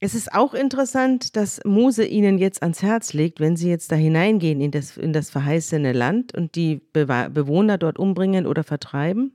Es 0.00 0.14
ist 0.14 0.32
auch 0.32 0.54
interessant, 0.54 1.34
dass 1.34 1.60
Mose 1.64 2.04
ihnen 2.04 2.38
jetzt 2.38 2.62
ans 2.62 2.82
Herz 2.82 3.14
legt, 3.14 3.40
wenn 3.40 3.56
sie 3.56 3.68
jetzt 3.68 3.90
da 3.90 3.96
hineingehen 3.96 4.60
in 4.60 4.70
das, 4.70 4.96
in 4.96 5.12
das 5.12 5.28
verheißene 5.30 5.92
Land 5.92 6.32
und 6.34 6.54
die 6.54 6.80
Bewohner 6.92 7.78
dort 7.78 7.98
umbringen 7.98 8.46
oder 8.46 8.62
vertreiben, 8.62 9.32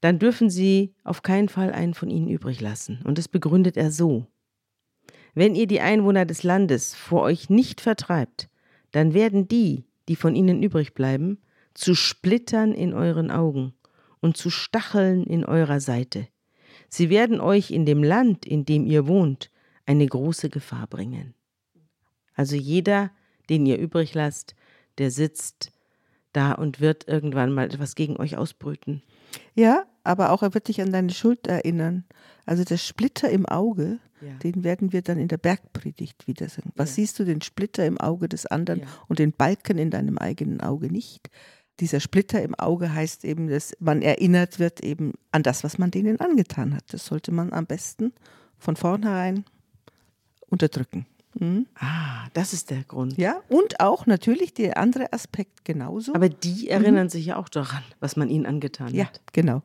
dann 0.00 0.18
dürfen 0.18 0.50
sie 0.50 0.94
auf 1.04 1.22
keinen 1.22 1.48
Fall 1.48 1.72
einen 1.72 1.94
von 1.94 2.10
ihnen 2.10 2.28
übrig 2.28 2.60
lassen. 2.60 3.00
Und 3.04 3.16
das 3.18 3.28
begründet 3.28 3.76
er 3.76 3.92
so. 3.92 4.26
Wenn 5.34 5.54
ihr 5.54 5.68
die 5.68 5.80
Einwohner 5.80 6.24
des 6.24 6.42
Landes 6.42 6.96
vor 6.96 7.22
euch 7.22 7.48
nicht 7.48 7.80
vertreibt, 7.80 8.48
dann 8.90 9.14
werden 9.14 9.46
die, 9.46 9.84
die 10.08 10.16
von 10.16 10.34
ihnen 10.34 10.64
übrig 10.64 10.94
bleiben, 10.94 11.38
zu 11.74 11.94
Splittern 11.94 12.72
in 12.72 12.92
euren 12.92 13.30
Augen 13.30 13.74
und 14.20 14.36
zu 14.36 14.50
Stacheln 14.50 15.22
in 15.22 15.44
eurer 15.44 15.78
Seite. 15.78 16.26
Sie 16.88 17.10
werden 17.10 17.40
euch 17.40 17.70
in 17.70 17.86
dem 17.86 18.02
Land, 18.02 18.46
in 18.46 18.64
dem 18.64 18.86
ihr 18.86 19.06
wohnt, 19.06 19.50
eine 19.86 20.06
große 20.06 20.48
Gefahr 20.50 20.86
bringen. 20.86 21.34
Also 22.34 22.56
jeder, 22.56 23.10
den 23.48 23.66
ihr 23.66 23.78
übrig 23.78 24.14
lasst, 24.14 24.54
der 24.98 25.10
sitzt 25.10 25.72
da 26.32 26.52
und 26.52 26.80
wird 26.80 27.08
irgendwann 27.08 27.52
mal 27.52 27.66
etwas 27.66 27.94
gegen 27.94 28.16
euch 28.16 28.36
ausbrüten. 28.36 29.02
Ja, 29.54 29.84
aber 30.04 30.30
auch 30.30 30.42
er 30.42 30.54
wird 30.54 30.68
dich 30.68 30.80
an 30.80 30.92
deine 30.92 31.10
Schuld 31.10 31.46
erinnern. 31.46 32.04
Also 32.46 32.64
der 32.64 32.76
Splitter 32.76 33.28
im 33.28 33.44
Auge, 33.46 33.98
ja. 34.20 34.32
den 34.42 34.64
werden 34.64 34.92
wir 34.92 35.02
dann 35.02 35.18
in 35.18 35.28
der 35.28 35.36
Bergpredigt 35.36 36.26
wieder 36.26 36.48
sagen. 36.48 36.72
Was 36.76 36.90
ja. 36.90 36.94
siehst 36.96 37.18
du, 37.18 37.24
den 37.24 37.42
Splitter 37.42 37.84
im 37.84 37.98
Auge 37.98 38.28
des 38.28 38.46
anderen 38.46 38.80
ja. 38.80 38.86
und 39.08 39.18
den 39.18 39.32
Balken 39.32 39.78
in 39.78 39.90
deinem 39.90 40.18
eigenen 40.18 40.60
Auge 40.60 40.90
nicht? 40.90 41.28
Dieser 41.80 42.00
Splitter 42.00 42.42
im 42.42 42.54
Auge 42.54 42.92
heißt 42.92 43.24
eben, 43.24 43.48
dass 43.48 43.74
man 43.78 44.02
erinnert 44.02 44.58
wird 44.58 44.80
eben 44.80 45.14
an 45.32 45.42
das, 45.42 45.64
was 45.64 45.78
man 45.78 45.90
denen 45.90 46.20
angetan 46.20 46.74
hat. 46.74 46.92
Das 46.92 47.06
sollte 47.06 47.32
man 47.32 47.52
am 47.52 47.66
besten 47.66 48.12
von 48.58 48.76
vornherein 48.76 49.44
unterdrücken. 50.48 51.06
Mhm. 51.34 51.66
Ah, 51.76 52.26
das 52.34 52.52
ist 52.52 52.70
der 52.70 52.82
Grund. 52.84 53.16
Ja, 53.16 53.40
und 53.48 53.80
auch 53.80 54.06
natürlich 54.06 54.54
der 54.54 54.78
andere 54.78 55.12
Aspekt 55.12 55.64
genauso. 55.64 56.14
Aber 56.14 56.28
die 56.28 56.68
erinnern 56.68 57.06
mhm. 57.06 57.10
sich 57.10 57.26
ja 57.26 57.36
auch 57.36 57.48
daran, 57.48 57.84
was 58.00 58.16
man 58.16 58.28
ihnen 58.28 58.46
angetan 58.46 58.92
ja, 58.94 59.06
hat. 59.06 59.16
Ja, 59.16 59.22
genau. 59.32 59.62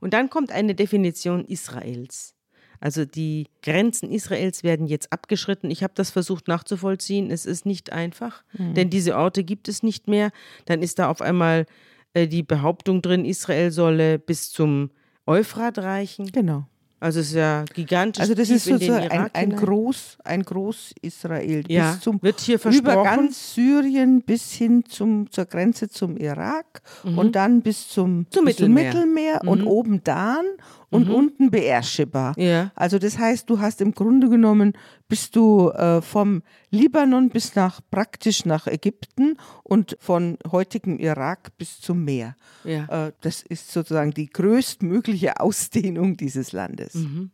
Und 0.00 0.14
dann 0.14 0.30
kommt 0.30 0.52
eine 0.52 0.74
Definition 0.74 1.44
Israels. 1.44 2.34
Also 2.80 3.04
die 3.04 3.48
Grenzen 3.62 4.10
Israels 4.10 4.62
werden 4.62 4.86
jetzt 4.86 5.12
abgeschritten. 5.12 5.70
Ich 5.70 5.82
habe 5.82 5.92
das 5.96 6.10
versucht 6.10 6.48
nachzuvollziehen. 6.48 7.30
Es 7.30 7.46
ist 7.46 7.66
nicht 7.66 7.92
einfach, 7.92 8.44
mhm. 8.52 8.74
denn 8.74 8.90
diese 8.90 9.16
Orte 9.16 9.44
gibt 9.44 9.68
es 9.68 9.82
nicht 9.82 10.08
mehr. 10.08 10.30
Dann 10.66 10.82
ist 10.82 10.98
da 10.98 11.08
auf 11.08 11.20
einmal 11.20 11.66
äh, 12.14 12.26
die 12.26 12.42
Behauptung 12.42 13.02
drin, 13.02 13.24
Israel 13.24 13.70
solle 13.70 14.18
bis 14.18 14.50
zum 14.50 14.90
Euphrat 15.26 15.78
reichen. 15.78 16.26
Genau. 16.32 16.66
Also 16.98 17.20
es 17.20 17.28
ist 17.28 17.34
ja 17.34 17.64
gigantisch. 17.74 18.22
Also 18.22 18.34
das 18.34 18.48
ist 18.48 18.64
sozusagen 18.64 19.08
ein, 19.10 19.30
ein 19.34 19.54
Groß, 19.54 20.16
ein 20.24 20.42
Groß-Israel 20.42 21.64
ja, 21.68 21.92
bis 21.92 22.00
zum 22.00 22.22
wird 22.22 22.40
hier 22.40 22.58
versprochen. 22.58 22.94
über 22.94 23.04
ganz 23.04 23.54
Syrien 23.54 24.22
bis 24.22 24.52
hin 24.52 24.82
zum, 24.88 25.30
zur 25.30 25.44
Grenze 25.44 25.90
zum 25.90 26.16
Irak 26.16 26.80
mhm. 27.04 27.18
und 27.18 27.36
dann 27.36 27.60
bis 27.60 27.88
zum, 27.88 28.26
zum 28.30 28.46
bis 28.46 28.58
Mittelmeer, 28.58 28.92
zum 28.92 29.00
Mittelmeer 29.00 29.40
mhm. 29.42 29.48
und 29.48 29.64
oben 29.64 30.04
Dan 30.04 30.46
und 30.90 31.08
mhm. 31.08 31.14
unten 31.14 31.50
Beersheba. 31.50 32.32
Ja. 32.36 32.72
Also 32.74 32.98
das 32.98 33.18
heißt, 33.18 33.48
du 33.50 33.60
hast 33.60 33.80
im 33.80 33.92
Grunde 33.92 34.28
genommen, 34.28 34.72
bist 35.08 35.36
du 35.36 35.70
äh, 35.70 36.00
vom 36.02 36.42
Libanon 36.70 37.30
bis 37.30 37.54
nach 37.54 37.80
praktisch 37.90 38.44
nach 38.44 38.66
Ägypten 38.66 39.36
und 39.62 39.96
von 40.00 40.38
heutigem 40.50 40.98
Irak 40.98 41.56
bis 41.58 41.80
zum 41.80 42.04
Meer. 42.04 42.36
Ja. 42.64 43.06
Äh, 43.06 43.12
das 43.20 43.42
ist 43.42 43.72
sozusagen 43.72 44.12
die 44.12 44.28
größtmögliche 44.28 45.40
Ausdehnung 45.40 46.16
dieses 46.16 46.52
Landes. 46.52 46.94
Mhm. 46.94 47.30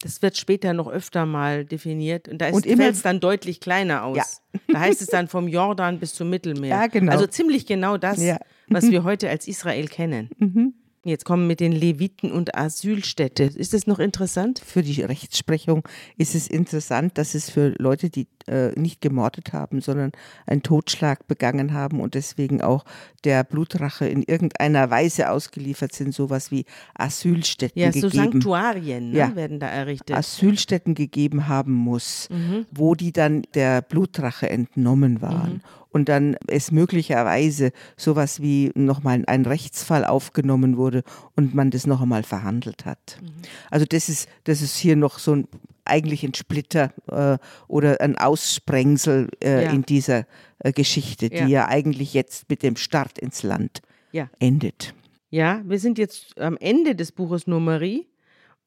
Das 0.00 0.22
wird 0.22 0.36
später 0.36 0.74
noch 0.74 0.86
öfter 0.86 1.26
mal 1.26 1.64
definiert 1.64 2.28
und 2.28 2.38
da 2.38 2.52
fällt 2.52 2.94
es 2.94 3.02
dann 3.02 3.18
deutlich 3.18 3.58
kleiner 3.58 4.04
aus. 4.04 4.16
Ja. 4.16 4.60
Da 4.72 4.80
heißt 4.80 5.02
es 5.02 5.08
dann 5.08 5.26
vom 5.26 5.48
Jordan 5.48 5.98
bis 5.98 6.14
zum 6.14 6.30
Mittelmeer. 6.30 6.68
Ja, 6.68 6.86
genau. 6.86 7.10
Also 7.10 7.26
ziemlich 7.26 7.66
genau 7.66 7.96
das, 7.96 8.20
was 8.68 8.84
wir 8.90 9.02
heute 9.02 9.28
als 9.28 9.48
Israel 9.48 9.88
kennen. 9.88 10.30
Mhm. 10.38 10.74
Jetzt 11.04 11.24
kommen 11.24 11.46
mit 11.46 11.60
den 11.60 11.72
Leviten 11.72 12.32
und 12.32 12.54
Asylstätte. 12.54 13.44
Ist 13.44 13.72
das 13.72 13.86
noch 13.86 13.98
interessant? 13.98 14.60
Für 14.64 14.82
die 14.82 15.02
Rechtsprechung 15.02 15.86
ist 16.16 16.34
es 16.34 16.48
interessant, 16.48 17.16
dass 17.18 17.34
es 17.34 17.50
für 17.50 17.74
Leute, 17.78 18.10
die 18.10 18.26
äh, 18.48 18.72
nicht 18.78 19.00
gemordet 19.00 19.52
haben, 19.52 19.80
sondern 19.80 20.12
einen 20.46 20.62
Totschlag 20.62 21.26
begangen 21.26 21.72
haben 21.72 22.00
und 22.00 22.14
deswegen 22.14 22.60
auch 22.62 22.84
der 23.24 23.44
Blutrache 23.44 24.06
in 24.06 24.22
irgendeiner 24.22 24.90
Weise 24.90 25.30
ausgeliefert 25.30 25.92
sind, 25.92 26.14
sowas 26.14 26.50
wie 26.50 26.64
Asylstätten 26.94 27.80
ja, 27.80 27.88
gegeben. 27.88 28.10
so 28.10 28.16
Sanktuarien 28.16 29.10
ne, 29.10 29.18
ja, 29.18 29.36
werden 29.36 29.60
da 29.60 29.68
errichtet. 29.68 30.16
Asylstätten 30.16 30.94
gegeben 30.94 31.48
haben 31.48 31.72
muss, 31.72 32.28
mhm. 32.30 32.66
wo 32.70 32.94
die 32.94 33.12
dann 33.12 33.42
der 33.54 33.82
Blutrache 33.82 34.48
entnommen 34.48 35.20
waren. 35.20 35.54
Mhm 35.54 35.60
und 35.90 36.08
dann 36.08 36.36
es 36.46 36.70
möglicherweise 36.70 37.72
sowas 37.96 38.40
wie 38.40 38.70
nochmal 38.74 39.24
ein 39.26 39.46
Rechtsfall 39.46 40.04
aufgenommen 40.04 40.76
wurde 40.76 41.02
und 41.36 41.54
man 41.54 41.70
das 41.70 41.86
noch 41.86 42.00
einmal 42.00 42.22
verhandelt 42.22 42.84
hat. 42.84 43.18
Mhm. 43.20 43.28
Also 43.70 43.86
das 43.88 44.08
ist, 44.08 44.28
das 44.44 44.62
ist 44.62 44.76
hier 44.76 44.96
noch 44.96 45.18
so 45.18 45.34
ein 45.34 45.48
eigentlich 45.88 46.24
ein 46.24 46.34
Splitter 46.34 46.92
äh, 47.10 47.38
oder 47.66 48.00
ein 48.00 48.16
Aussprengsel 48.16 49.28
äh, 49.42 49.64
ja. 49.64 49.70
in 49.70 49.82
dieser 49.82 50.26
äh, 50.58 50.72
Geschichte, 50.72 51.28
die 51.28 51.36
ja. 51.36 51.46
ja. 51.46 51.68
eigentlich 51.68 52.14
jetzt 52.14 52.48
mit 52.48 52.62
dem 52.62 52.76
Start 52.76 53.18
ins 53.18 53.42
Land 53.42 53.80
ja. 54.12 54.28
endet. 54.38 54.94
Ja, 55.30 55.62
wir 55.64 55.78
sind 55.78 55.98
jetzt 55.98 56.38
am 56.40 56.56
Ende 56.56 56.94
des 56.94 57.12
Buches 57.12 57.46
Numeri. 57.46 58.06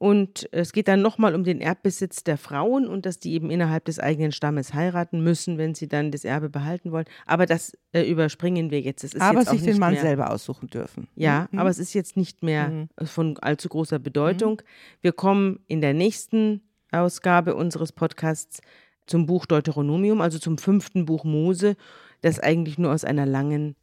Und 0.01 0.49
es 0.51 0.73
geht 0.73 0.87
dann 0.87 1.03
nochmal 1.03 1.35
um 1.35 1.43
den 1.43 1.61
Erbbesitz 1.61 2.23
der 2.23 2.39
Frauen 2.39 2.87
und 2.87 3.05
dass 3.05 3.19
die 3.19 3.33
eben 3.33 3.51
innerhalb 3.51 3.85
des 3.85 3.99
eigenen 3.99 4.31
Stammes 4.31 4.73
heiraten 4.73 5.23
müssen, 5.23 5.59
wenn 5.59 5.75
sie 5.75 5.87
dann 5.87 6.09
das 6.09 6.25
Erbe 6.25 6.49
behalten 6.49 6.91
wollen. 6.91 7.05
Aber 7.27 7.45
das 7.45 7.77
äh, 7.91 8.01
überspringen 8.09 8.71
wir 8.71 8.81
jetzt. 8.81 9.03
Es 9.03 9.13
ist 9.13 9.21
aber 9.21 9.41
jetzt 9.41 9.51
sich 9.51 9.61
den 9.61 9.77
Mann 9.77 9.93
mehr, 9.93 10.01
selber 10.01 10.31
aussuchen 10.31 10.71
dürfen. 10.71 11.07
Ja, 11.15 11.47
mhm. 11.51 11.59
aber 11.59 11.69
es 11.69 11.77
ist 11.77 11.93
jetzt 11.93 12.17
nicht 12.17 12.41
mehr 12.41 12.69
mhm. 12.69 12.87
von 13.05 13.37
allzu 13.37 13.69
großer 13.69 13.99
Bedeutung. 13.99 14.53
Mhm. 14.53 15.01
Wir 15.01 15.11
kommen 15.11 15.59
in 15.67 15.81
der 15.81 15.93
nächsten 15.93 16.63
Ausgabe 16.91 17.55
unseres 17.55 17.91
Podcasts 17.91 18.61
zum 19.05 19.25
Buch 19.25 19.45
Deuteronomium, 19.45 20.21
also 20.21 20.39
zum 20.39 20.57
fünften 20.57 21.05
Buch 21.05 21.23
Mose, 21.23 21.75
das 22.21 22.39
eigentlich 22.39 22.77
nur 22.77 22.91
aus 22.91 23.03
einer 23.03 23.25
langen 23.25 23.75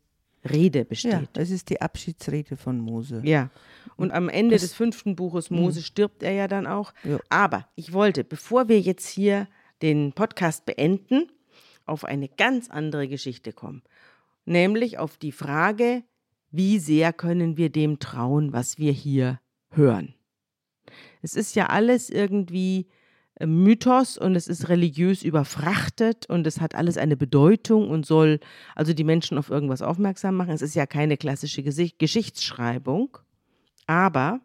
Rede 0.49 0.85
besteht. 0.85 1.13
Ja, 1.13 1.23
das 1.33 1.51
ist 1.51 1.71
die 1.71 1.81
Abschiedsrede 1.81 2.57
von 2.57 2.81
Mose. 2.81 3.21
Ja. 3.25 3.51
Und 3.97 4.13
am 4.13 4.29
Ende 4.29 4.55
das, 4.55 4.63
des 4.63 4.75
fünften 4.75 5.17
Buches 5.17 5.51
Mose 5.51 5.81
mhm. 5.81 5.85
stirbt 5.85 6.23
er 6.23 6.33
ja 6.33 6.49
dann 6.49 6.67
auch. 6.67 6.93
Ja. 7.05 7.19
Aber 7.29 7.69
ich 7.75 7.93
wollte, 7.93 8.25
bevor 8.25 8.69
wir 8.69 8.81
jetzt 8.81 9.09
hier 9.09 9.49
den 9.83 10.13
Podcast 10.13 10.65
beenden, 10.67 11.31
auf 11.87 12.05
eine 12.05 12.29
ganz 12.29 12.71
andere 12.71 13.09
Geschichte 13.09 13.53
kommen. 13.53 13.83
Nämlich 14.45 14.99
auf 14.99 15.17
die 15.17 15.33
Frage, 15.33 16.03
wie 16.51 16.79
sehr 16.79 17.13
können 17.13 17.57
wir 17.57 17.71
dem 17.71 17.99
trauen, 17.99 18.53
was 18.53 18.79
wir 18.79 18.93
hier 18.93 19.41
hören. 19.71 20.15
Es 21.23 21.35
ist 21.35 21.55
ja 21.57 21.67
alles 21.67 22.11
irgendwie 22.11 22.87
Mythos 23.45 24.19
und 24.19 24.35
es 24.35 24.49
ist 24.49 24.69
religiös 24.69 25.23
überfrachtet 25.23 26.27
und 26.29 26.47
es 26.47 26.61
hat 26.61 26.75
alles 26.75 26.97
eine 26.97 27.17
Bedeutung 27.17 27.89
und 27.89 28.07
soll 28.07 28.41
also 28.75 28.93
die 28.93 29.05
Menschen 29.05 29.39
auf 29.39 29.51
irgendwas 29.51 29.83
aufmerksam 29.83 30.37
machen. 30.37 30.53
Es 30.53 30.63
ist 30.63 30.75
ja 30.75 30.87
keine 30.87 31.17
klassische 31.17 31.63
Geschichtsschreibung, 31.63 33.19
aber 33.87 34.41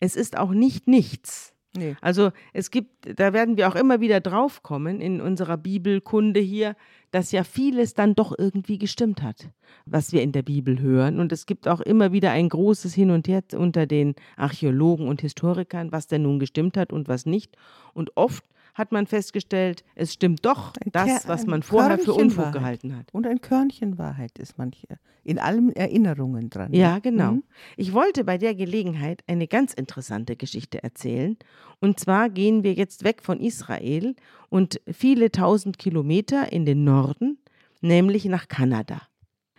es 0.00 0.16
ist 0.16 0.36
auch 0.36 0.50
nicht 0.50 0.86
nichts. 0.86 1.53
Nee. 1.76 1.96
Also 2.00 2.30
es 2.52 2.70
gibt, 2.70 3.18
da 3.18 3.32
werden 3.32 3.56
wir 3.56 3.68
auch 3.68 3.74
immer 3.74 4.00
wieder 4.00 4.20
draufkommen 4.20 5.00
in 5.00 5.20
unserer 5.20 5.56
Bibelkunde 5.56 6.38
hier, 6.38 6.76
dass 7.10 7.32
ja 7.32 7.42
vieles 7.42 7.94
dann 7.94 8.14
doch 8.14 8.36
irgendwie 8.36 8.78
gestimmt 8.78 9.22
hat, 9.22 9.48
was 9.84 10.12
wir 10.12 10.22
in 10.22 10.32
der 10.32 10.42
Bibel 10.42 10.80
hören. 10.80 11.18
Und 11.18 11.32
es 11.32 11.46
gibt 11.46 11.66
auch 11.66 11.80
immer 11.80 12.12
wieder 12.12 12.30
ein 12.30 12.48
großes 12.48 12.94
Hin 12.94 13.10
und 13.10 13.26
Her 13.26 13.42
unter 13.56 13.86
den 13.86 14.14
Archäologen 14.36 15.08
und 15.08 15.20
Historikern, 15.20 15.90
was 15.90 16.06
denn 16.06 16.22
nun 16.22 16.38
gestimmt 16.38 16.76
hat 16.76 16.92
und 16.92 17.08
was 17.08 17.26
nicht. 17.26 17.56
Und 17.92 18.16
oft 18.16 18.44
hat 18.74 18.92
man 18.92 19.06
festgestellt, 19.06 19.84
es 19.94 20.12
stimmt 20.12 20.44
doch 20.44 20.72
das, 20.92 21.26
was 21.28 21.46
man 21.46 21.62
vorher 21.62 21.98
für 21.98 22.12
Unfug 22.12 22.38
Wahrheit. 22.38 22.52
gehalten 22.52 22.96
hat. 22.96 23.06
Und 23.12 23.26
ein 23.26 23.40
Körnchen 23.40 23.98
Wahrheit 23.98 24.38
ist 24.38 24.58
manche 24.58 24.98
in 25.22 25.38
allen 25.38 25.74
Erinnerungen 25.74 26.50
dran. 26.50 26.72
Ja, 26.72 26.98
genau. 26.98 27.32
Mhm. 27.32 27.44
Ich 27.76 27.92
wollte 27.94 28.24
bei 28.24 28.36
der 28.36 28.54
Gelegenheit 28.54 29.22
eine 29.26 29.46
ganz 29.46 29.72
interessante 29.72 30.36
Geschichte 30.36 30.82
erzählen. 30.82 31.36
Und 31.80 31.98
zwar 31.98 32.28
gehen 32.28 32.62
wir 32.62 32.74
jetzt 32.74 33.04
weg 33.04 33.22
von 33.22 33.40
Israel 33.40 34.14
und 34.50 34.80
viele 34.90 35.30
tausend 35.30 35.78
Kilometer 35.78 36.52
in 36.52 36.66
den 36.66 36.84
Norden, 36.84 37.38
nämlich 37.80 38.26
nach 38.26 38.48
Kanada. 38.48 39.00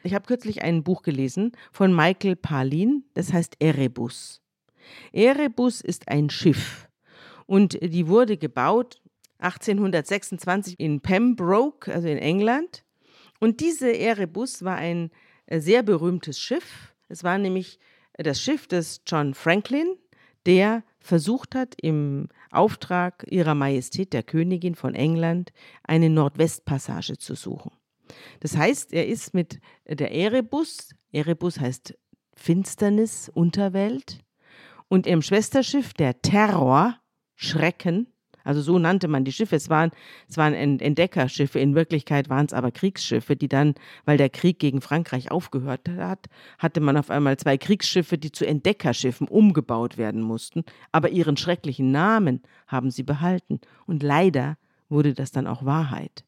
Ich 0.03 0.13
habe 0.13 0.26
kürzlich 0.26 0.61
ein 0.61 0.84
Buch 0.84 1.01
gelesen 1.01 1.53
von 1.72 1.95
Michael 1.95 2.36
Palin, 2.36 3.05
das 3.16 3.34
heißt 3.34 3.55
Erebus. 3.59 4.41
Erebus 5.13 5.82
ist 5.82 6.09
ein 6.09 6.30
Schiff 6.30 6.88
und 7.47 7.80
die 7.82 8.07
wurde 8.07 8.38
gebaut 8.38 9.01
1826 9.40 10.80
in 10.80 11.02
Pembroke, 11.02 11.94
also 11.94 12.08
in 12.08 12.18
England. 12.18 12.84
Und 13.40 13.60
diese 13.60 13.92
Erebus 13.92 14.64
war 14.64 14.76
ein 14.76 15.12
äh, 15.46 15.60
sehr 15.60 15.84
berühmtes 15.84 16.40
Schiff. 16.40 16.96
Es 17.10 17.24
war 17.24 17.38
nämlich 17.38 17.80
äh, 18.14 18.24
das 18.24 18.42
Schiff 18.42 18.68
des 18.68 19.02
John 19.06 19.34
Franklin, 19.34 19.98
der 20.46 20.84
versucht 21.00 21.56
hat, 21.56 21.76
im 21.82 22.30
Auftrag 22.52 23.26
ihrer 23.30 23.56
Majestät, 23.56 24.14
der 24.14 24.24
Königin 24.24 24.76
von 24.76 24.96
England, 24.96 25.52
eine 25.84 26.10
Nordwestpassage 26.10 27.18
zu 27.18 27.36
suchen. 27.36 27.72
Das 28.40 28.56
heißt, 28.56 28.94
er 28.94 29.08
ist 29.08 29.34
mit 29.34 29.60
der 29.88 30.12
Erebus, 30.12 30.90
Erebus 31.12 31.60
heißt 31.60 31.98
Finsternis, 32.36 33.30
Unterwelt, 33.34 34.20
und 34.88 35.08
im 35.08 35.22
Schwesterschiff 35.22 35.94
der 35.94 36.22
Terror, 36.22 37.00
Schrecken, 37.36 38.08
also 38.46 38.62
so 38.62 38.80
nannte 38.80 39.10
man 39.10 39.26
die 39.26 39.34
Schiffe. 39.34 39.56
Es 39.56 39.70
waren, 39.70 39.91
es 40.30 40.38
waren 40.38 40.54
Entdeckerschiffe, 40.54 41.60
in 41.60 41.76
Wirklichkeit 41.76 42.30
waren 42.30 42.46
es 42.46 42.54
aber 42.54 42.72
Kriegsschiffe, 42.72 43.36
die 43.36 43.50
dann, 43.50 43.74
weil 44.06 44.18
der 44.18 44.30
Krieg 44.30 44.60
gegen 44.60 44.80
Frankreich 44.80 45.32
aufgehört 45.32 45.89
hat, 45.89 46.28
hatte 46.60 46.80
man 46.80 46.96
auf 46.96 47.10
einmal 47.10 47.36
zwei 47.38 47.58
Kriegsschiffe, 47.58 48.18
die 48.18 48.32
zu 48.32 48.46
Entdeckerschiffen 48.46 49.28
umgebaut 49.28 49.98
werden 49.98 50.22
mussten. 50.22 50.64
Aber 50.91 51.10
ihren 51.10 51.36
schrecklichen 51.36 51.91
Namen 51.91 52.43
haben 52.68 52.91
sie 52.91 53.04
behalten. 53.04 53.60
Und 53.88 54.04
leider 54.04 54.58
wurde 54.88 55.14
das 55.14 55.32
dann 55.32 55.48
auch 55.48 55.66
Wahrheit. 55.66 56.24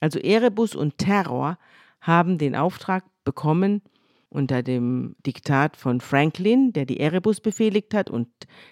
Also 0.00 0.18
Erebus 0.20 0.74
und 0.74 0.98
Terror 0.98 1.58
haben 2.00 2.38
den 2.38 2.54
Auftrag 2.56 3.04
bekommen, 3.24 3.82
unter 4.30 4.62
dem 4.62 5.16
Diktat 5.26 5.76
von 5.76 6.00
Franklin, 6.00 6.72
der 6.72 6.86
die 6.86 7.00
Erebus 7.00 7.40
befehligt 7.40 7.92
hat, 7.94 8.08
und 8.08 8.28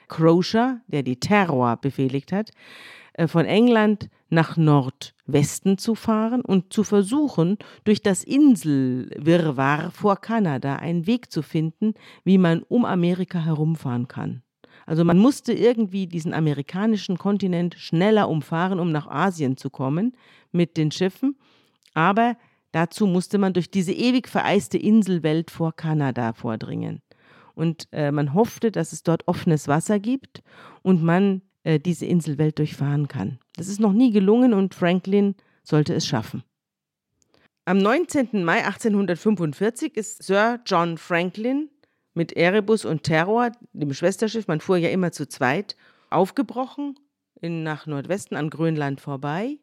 Crozier, 0.08 0.80
der 0.86 1.02
die 1.02 1.20
Terror 1.20 1.76
befehligt 1.76 2.32
hat, 2.32 2.50
äh, 3.14 3.26
von 3.26 3.44
England 3.44 4.08
nach 4.30 4.56
Nordwesten 4.56 5.78
zu 5.78 5.94
fahren 5.94 6.42
und 6.42 6.72
zu 6.72 6.84
versuchen, 6.84 7.58
durch 7.84 8.02
das 8.02 8.24
Inselwirrwarr 8.24 9.90
vor 9.90 10.16
Kanada 10.16 10.76
einen 10.76 11.06
Weg 11.06 11.32
zu 11.32 11.42
finden, 11.42 11.94
wie 12.24 12.38
man 12.38 12.62
um 12.62 12.84
Amerika 12.84 13.40
herumfahren 13.40 14.06
kann. 14.06 14.42
Also 14.86 15.04
man 15.04 15.18
musste 15.18 15.52
irgendwie 15.52 16.06
diesen 16.06 16.32
amerikanischen 16.32 17.18
Kontinent 17.18 17.74
schneller 17.74 18.28
umfahren, 18.28 18.80
um 18.80 18.90
nach 18.90 19.06
Asien 19.06 19.56
zu 19.56 19.68
kommen 19.68 20.16
mit 20.52 20.76
den 20.76 20.90
Schiffen. 20.90 21.36
Aber 21.92 22.36
Dazu 22.72 23.06
musste 23.06 23.38
man 23.38 23.52
durch 23.52 23.70
diese 23.70 23.92
ewig 23.92 24.28
vereiste 24.28 24.78
Inselwelt 24.78 25.50
vor 25.50 25.74
Kanada 25.74 26.32
vordringen. 26.32 27.02
Und 27.54 27.88
äh, 27.92 28.12
man 28.12 28.34
hoffte, 28.34 28.70
dass 28.70 28.92
es 28.92 29.02
dort 29.02 29.26
offenes 29.26 29.66
Wasser 29.68 29.98
gibt 29.98 30.42
und 30.82 31.02
man 31.02 31.42
äh, 31.64 31.80
diese 31.80 32.06
Inselwelt 32.06 32.58
durchfahren 32.58 33.08
kann. 33.08 33.38
Das 33.56 33.68
ist 33.68 33.80
noch 33.80 33.92
nie 33.92 34.12
gelungen 34.12 34.54
und 34.54 34.74
Franklin 34.74 35.34
sollte 35.64 35.94
es 35.94 36.06
schaffen. 36.06 36.44
Am 37.64 37.78
19. 37.78 38.44
Mai 38.44 38.64
1845 38.64 39.96
ist 39.96 40.22
Sir 40.22 40.60
John 40.64 40.98
Franklin 40.98 41.68
mit 42.14 42.32
Erebus 42.32 42.84
und 42.84 43.02
Terror, 43.02 43.52
dem 43.72 43.92
Schwesterschiff, 43.92 44.46
man 44.46 44.60
fuhr 44.60 44.76
ja 44.76 44.88
immer 44.90 45.12
zu 45.12 45.28
zweit, 45.28 45.76
aufgebrochen 46.10 46.98
in, 47.40 47.62
nach 47.62 47.86
Nordwesten 47.86 48.36
an 48.36 48.50
Grönland 48.50 49.00
vorbei 49.00 49.58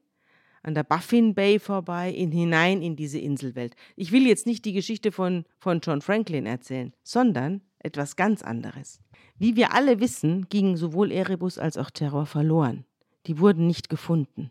an 0.66 0.74
der 0.74 0.84
Baffin 0.84 1.36
Bay 1.36 1.60
vorbei, 1.60 2.10
in, 2.12 2.32
hinein 2.32 2.82
in 2.82 2.96
diese 2.96 3.20
Inselwelt. 3.20 3.76
Ich 3.96 4.12
will 4.12 4.26
jetzt 4.26 4.48
nicht 4.48 4.66
die 4.66 4.74
Geschichte 4.74 5.12
von, 5.12 5.46
von 5.60 5.80
John 5.80 6.02
Franklin 6.02 6.48
erzählen, 6.48 6.92
sondern 7.04 7.62
etwas 7.80 8.16
ganz 8.16 8.42
anderes. 8.42 9.00
Wie 9.38 9.56
wir 9.56 9.74
alle 9.74 10.00
wissen, 10.00 10.48
gingen 10.50 10.76
sowohl 10.76 11.12
Erebus 11.12 11.60
als 11.60 11.78
auch 11.78 11.92
Terror 11.92 12.26
verloren. 12.26 12.86
Die 13.28 13.38
wurden 13.40 13.68
nicht 13.68 13.90
gefunden. 13.90 14.50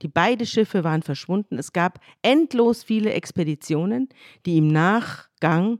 Die 0.00 0.08
beiden 0.08 0.46
Schiffe 0.46 0.82
waren 0.82 1.02
verschwunden. 1.02 1.58
Es 1.58 1.74
gab 1.74 2.00
endlos 2.22 2.82
viele 2.82 3.12
Expeditionen, 3.12 4.08
die 4.46 4.56
im 4.56 4.68
Nachgang 4.68 5.78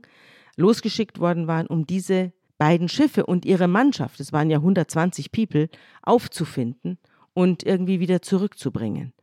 losgeschickt 0.57 1.19
worden 1.19 1.47
waren, 1.47 1.65
um 1.65 1.87
diese 1.87 2.33
beiden 2.59 2.87
Schiffe 2.87 3.25
und 3.25 3.45
ihre 3.45 3.67
Mannschaft, 3.67 4.19
es 4.19 4.31
waren 4.31 4.51
ja 4.51 4.57
120 4.57 5.31
People, 5.31 5.69
aufzufinden 6.03 6.99
und 7.33 7.63
irgendwie 7.63 7.99
wieder 7.99 8.21
zurückzubringen. 8.21 9.13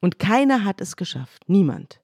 Und 0.00 0.18
keiner 0.18 0.64
hat 0.64 0.80
es 0.80 0.96
geschafft, 0.96 1.48
niemand. 1.48 2.00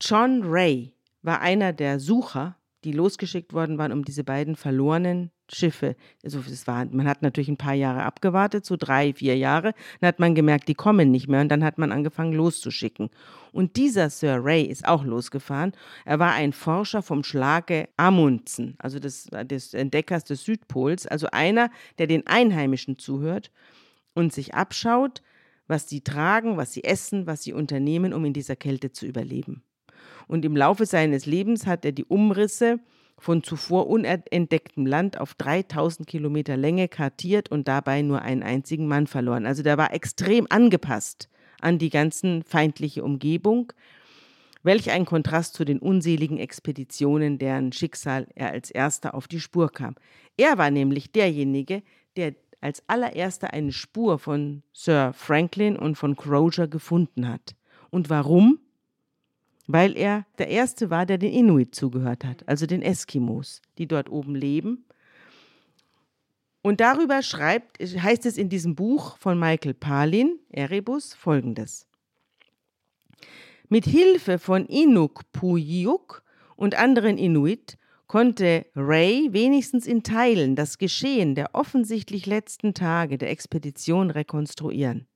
John 0.00 0.42
Ray 0.44 0.92
war 1.22 1.40
einer 1.40 1.72
der 1.72 1.98
Sucher, 1.98 2.56
die 2.84 2.92
losgeschickt 2.92 3.54
worden 3.54 3.78
waren, 3.78 3.92
um 3.92 4.04
diese 4.04 4.24
beiden 4.24 4.56
verlorenen 4.56 5.30
Schiffe, 5.50 5.94
also 6.22 6.40
es 6.40 6.66
war, 6.66 6.86
man 6.86 7.06
hat 7.06 7.20
natürlich 7.20 7.48
ein 7.48 7.58
paar 7.58 7.74
Jahre 7.74 8.02
abgewartet, 8.02 8.64
so 8.64 8.76
drei, 8.76 9.12
vier 9.12 9.36
Jahre, 9.36 9.74
dann 10.00 10.08
hat 10.08 10.18
man 10.18 10.34
gemerkt, 10.34 10.68
die 10.68 10.74
kommen 10.74 11.10
nicht 11.10 11.28
mehr 11.28 11.42
und 11.42 11.50
dann 11.50 11.64
hat 11.64 11.76
man 11.76 11.92
angefangen 11.92 12.32
loszuschicken. 12.32 13.10
Und 13.52 13.76
dieser 13.76 14.08
Sir 14.08 14.38
Ray 14.42 14.62
ist 14.62 14.88
auch 14.88 15.04
losgefahren. 15.04 15.72
Er 16.04 16.18
war 16.18 16.32
ein 16.32 16.52
Forscher 16.52 17.02
vom 17.02 17.22
Schlage 17.24 17.88
Amundsen, 17.96 18.74
also 18.78 18.98
des, 18.98 19.28
des 19.44 19.74
Entdeckers 19.74 20.24
des 20.24 20.44
Südpols, 20.44 21.06
also 21.06 21.28
einer, 21.30 21.70
der 21.98 22.06
den 22.06 22.26
Einheimischen 22.26 22.98
zuhört 22.98 23.50
und 24.14 24.32
sich 24.32 24.54
abschaut, 24.54 25.22
was 25.66 25.88
sie 25.88 26.02
tragen, 26.02 26.56
was 26.56 26.72
sie 26.72 26.84
essen, 26.84 27.26
was 27.26 27.42
sie 27.42 27.52
unternehmen, 27.52 28.12
um 28.12 28.24
in 28.24 28.32
dieser 28.32 28.56
Kälte 28.56 28.92
zu 28.92 29.06
überleben. 29.06 29.62
Und 30.26 30.44
im 30.44 30.56
Laufe 30.56 30.86
seines 30.86 31.26
Lebens 31.26 31.66
hat 31.66 31.84
er 31.84 31.92
die 31.92 32.04
Umrisse 32.04 32.80
von 33.18 33.42
zuvor 33.42 33.86
unentdecktem 33.86 34.86
Land 34.86 35.18
auf 35.18 35.34
3000 35.34 36.06
Kilometer 36.06 36.56
Länge 36.56 36.88
kartiert 36.88 37.50
und 37.50 37.68
dabei 37.68 38.02
nur 38.02 38.22
einen 38.22 38.42
einzigen 38.42 38.86
Mann 38.86 39.06
verloren. 39.06 39.46
Also 39.46 39.62
der 39.62 39.78
war 39.78 39.94
extrem 39.94 40.46
angepasst 40.50 41.28
an 41.60 41.78
die 41.78 41.90
ganzen 41.90 42.42
feindliche 42.42 43.04
Umgebung. 43.04 43.72
Welch 44.62 44.90
ein 44.90 45.04
Kontrast 45.04 45.54
zu 45.54 45.64
den 45.64 45.78
unseligen 45.78 46.38
Expeditionen, 46.38 47.38
deren 47.38 47.72
Schicksal 47.72 48.26
er 48.34 48.50
als 48.50 48.70
erster 48.70 49.14
auf 49.14 49.28
die 49.28 49.40
Spur 49.40 49.70
kam. 49.70 49.94
Er 50.36 50.58
war 50.58 50.70
nämlich 50.70 51.12
derjenige, 51.12 51.82
der 52.16 52.34
als 52.64 52.82
allererster 52.86 53.52
eine 53.52 53.72
Spur 53.72 54.18
von 54.18 54.62
Sir 54.72 55.12
Franklin 55.12 55.76
und 55.76 55.96
von 55.96 56.16
Crozier 56.16 56.66
gefunden 56.66 57.28
hat. 57.28 57.54
Und 57.90 58.08
warum? 58.08 58.58
Weil 59.66 59.98
er 59.98 60.24
der 60.38 60.48
Erste 60.48 60.88
war, 60.88 61.04
der 61.04 61.18
den 61.18 61.30
Inuit 61.30 61.74
zugehört 61.74 62.24
hat, 62.24 62.48
also 62.48 62.64
den 62.64 62.80
Eskimos, 62.80 63.60
die 63.76 63.86
dort 63.86 64.08
oben 64.08 64.34
leben. 64.34 64.86
Und 66.62 66.80
darüber 66.80 67.20
schreibt, 67.20 67.80
heißt 67.80 68.24
es 68.24 68.38
in 68.38 68.48
diesem 68.48 68.74
Buch 68.74 69.18
von 69.18 69.38
Michael 69.38 69.74
Palin, 69.74 70.38
Erebus, 70.48 71.12
folgendes. 71.12 71.86
Mit 73.68 73.84
Hilfe 73.84 74.38
von 74.38 74.64
Inuk 74.64 75.30
Puyuk 75.32 76.22
und 76.56 76.76
anderen 76.76 77.18
Inuit 77.18 77.76
konnte 78.06 78.66
Ray 78.74 79.28
wenigstens 79.32 79.86
in 79.86 80.02
Teilen 80.02 80.56
das 80.56 80.78
Geschehen 80.78 81.34
der 81.34 81.54
offensichtlich 81.54 82.26
letzten 82.26 82.74
Tage 82.74 83.18
der 83.18 83.30
Expedition 83.30 84.10
rekonstruieren. 84.10 85.06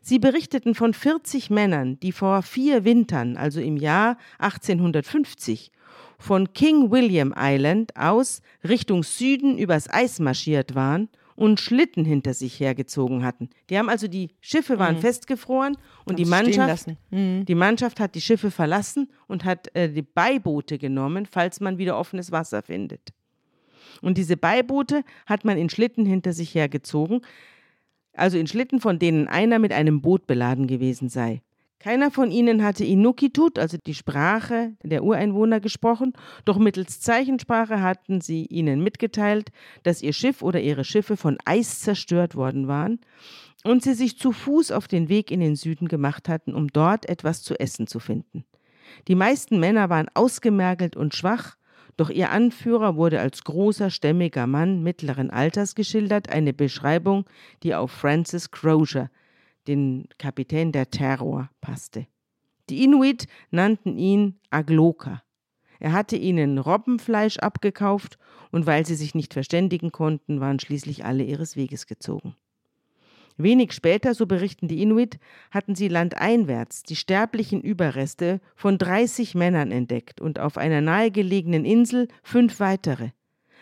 Sie 0.00 0.18
berichteten 0.18 0.74
von 0.74 0.94
40 0.94 1.50
Männern, 1.50 2.00
die 2.00 2.12
vor 2.12 2.42
vier 2.42 2.84
Wintern, 2.84 3.36
also 3.36 3.60
im 3.60 3.76
Jahr 3.76 4.16
1850, 4.38 5.70
von 6.18 6.52
King 6.54 6.90
William 6.90 7.34
Island 7.36 7.96
aus 7.96 8.40
Richtung 8.66 9.02
Süden 9.02 9.58
übers 9.58 9.92
Eis 9.92 10.18
marschiert 10.18 10.74
waren 10.74 11.08
und 11.36 11.60
Schlitten 11.60 12.04
hinter 12.04 12.34
sich 12.34 12.58
hergezogen 12.58 13.24
hatten. 13.24 13.50
Die 13.70 13.78
haben 13.78 13.88
also 13.88 14.08
die 14.08 14.30
Schiffe 14.40 14.78
waren 14.78 14.96
mhm. 14.96 15.00
festgefroren 15.00 15.76
und 16.04 16.18
die 16.18 16.24
Mannschaft, 16.24 16.88
mhm. 17.10 17.44
die 17.44 17.54
Mannschaft 17.54 18.00
hat 18.00 18.14
die 18.14 18.20
Schiffe 18.20 18.50
verlassen 18.50 19.10
und 19.28 19.44
hat 19.44 19.74
äh, 19.74 19.88
die 19.90 20.02
Beiboote 20.02 20.78
genommen, 20.78 21.26
falls 21.26 21.60
man 21.60 21.78
wieder 21.78 21.98
offenes 21.98 22.32
Wasser 22.32 22.62
findet. 22.62 23.12
Und 24.02 24.18
diese 24.18 24.36
Beiboote 24.36 25.04
hat 25.26 25.44
man 25.44 25.58
in 25.58 25.70
Schlitten 25.70 26.04
hinter 26.04 26.32
sich 26.32 26.54
hergezogen, 26.54 27.20
also 28.12 28.38
in 28.38 28.46
Schlitten, 28.46 28.80
von 28.80 28.98
denen 28.98 29.28
einer 29.28 29.58
mit 29.58 29.72
einem 29.72 30.00
Boot 30.00 30.26
beladen 30.26 30.66
gewesen 30.66 31.08
sei. 31.08 31.42
Keiner 31.78 32.10
von 32.10 32.30
ihnen 32.30 32.64
hatte 32.64 32.84
Inuktitut, 32.84 33.58
also 33.58 33.76
die 33.84 33.94
Sprache 33.94 34.72
der 34.82 35.04
Ureinwohner, 35.04 35.60
gesprochen, 35.60 36.14
doch 36.44 36.58
mittels 36.58 37.00
Zeichensprache 37.00 37.82
hatten 37.82 38.20
sie 38.20 38.46
ihnen 38.46 38.82
mitgeteilt, 38.82 39.50
dass 39.82 40.02
ihr 40.02 40.12
Schiff 40.12 40.42
oder 40.42 40.60
ihre 40.60 40.84
Schiffe 40.84 41.16
von 41.16 41.36
Eis 41.44 41.80
zerstört 41.80 42.34
worden 42.34 42.66
waren 42.66 43.00
und 43.62 43.82
sie 43.82 43.94
sich 43.94 44.18
zu 44.18 44.32
Fuß 44.32 44.72
auf 44.72 44.88
den 44.88 45.08
Weg 45.08 45.30
in 45.30 45.40
den 45.40 45.54
Süden 45.54 45.88
gemacht 45.88 46.28
hatten, 46.28 46.54
um 46.54 46.68
dort 46.68 47.08
etwas 47.08 47.42
zu 47.42 47.58
essen 47.60 47.86
zu 47.86 48.00
finden. 48.00 48.44
Die 49.08 49.14
meisten 49.14 49.60
Männer 49.60 49.90
waren 49.90 50.08
ausgemergelt 50.14 50.96
und 50.96 51.14
schwach, 51.14 51.56
doch 51.96 52.10
ihr 52.10 52.30
Anführer 52.30 52.96
wurde 52.96 53.20
als 53.20 53.44
großer, 53.44 53.90
stämmiger 53.90 54.46
Mann 54.46 54.82
mittleren 54.82 55.30
Alters 55.30 55.74
geschildert, 55.74 56.30
eine 56.30 56.52
Beschreibung, 56.52 57.24
die 57.62 57.74
auf 57.74 57.90
Francis 57.90 58.50
Crozier, 58.50 59.10
den 59.66 60.08
Kapitän 60.18 60.72
der 60.72 60.90
Terror, 60.90 61.50
passte. 61.60 62.06
Die 62.68 62.82
Inuit 62.82 63.26
nannten 63.50 63.96
ihn 63.96 64.40
Agloka. 64.50 65.22
Er 65.78 65.92
hatte 65.92 66.16
ihnen 66.16 66.58
Robbenfleisch 66.58 67.38
abgekauft, 67.38 68.18
und 68.52 68.66
weil 68.66 68.86
sie 68.86 68.94
sich 68.94 69.14
nicht 69.14 69.34
verständigen 69.34 69.92
konnten, 69.92 70.40
waren 70.40 70.58
schließlich 70.58 71.04
alle 71.04 71.24
ihres 71.24 71.56
Weges 71.56 71.86
gezogen. 71.86 72.34
Wenig 73.36 73.72
später, 73.72 74.14
so 74.14 74.24
berichten 74.24 74.66
die 74.66 74.80
Inuit, 74.80 75.18
hatten 75.50 75.74
sie 75.74 75.88
landeinwärts 75.88 76.84
die 76.84 76.96
sterblichen 76.96 77.60
Überreste 77.60 78.40
von 78.54 78.78
30 78.78 79.34
Männern 79.34 79.72
entdeckt 79.72 80.22
und 80.22 80.38
auf 80.38 80.56
einer 80.56 80.80
nahegelegenen 80.80 81.66
Insel 81.66 82.08
fünf 82.22 82.60
weitere. 82.60 83.10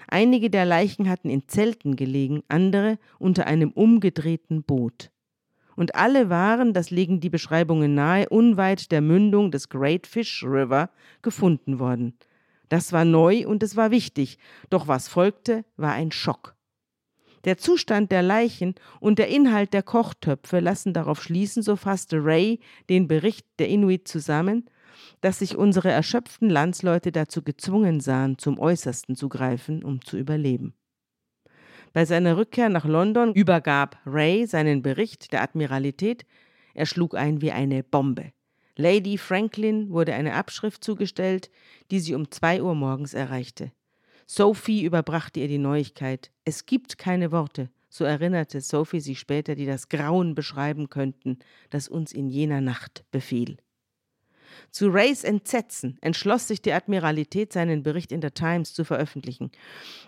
Einige 0.07 0.49
der 0.51 0.65
Leichen 0.65 1.09
hatten 1.09 1.29
in 1.29 1.49
Zelten 1.49 1.97
gelegen, 1.97 2.43
andere 2.49 2.99
unter 3.19 3.47
einem 3.47 3.73
umgedrehten 3.73 4.63
Boot. 4.63 5.11
Und 5.77 5.95
alle 5.95 6.31
waren, 6.31 6.73
das 6.73 6.91
legen 6.91 7.21
die 7.21 7.31
Beschreibungen 7.31 7.95
nahe, 7.95 8.29
unweit 8.29 8.93
der 8.93 9.01
Mündung 9.01 9.51
des 9.51 9.69
Great 9.69 10.07
Fish 10.07 10.45
River 10.45 10.91
gefunden 11.23 11.79
worden. 11.79 12.17
Das 12.69 12.93
war 12.93 13.05
neu 13.05 13.47
und 13.47 13.63
es 13.63 13.77
war 13.77 13.91
wichtig, 13.91 14.39
doch 14.71 14.89
was 14.89 15.09
folgte, 15.09 15.65
war 15.77 15.93
ein 15.93 16.13
Schock. 16.13 16.55
Der 17.45 17.59
Zustand 17.59 18.11
der 18.11 18.23
Leichen 18.23 18.75
und 19.01 19.19
der 19.19 19.29
Inhalt 19.29 19.75
der 19.75 19.83
Kochtöpfe 19.83 20.61
lassen 20.61 20.95
darauf 20.95 21.23
schließen, 21.23 21.63
so 21.63 21.77
fasste 21.77 22.25
Ray 22.25 22.61
den 22.89 23.07
Bericht 23.07 23.47
der 23.59 23.69
Inuit 23.69 24.09
zusammen, 24.09 24.71
dass 25.21 25.41
sich 25.41 25.57
unsere 25.57 25.91
erschöpften 25.91 26.49
Landsleute 26.49 27.13
dazu 27.13 27.43
gezwungen 27.43 28.01
sahen, 28.01 28.39
zum 28.39 28.59
Äußersten 28.59 29.15
zu 29.15 29.29
greifen, 29.29 29.85
um 29.85 30.03
zu 30.03 30.17
überleben. 30.17 30.75
Bei 31.95 32.05
seiner 32.05 32.37
Rückkehr 32.37 32.71
nach 32.71 32.87
London 32.87 33.33
übergab 33.35 33.97
Ray 34.05 34.47
seinen 34.47 34.83
Bericht 34.83 35.33
der 35.33 35.43
Admiralität. 35.43 36.27
Er 36.75 36.87
schlug 36.87 37.15
ein 37.15 37.41
wie 37.41 37.53
eine 37.53 37.85
Bombe. 37.85 38.33
Lady 38.77 39.17
Franklin 39.17 39.91
wurde 39.91 40.13
eine 40.13 40.35
Abschrift 40.35 40.83
zugestellt, 40.83 41.53
die 41.93 42.01
sie 42.01 42.17
um 42.17 42.33
zwei 42.33 42.61
Uhr 42.61 42.75
morgens 42.75 43.15
erreichte. 43.15 43.71
Sophie 44.27 44.83
überbrachte 44.83 45.39
ihr 45.39 45.47
die 45.47 45.59
Neuigkeit. 45.59 46.33
Es 46.45 46.67
gibt 46.67 46.99
keine 46.99 47.31
Worte, 47.31 47.71
so 47.89 48.03
erinnerte 48.03 48.61
Sophie 48.61 48.99
sich 48.99 49.21
später, 49.21 49.55
die 49.55 49.67
das 49.67 49.89
Grauen 49.89 50.35
beschreiben 50.35 50.89
könnten, 50.89 51.39
das 51.71 51.87
uns 51.87 52.11
in 52.13 52.29
jener 52.29 52.61
Nacht 52.61 53.05
befiel. 53.13 53.59
Zu 54.73 54.89
Rays 54.89 55.23
Entsetzen 55.23 55.97
entschloss 56.01 56.49
sich 56.49 56.61
die 56.61 56.73
Admiralität, 56.73 57.53
seinen 57.53 57.85
Bericht 57.85 58.11
in 58.11 58.21
der 58.21 58.35
Times 58.35 58.75
zu 58.75 58.85
veröffentlichen. 58.85 59.53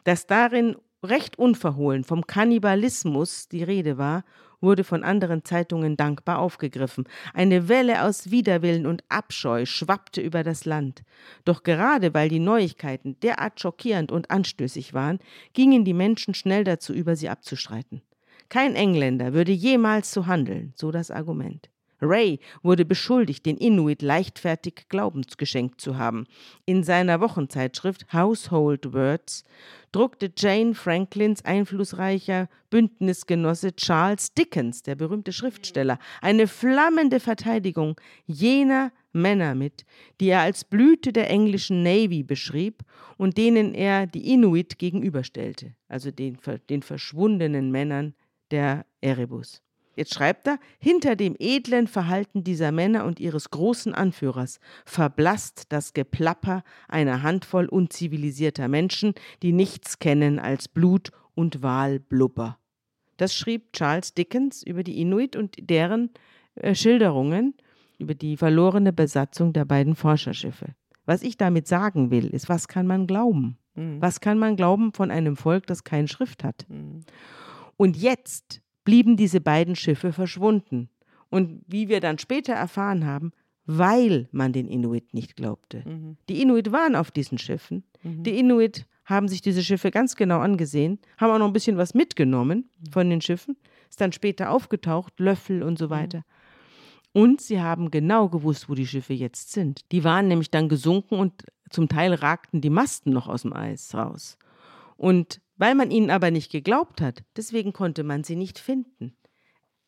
Dass 0.03 0.26
darin 0.26 0.74
recht 1.09 1.38
unverhohlen 1.38 2.04
vom 2.04 2.26
Kannibalismus 2.26 3.48
die 3.48 3.62
Rede 3.62 3.98
war 3.98 4.24
wurde 4.61 4.84
von 4.84 5.04
anderen 5.04 5.44
Zeitungen 5.44 5.96
dankbar 5.96 6.38
aufgegriffen. 6.38 7.04
Eine 7.34 7.68
Welle 7.68 8.02
aus 8.02 8.30
Widerwillen 8.30 8.86
und 8.86 9.04
Abscheu 9.09 9.66
schwappte 9.66 10.20
über 10.20 10.42
das 10.42 10.64
Land. 10.64 11.02
Doch 11.44 11.62
gerade 11.62 12.14
weil 12.14 12.28
die 12.28 12.40
Neuigkeiten 12.40 13.18
derart 13.20 13.61
schockierend 13.61 14.12
und 14.12 14.30
anstößig 14.30 14.94
waren, 14.94 15.18
gingen 15.52 15.84
die 15.84 15.94
Menschen 15.94 16.34
schnell 16.34 16.64
dazu 16.64 16.92
über, 16.92 17.16
sie 17.16 17.28
abzustreiten. 17.28 18.02
Kein 18.48 18.74
Engländer 18.74 19.32
würde 19.32 19.52
jemals 19.52 20.12
so 20.12 20.26
handeln, 20.26 20.72
so 20.76 20.90
das 20.90 21.11
Argument. 21.11 21.68
Ray 22.01 22.40
wurde 22.62 22.84
beschuldigt, 22.84 23.47
den 23.47 23.57
Inuit 23.57 24.03
leichtfertig 24.03 24.86
Glaubens 24.88 25.36
geschenkt 25.36 25.80
zu 25.80 25.97
haben. 25.97 26.26
In 26.64 26.84
seiner 26.84 27.20
Wochenzeitschrift 27.20 28.12
Household 28.12 28.92
Words 28.92 29.44
druckte 29.92 30.30
Jane 30.36 30.74
Franklins 30.74 31.44
einflussreicher 31.44 32.49
Bündnisgenosse 32.70 33.74
Charles 33.76 34.34
Dickens, 34.34 34.82
der 34.82 34.94
berühmte 34.94 35.32
Schriftsteller, 35.32 35.99
eine 36.20 36.47
flammende 36.47 37.20
Verteidigung 37.20 37.99
jener 38.26 38.92
Männer 39.12 39.55
mit, 39.55 39.86
die 40.20 40.28
er 40.28 40.40
als 40.40 40.64
Blüte 40.64 41.12
der 41.12 41.30
englischen 41.30 41.82
Navy 41.82 42.22
beschrieb 42.22 42.82
und 43.16 43.38
denen 43.38 43.74
er 43.74 44.07
die 44.07 44.32
Inuit 44.32 44.78
gegenüberstellte, 44.78 45.74
also 45.88 46.11
den, 46.11 46.38
den 46.68 46.82
verschwundenen 46.82 47.70
Männern 47.70 48.14
der 48.51 48.84
Erebus. 49.01 49.62
Jetzt 49.97 50.14
schreibt 50.14 50.47
er, 50.47 50.59
hinter 50.78 51.16
dem 51.16 51.34
edlen 51.38 51.88
Verhalten 51.88 52.44
dieser 52.44 52.70
Männer 52.70 53.07
und 53.07 53.18
ihres 53.18 53.51
großen 53.51 53.94
Anführers 53.94 54.61
verblasst 54.84 55.72
das 55.72 55.94
Geplapper 55.94 56.62
einer 56.86 57.22
Handvoll 57.22 57.66
unzivilisierter 57.66 58.68
Menschen, 58.68 59.14
die 59.42 59.53
nichts 59.53 59.99
kennen 59.99 60.38
als 60.38 60.68
Blut 60.68 61.11
und 61.34 61.62
Wahlblubber. 61.62 62.59
Das 63.16 63.34
schrieb 63.34 63.72
Charles 63.72 64.12
Dickens 64.12 64.62
über 64.62 64.82
die 64.82 65.01
Inuit 65.01 65.34
und 65.34 65.57
deren 65.59 66.11
äh, 66.57 66.74
Schilderungen 66.74 67.55
über 67.99 68.14
die 68.14 68.36
verlorene 68.36 68.92
Besatzung 68.92 69.55
der 69.55 69.64
beiden 69.64 69.94
Forscherschiffe. 69.94 70.74
Was 71.07 71.22
ich 71.22 71.38
damit 71.38 71.66
sagen 71.66 72.11
will, 72.11 72.26
ist, 72.26 72.51
was 72.51 72.68
kann 72.68 72.86
man 72.86 73.07
glauben? 73.07 73.57
Mhm. 73.74 74.03
Was 74.03 74.20
kann 74.20 74.38
man 74.38 74.57
glauben 74.57 74.92
von 74.92 75.11
einem 75.11 75.36
Volk, 75.36 75.66
das 75.66 75.84
keine 75.84 76.09
Schrift 76.09 76.44
hat? 76.44 76.66
Mhm. 76.68 77.01
Und 77.78 77.97
jetzt 77.97 78.61
blieben 78.87 79.18
diese 79.18 79.43
beiden 79.43 79.76
Schiffe 79.76 80.14
verschwunden. 80.14 80.89
Und 81.28 81.61
wie 81.66 81.91
wir 81.91 82.01
dann 82.01 82.18
später 82.18 82.55
erfahren 82.55 83.05
haben, 83.05 83.32
weil 83.66 84.28
man 84.30 84.53
den 84.53 84.68
Inuit 84.68 85.12
nicht 85.12 85.37
glaubte. 85.37 85.82
Mhm. 85.84 86.16
Die 86.28 86.41
Inuit 86.41 86.72
waren 86.72 86.95
auf 86.95 87.11
diesen 87.11 87.37
Schiffen. 87.37 87.82
Mhm. 88.03 88.22
Die 88.22 88.39
Inuit 88.39 88.87
haben 89.05 89.28
sich 89.28 89.43
diese 89.43 89.62
Schiffe 89.62 89.91
ganz 89.91 90.14
genau 90.14 90.39
angesehen, 90.39 91.01
haben 91.18 91.32
auch 91.32 91.39
noch 91.39 91.49
ein 91.49 91.53
bisschen 91.53 91.76
was 91.76 91.95
mitgenommen 91.95 92.70
mhm. 92.78 92.93
von 92.93 93.11
den 93.11 93.20
Schiffen, 93.20 93.57
ist 93.91 94.01
dann 94.01 94.12
später 94.12 94.51
aufgetaucht, 94.51 95.18
Löffel 95.18 95.62
und 95.62 95.78
so 95.78 95.87
mhm. 95.87 95.91
weiter. 95.91 96.22
Und 97.12 97.41
sie 97.41 97.61
haben 97.61 97.91
genau 97.91 98.28
gewusst, 98.28 98.68
wo 98.68 98.74
die 98.74 98.87
Schiffe 98.87 99.14
jetzt 99.14 99.51
sind. 99.51 99.91
Die 99.91 100.05
waren 100.05 100.28
nämlich 100.28 100.51
dann 100.51 100.68
gesunken 100.68 101.18
und 101.18 101.45
zum 101.70 101.89
Teil 101.89 102.14
ragten 102.14 102.61
die 102.61 102.70
Masten 102.70 103.12
noch 103.12 103.26
aus 103.26 103.43
dem 103.43 103.53
Eis 103.53 103.95
raus. 103.95 104.39
Und 104.97 105.41
weil 105.57 105.74
man 105.74 105.90
ihnen 105.90 106.11
aber 106.11 106.30
nicht 106.30 106.50
geglaubt 106.50 107.00
hat, 107.00 107.22
deswegen 107.36 107.72
konnte 107.72 108.04
man 108.04 108.24
sie 108.24 108.36
nicht 108.36 108.59
finden. 108.59 109.16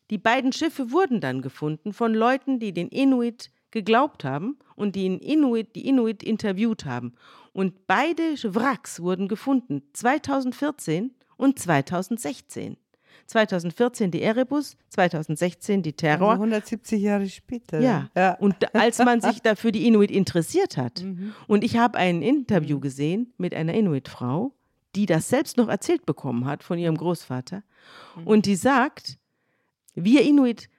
Die 0.09 0.17
beiden 0.17 0.51
Schiffe 0.51 0.91
wurden 0.91 1.21
dann 1.21 1.41
gefunden 1.41 1.93
von 1.93 2.13
Leuten, 2.13 2.59
die 2.59 2.73
den 2.73 2.89
Inuit 2.89 3.51
geglaubt 3.71 4.23
haben 4.23 4.57
und 4.75 4.95
die 4.95 5.05
Inuit, 5.05 5.75
die 5.75 5.87
Inuit 5.87 6.23
interviewt 6.23 6.85
haben. 6.85 7.13
Und 7.53 7.85
beide 7.87 8.35
Wracks 8.43 9.01
wurden 9.01 9.27
gefunden, 9.27 9.83
2014 9.93 11.13
und 11.37 11.59
2016. 11.59 12.77
2014 13.27 14.11
die 14.11 14.21
Erebus, 14.21 14.75
2016 14.89 15.83
die 15.83 15.93
Terror. 15.93 16.31
Also 16.31 16.43
170 16.43 17.01
Jahre 17.01 17.29
später. 17.29 17.79
Ja. 17.79 18.09
ja. 18.15 18.33
Und 18.39 18.73
als 18.73 18.97
man 18.99 19.21
sich 19.21 19.41
dafür 19.41 19.71
die 19.71 19.87
Inuit 19.87 20.11
interessiert 20.11 20.77
hat. 20.77 21.03
Mhm. 21.09 21.33
Und 21.47 21.63
ich 21.63 21.77
habe 21.77 21.97
ein 21.97 22.21
Interview 22.21 22.77
mhm. 22.77 22.81
gesehen 22.81 23.33
mit 23.37 23.53
einer 23.53 23.73
Inuit-Frau, 23.73 24.53
die 24.95 25.05
das 25.05 25.29
selbst 25.29 25.57
noch 25.57 25.67
erzählt 25.67 26.05
bekommen 26.05 26.45
hat 26.45 26.63
von 26.63 26.79
ihrem 26.79 26.97
Großvater. 26.97 27.63
Mhm. 28.15 28.27
Und 28.27 28.45
die 28.45 28.55
sagt, 28.55 29.17
wir 29.95 30.23
Inuit 30.23 30.69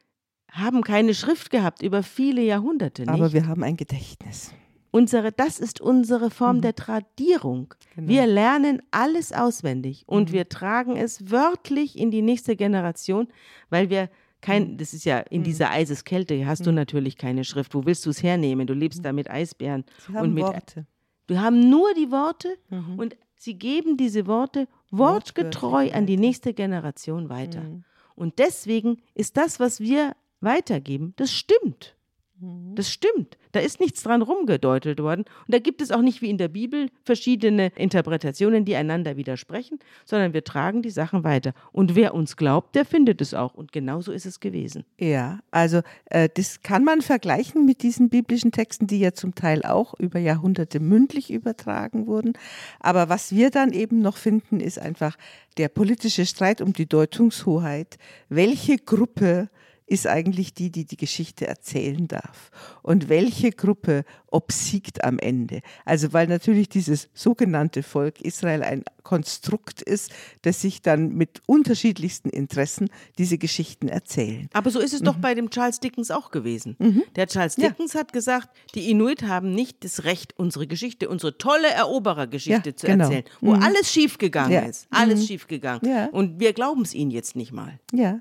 haben 0.50 0.82
keine 0.82 1.14
Schrift 1.14 1.50
gehabt 1.50 1.82
über 1.82 2.02
viele 2.02 2.42
Jahrhunderte. 2.42 3.02
Nicht? 3.02 3.10
Aber 3.10 3.32
wir 3.32 3.46
haben 3.46 3.62
ein 3.62 3.76
Gedächtnis. 3.76 4.52
Unsere, 4.92 5.30
das 5.30 5.60
ist 5.60 5.80
unsere 5.80 6.30
Form 6.30 6.56
mhm. 6.56 6.62
der 6.62 6.74
Tradierung. 6.74 7.74
Genau. 7.94 8.08
Wir 8.08 8.26
lernen 8.26 8.82
alles 8.90 9.32
auswendig 9.32 10.02
und 10.06 10.30
mhm. 10.30 10.32
wir 10.32 10.48
tragen 10.48 10.96
es 10.96 11.30
wörtlich 11.30 11.96
in 11.96 12.10
die 12.10 12.22
nächste 12.22 12.56
Generation, 12.56 13.28
weil 13.68 13.88
wir 13.88 14.10
kein, 14.40 14.72
mhm. 14.72 14.76
das 14.78 14.92
ist 14.92 15.04
ja 15.04 15.18
in 15.18 15.40
mhm. 15.40 15.44
dieser 15.44 15.70
Eiseskälte, 15.70 16.44
hast 16.46 16.66
du 16.66 16.70
mhm. 16.70 16.76
natürlich 16.76 17.16
keine 17.16 17.44
Schrift. 17.44 17.74
Wo 17.74 17.84
willst 17.84 18.04
du 18.06 18.10
es 18.10 18.22
hernehmen? 18.22 18.66
Du 18.66 18.74
lebst 18.74 19.04
da 19.04 19.12
mit 19.12 19.30
Eisbären. 19.30 19.84
Sie 20.06 20.12
haben 20.12 20.28
und 20.28 20.34
mit, 20.34 20.44
Worte. 20.44 20.86
Wir 21.28 21.40
haben 21.40 21.70
nur 21.70 21.94
die 21.94 22.10
Worte 22.10 22.56
und 22.96 23.16
Sie 23.42 23.54
geben 23.54 23.96
diese 23.96 24.26
Worte 24.26 24.68
wortgetreu 24.90 25.90
an 25.92 26.04
die 26.04 26.18
nächste 26.18 26.52
Generation 26.52 27.30
weiter. 27.30 27.62
Mhm. 27.62 27.84
Und 28.14 28.38
deswegen 28.38 29.00
ist 29.14 29.38
das, 29.38 29.58
was 29.58 29.80
wir 29.80 30.14
weitergeben, 30.42 31.14
das 31.16 31.32
stimmt. 31.32 31.96
Mhm. 32.40 32.74
Das 32.74 32.90
stimmt. 32.90 33.36
Da 33.52 33.60
ist 33.60 33.80
nichts 33.80 34.02
dran 34.02 34.22
rumgedeutet 34.22 35.00
worden. 35.00 35.24
Und 35.46 35.54
da 35.54 35.58
gibt 35.58 35.82
es 35.82 35.90
auch 35.90 36.00
nicht 36.00 36.22
wie 36.22 36.30
in 36.30 36.38
der 36.38 36.48
Bibel 36.48 36.88
verschiedene 37.04 37.72
Interpretationen, 37.76 38.64
die 38.64 38.76
einander 38.76 39.16
widersprechen, 39.16 39.78
sondern 40.04 40.32
wir 40.32 40.44
tragen 40.44 40.82
die 40.82 40.90
Sachen 40.90 41.24
weiter. 41.24 41.52
Und 41.72 41.94
wer 41.94 42.14
uns 42.14 42.36
glaubt, 42.36 42.74
der 42.74 42.84
findet 42.84 43.20
es 43.20 43.34
auch. 43.34 43.54
Und 43.54 43.72
genauso 43.72 44.12
ist 44.12 44.26
es 44.26 44.40
gewesen. 44.40 44.84
Ja, 44.98 45.40
also 45.50 45.80
äh, 46.06 46.28
das 46.32 46.62
kann 46.62 46.84
man 46.84 47.02
vergleichen 47.02 47.66
mit 47.66 47.82
diesen 47.82 48.08
biblischen 48.08 48.52
Texten, 48.52 48.86
die 48.86 49.00
ja 49.00 49.12
zum 49.12 49.34
Teil 49.34 49.62
auch 49.62 49.94
über 49.98 50.18
Jahrhunderte 50.18 50.80
mündlich 50.80 51.30
übertragen 51.30 52.06
wurden. 52.06 52.34
Aber 52.78 53.08
was 53.08 53.34
wir 53.34 53.50
dann 53.50 53.72
eben 53.72 54.00
noch 54.00 54.16
finden, 54.16 54.60
ist 54.60 54.78
einfach 54.78 55.16
der 55.56 55.68
politische 55.68 56.24
Streit 56.24 56.60
um 56.60 56.72
die 56.72 56.86
Deutungshoheit. 56.86 57.98
Welche 58.28 58.78
Gruppe 58.78 59.48
ist 59.90 60.06
eigentlich 60.06 60.54
die, 60.54 60.70
die 60.70 60.84
die 60.84 60.96
Geschichte 60.96 61.48
erzählen 61.48 62.06
darf. 62.06 62.52
Und 62.80 63.08
welche 63.08 63.50
Gruppe 63.50 64.04
obsiegt 64.28 65.02
am 65.02 65.18
Ende? 65.18 65.62
Also 65.84 66.12
weil 66.12 66.28
natürlich 66.28 66.68
dieses 66.68 67.08
sogenannte 67.12 67.82
Volk 67.82 68.20
Israel 68.20 68.62
ein 68.62 68.84
Konstrukt 69.02 69.82
ist, 69.82 70.12
das 70.42 70.60
sich 70.60 70.82
dann 70.82 71.14
mit 71.14 71.40
unterschiedlichsten 71.46 72.28
Interessen 72.30 72.88
diese 73.18 73.36
Geschichten 73.36 73.88
erzählen. 73.88 74.48
Aber 74.52 74.70
so 74.70 74.78
ist 74.78 74.94
es 74.94 75.00
mhm. 75.00 75.06
doch 75.06 75.16
bei 75.16 75.34
dem 75.34 75.50
Charles 75.50 75.80
Dickens 75.80 76.12
auch 76.12 76.30
gewesen. 76.30 76.76
Mhm. 76.78 77.02
Der 77.16 77.26
Charles 77.26 77.56
Dickens 77.56 77.94
ja. 77.94 78.00
hat 78.00 78.12
gesagt, 78.12 78.48
die 78.76 78.90
Inuit 78.90 79.24
haben 79.24 79.52
nicht 79.52 79.82
das 79.82 80.04
Recht, 80.04 80.34
unsere 80.38 80.68
Geschichte, 80.68 81.08
unsere 81.08 81.36
tolle 81.36 81.68
Eroberergeschichte 81.68 82.70
ja, 82.70 82.76
zu 82.76 82.86
genau. 82.86 83.04
erzählen, 83.06 83.24
wo 83.40 83.56
mhm. 83.56 83.62
alles 83.62 83.92
schiefgegangen 83.92 84.52
ja. 84.52 84.60
ist. 84.60 84.86
Alles 84.90 85.22
mhm. 85.22 85.26
schiefgegangen. 85.26 86.10
Und 86.10 86.38
wir 86.38 86.52
glauben 86.52 86.82
es 86.82 86.94
ihnen 86.94 87.10
jetzt 87.10 87.34
nicht 87.34 87.50
mal. 87.50 87.80
Ja 87.92 88.20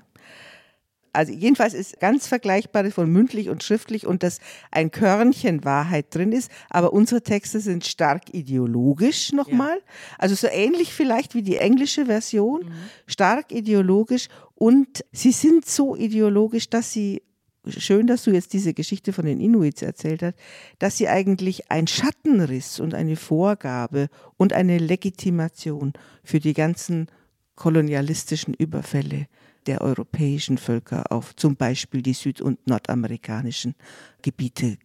also 1.12 1.32
jedenfalls 1.32 1.74
ist 1.74 2.00
ganz 2.00 2.26
vergleichbar 2.26 2.90
von 2.90 3.10
mündlich 3.10 3.48
und 3.48 3.62
schriftlich 3.62 4.06
und 4.06 4.22
dass 4.22 4.38
ein 4.70 4.90
Körnchen 4.90 5.64
Wahrheit 5.64 6.14
drin 6.14 6.32
ist, 6.32 6.50
aber 6.68 6.92
unsere 6.92 7.22
Texte 7.22 7.60
sind 7.60 7.84
stark 7.84 8.32
ideologisch 8.32 9.32
nochmal. 9.32 9.76
Ja. 9.76 9.92
Also 10.18 10.34
so 10.34 10.46
ähnlich 10.46 10.92
vielleicht 10.92 11.34
wie 11.34 11.42
die 11.42 11.56
englische 11.56 12.06
Version, 12.06 12.62
mhm. 12.62 12.72
stark 13.06 13.52
ideologisch 13.52 14.28
und 14.54 15.04
sie 15.12 15.32
sind 15.32 15.66
so 15.66 15.96
ideologisch, 15.96 16.70
dass 16.70 16.92
sie 16.92 17.22
schön, 17.66 18.06
dass 18.06 18.24
du 18.24 18.30
jetzt 18.30 18.52
diese 18.52 18.72
Geschichte 18.72 19.12
von 19.12 19.26
den 19.26 19.40
Inuits 19.40 19.82
erzählt 19.82 20.22
hast, 20.22 20.34
dass 20.78 20.96
sie 20.96 21.08
eigentlich 21.08 21.70
ein 21.70 21.86
Schattenriss 21.86 22.80
und 22.80 22.94
eine 22.94 23.16
Vorgabe 23.16 24.08
und 24.36 24.52
eine 24.52 24.78
Legitimation 24.78 25.92
für 26.22 26.40
die 26.40 26.54
ganzen 26.54 27.08
kolonialistischen 27.56 28.54
Überfälle 28.54 29.26
der 29.70 29.82
europäischen 29.82 30.58
Völker 30.58 31.12
auf 31.12 31.36
zum 31.36 31.54
Beispiel 31.54 32.02
die 32.02 32.12
süd- 32.12 32.40
und 32.40 32.66
nordamerikanischen 32.66 33.76
Gebiete 34.20 34.78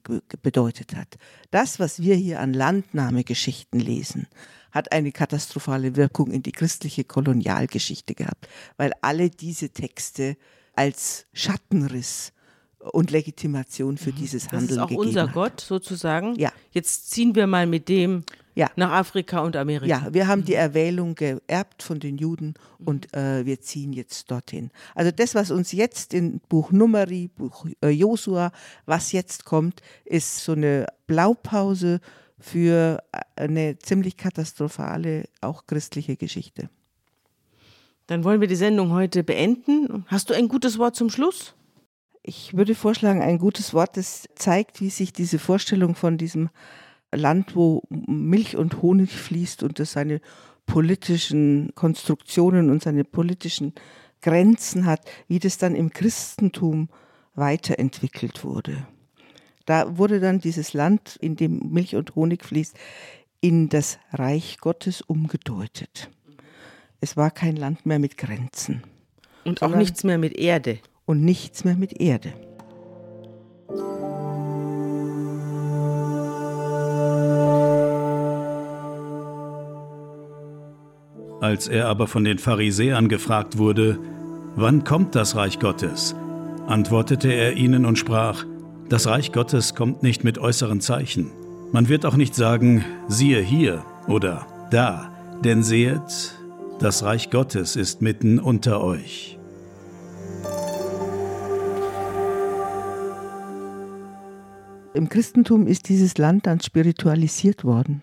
bedeutet 0.44 0.96
hat. 0.96 1.18
Das, 1.50 1.80
was 1.80 2.04
wir 2.04 2.14
hier 2.14 2.40
an 2.40 2.54
Landnahmegeschichten 2.54 3.80
lesen, 3.80 4.28
hat 4.72 4.92
eine 4.92 5.12
katastrophale 5.12 5.96
Wirkung 5.96 6.30
in 6.30 6.44
die 6.44 6.52
christliche 6.52 7.04
Kolonialgeschichte 7.04 8.14
gehabt, 8.14 8.48
weil 8.78 8.92
alle 9.02 9.32
diese 9.32 9.70
Texte 9.70 10.38
als 10.76 11.26
Schattenriss 11.34 12.32
und 12.78 13.10
Legitimation 13.10 13.98
für 13.98 14.12
mhm. 14.12 14.18
dieses 14.18 14.52
Handeln 14.52 14.68
gegeben 14.68 14.78
Das 14.78 14.92
ist 14.92 14.98
auch 14.98 15.00
unser 15.00 15.22
hat. 15.24 15.34
Gott 15.34 15.62
sozusagen. 15.62 16.36
Ja. 16.36 16.52
Jetzt 16.70 17.10
ziehen 17.10 17.34
wir 17.34 17.48
mal 17.48 17.66
mit 17.66 17.90
dem 17.90 18.24
ja. 18.56 18.72
nach 18.76 18.92
Afrika 18.92 19.42
und 19.42 19.56
Amerika. 19.56 19.86
Ja, 19.86 20.14
wir 20.14 20.28
haben 20.28 20.46
die 20.46 20.54
mhm. 20.54 20.60
Erwählung 20.60 21.16
geerbt 21.16 21.84
von 21.84 22.00
den 22.00 22.18
Juden 22.18 22.56
mhm. 22.80 22.88
und 22.88 23.14
äh, 23.16 23.46
wir 23.46 23.62
ziehen 23.62 23.94
jetzt 23.94 24.32
dorthin. 24.32 24.72
Also 24.96 25.12
das, 25.12 25.36
was 25.36 25.52
uns 25.52 25.72
jetzt 25.72 26.14
in 26.14 26.40
Buch 26.50 26.72
Numeri, 26.72 27.30
Buch 27.36 27.66
äh, 27.82 27.90
Josua, 27.90 28.52
was 28.86 29.12
jetzt 29.12 29.46
kommt, 29.46 29.82
ist 30.06 30.40
so 30.40 30.54
eine 30.54 30.88
Blaupause 31.06 32.00
für 32.40 33.04
äh, 33.12 33.44
eine 33.44 33.78
ziemlich 33.78 34.18
katastrophale, 34.18 35.26
auch 35.42 35.68
christliche 35.68 36.16
Geschichte. 36.16 36.70
Dann 38.08 38.24
wollen 38.24 38.40
wir 38.40 38.48
die 38.48 38.56
Sendung 38.56 38.92
heute 38.92 39.24
beenden. 39.24 40.06
Hast 40.08 40.30
du 40.30 40.34
ein 40.34 40.48
gutes 40.48 40.78
Wort 40.78 40.96
zum 40.96 41.10
Schluss? 41.10 41.56
Ich 42.22 42.56
würde 42.56 42.74
vorschlagen, 42.76 43.22
ein 43.22 43.38
gutes 43.38 43.74
Wort, 43.74 43.98
das 43.98 44.28
zeigt, 44.36 44.82
wie 44.82 44.90
sich 44.90 45.14
diese 45.14 45.38
Vorstellung 45.38 45.96
von 45.96 46.18
diesem 46.18 46.50
Land, 47.16 47.56
wo 47.56 47.84
Milch 47.90 48.56
und 48.56 48.82
Honig 48.82 49.12
fließt 49.12 49.64
und 49.64 49.80
das 49.80 49.94
seine 49.94 50.22
politischen 50.66 51.72
Konstruktionen 51.76 52.70
und 52.70 52.84
seine 52.84 53.04
politischen 53.04 53.74
Grenzen 54.22 54.86
hat, 54.86 55.02
wie 55.28 55.40
das 55.40 55.58
dann 55.58 55.76
im 55.76 55.92
Christentum 55.92 56.90
weiterentwickelt 57.36 58.44
wurde. 58.44 58.88
Da 59.66 59.98
wurde 59.98 60.20
dann 60.20 60.40
dieses 60.40 60.74
Land, 60.74 61.18
in 61.20 61.36
dem 61.36 61.72
Milch 61.72 61.96
und 61.96 62.16
Honig 62.16 62.44
fließt, 62.44 62.76
in 63.42 63.70
das 63.70 64.00
Reich 64.12 64.58
Gottes 64.60 65.02
umgedeutet. 65.02 66.10
Es 67.02 67.18
war 67.18 67.32
kein 67.32 67.56
Land 67.56 67.86
mehr 67.86 68.00
mit 68.00 68.18
Grenzen. 68.18 68.84
Und 69.44 69.62
auch 69.62 69.76
nichts 69.76 70.04
mehr 70.04 70.18
mit 70.18 70.36
Erde. 70.38 70.80
Und 71.06 71.24
nichts 71.24 71.64
mehr 71.64 71.76
mit 71.76 72.00
Erde. 72.00 72.34
Als 81.42 81.68
er 81.68 81.88
aber 81.88 82.08
von 82.08 82.24
den 82.24 82.38
Pharisäern 82.38 83.10
gefragt 83.10 83.58
wurde, 83.58 84.00
wann 84.56 84.84
kommt 84.84 85.16
das 85.16 85.36
Reich 85.36 85.60
Gottes, 85.60 86.16
antwortete 86.68 87.32
er 87.32 87.54
ihnen 87.54 87.86
und 87.86 87.98
sprach, 87.98 88.46
das 88.90 89.08
Reich 89.08 89.32
Gottes 89.32 89.76
kommt 89.76 90.04
nicht 90.04 90.24
mit 90.24 90.38
äußeren 90.38 90.80
Zeichen. 90.80 91.32
Man 91.72 91.90
wird 91.90 92.06
auch 92.06 92.16
nicht 92.16 92.36
sagen, 92.36 92.86
siehe 93.08 93.42
hier 93.42 93.84
oder 94.08 94.46
da, 94.72 95.12
denn 95.44 95.64
sehet, 95.64 96.36
das 96.80 97.04
Reich 97.04 97.30
Gottes 97.32 97.76
ist 97.76 98.02
mitten 98.02 98.40
unter 98.40 98.82
euch. 98.82 99.38
Im 104.94 105.10
Christentum 105.10 105.68
ist 105.68 105.90
dieses 105.90 106.18
Land 106.18 106.48
dann 106.48 106.62
spiritualisiert 106.62 107.66
worden. 107.66 108.02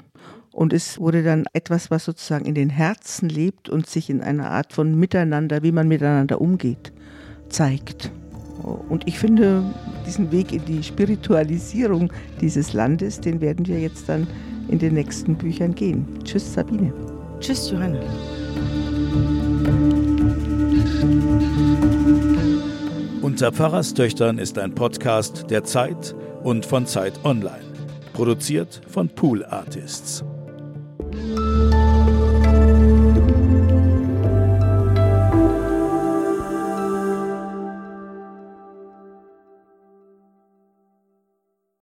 Und 0.53 0.73
es 0.73 1.01
wurde 1.01 1.23
dann 1.23 1.45
etwas, 1.55 1.91
was 1.91 2.05
sozusagen 2.05 2.45
in 2.45 2.55
den 2.55 2.71
Herzen 2.71 3.29
lebt 3.29 3.69
und 3.69 3.87
sich 3.87 4.11
in 4.11 4.21
einer 4.21 4.51
Art 4.51 4.73
von 4.73 4.95
Miteinander, 4.95 5.63
wie 5.63 5.73
man 5.73 5.89
miteinander 5.89 6.41
umgeht, 6.41 6.93
zeigt. 7.49 8.13
Und 8.89 9.09
ich 9.09 9.19
finde, 9.19 9.65
diesen 10.07 10.31
Weg 10.31 10.53
in 10.53 10.65
die 10.67 10.83
Spiritualisierung 10.83 12.13
dieses 12.41 12.75
Landes, 12.75 13.21
den 13.21 13.41
werden 13.41 13.67
wir 13.67 13.81
jetzt 13.81 14.09
dann 14.09 14.27
in 14.69 14.79
den 14.79 14.95
nächsten 14.95 15.35
Büchern 15.37 15.75
gehen. 15.75 16.07
Tschüss, 16.23 16.53
Sabine. 16.53 16.93
Tschüss, 17.41 17.71
Johanna. 17.71 18.01
Unter 23.23 23.53
Pfarrerstöchtern 23.53 24.39
ist 24.39 24.59
ein 24.59 24.75
Podcast 24.75 25.47
der 25.51 25.65
Zeit 25.65 26.15
und 26.43 26.67
von 26.67 26.87
Zeit 26.87 27.25
Online. 27.25 27.65
Produziert 28.13 28.83
von 28.87 29.09
Pool 29.09 29.45
Artists. 29.45 30.23
Música 31.13 31.72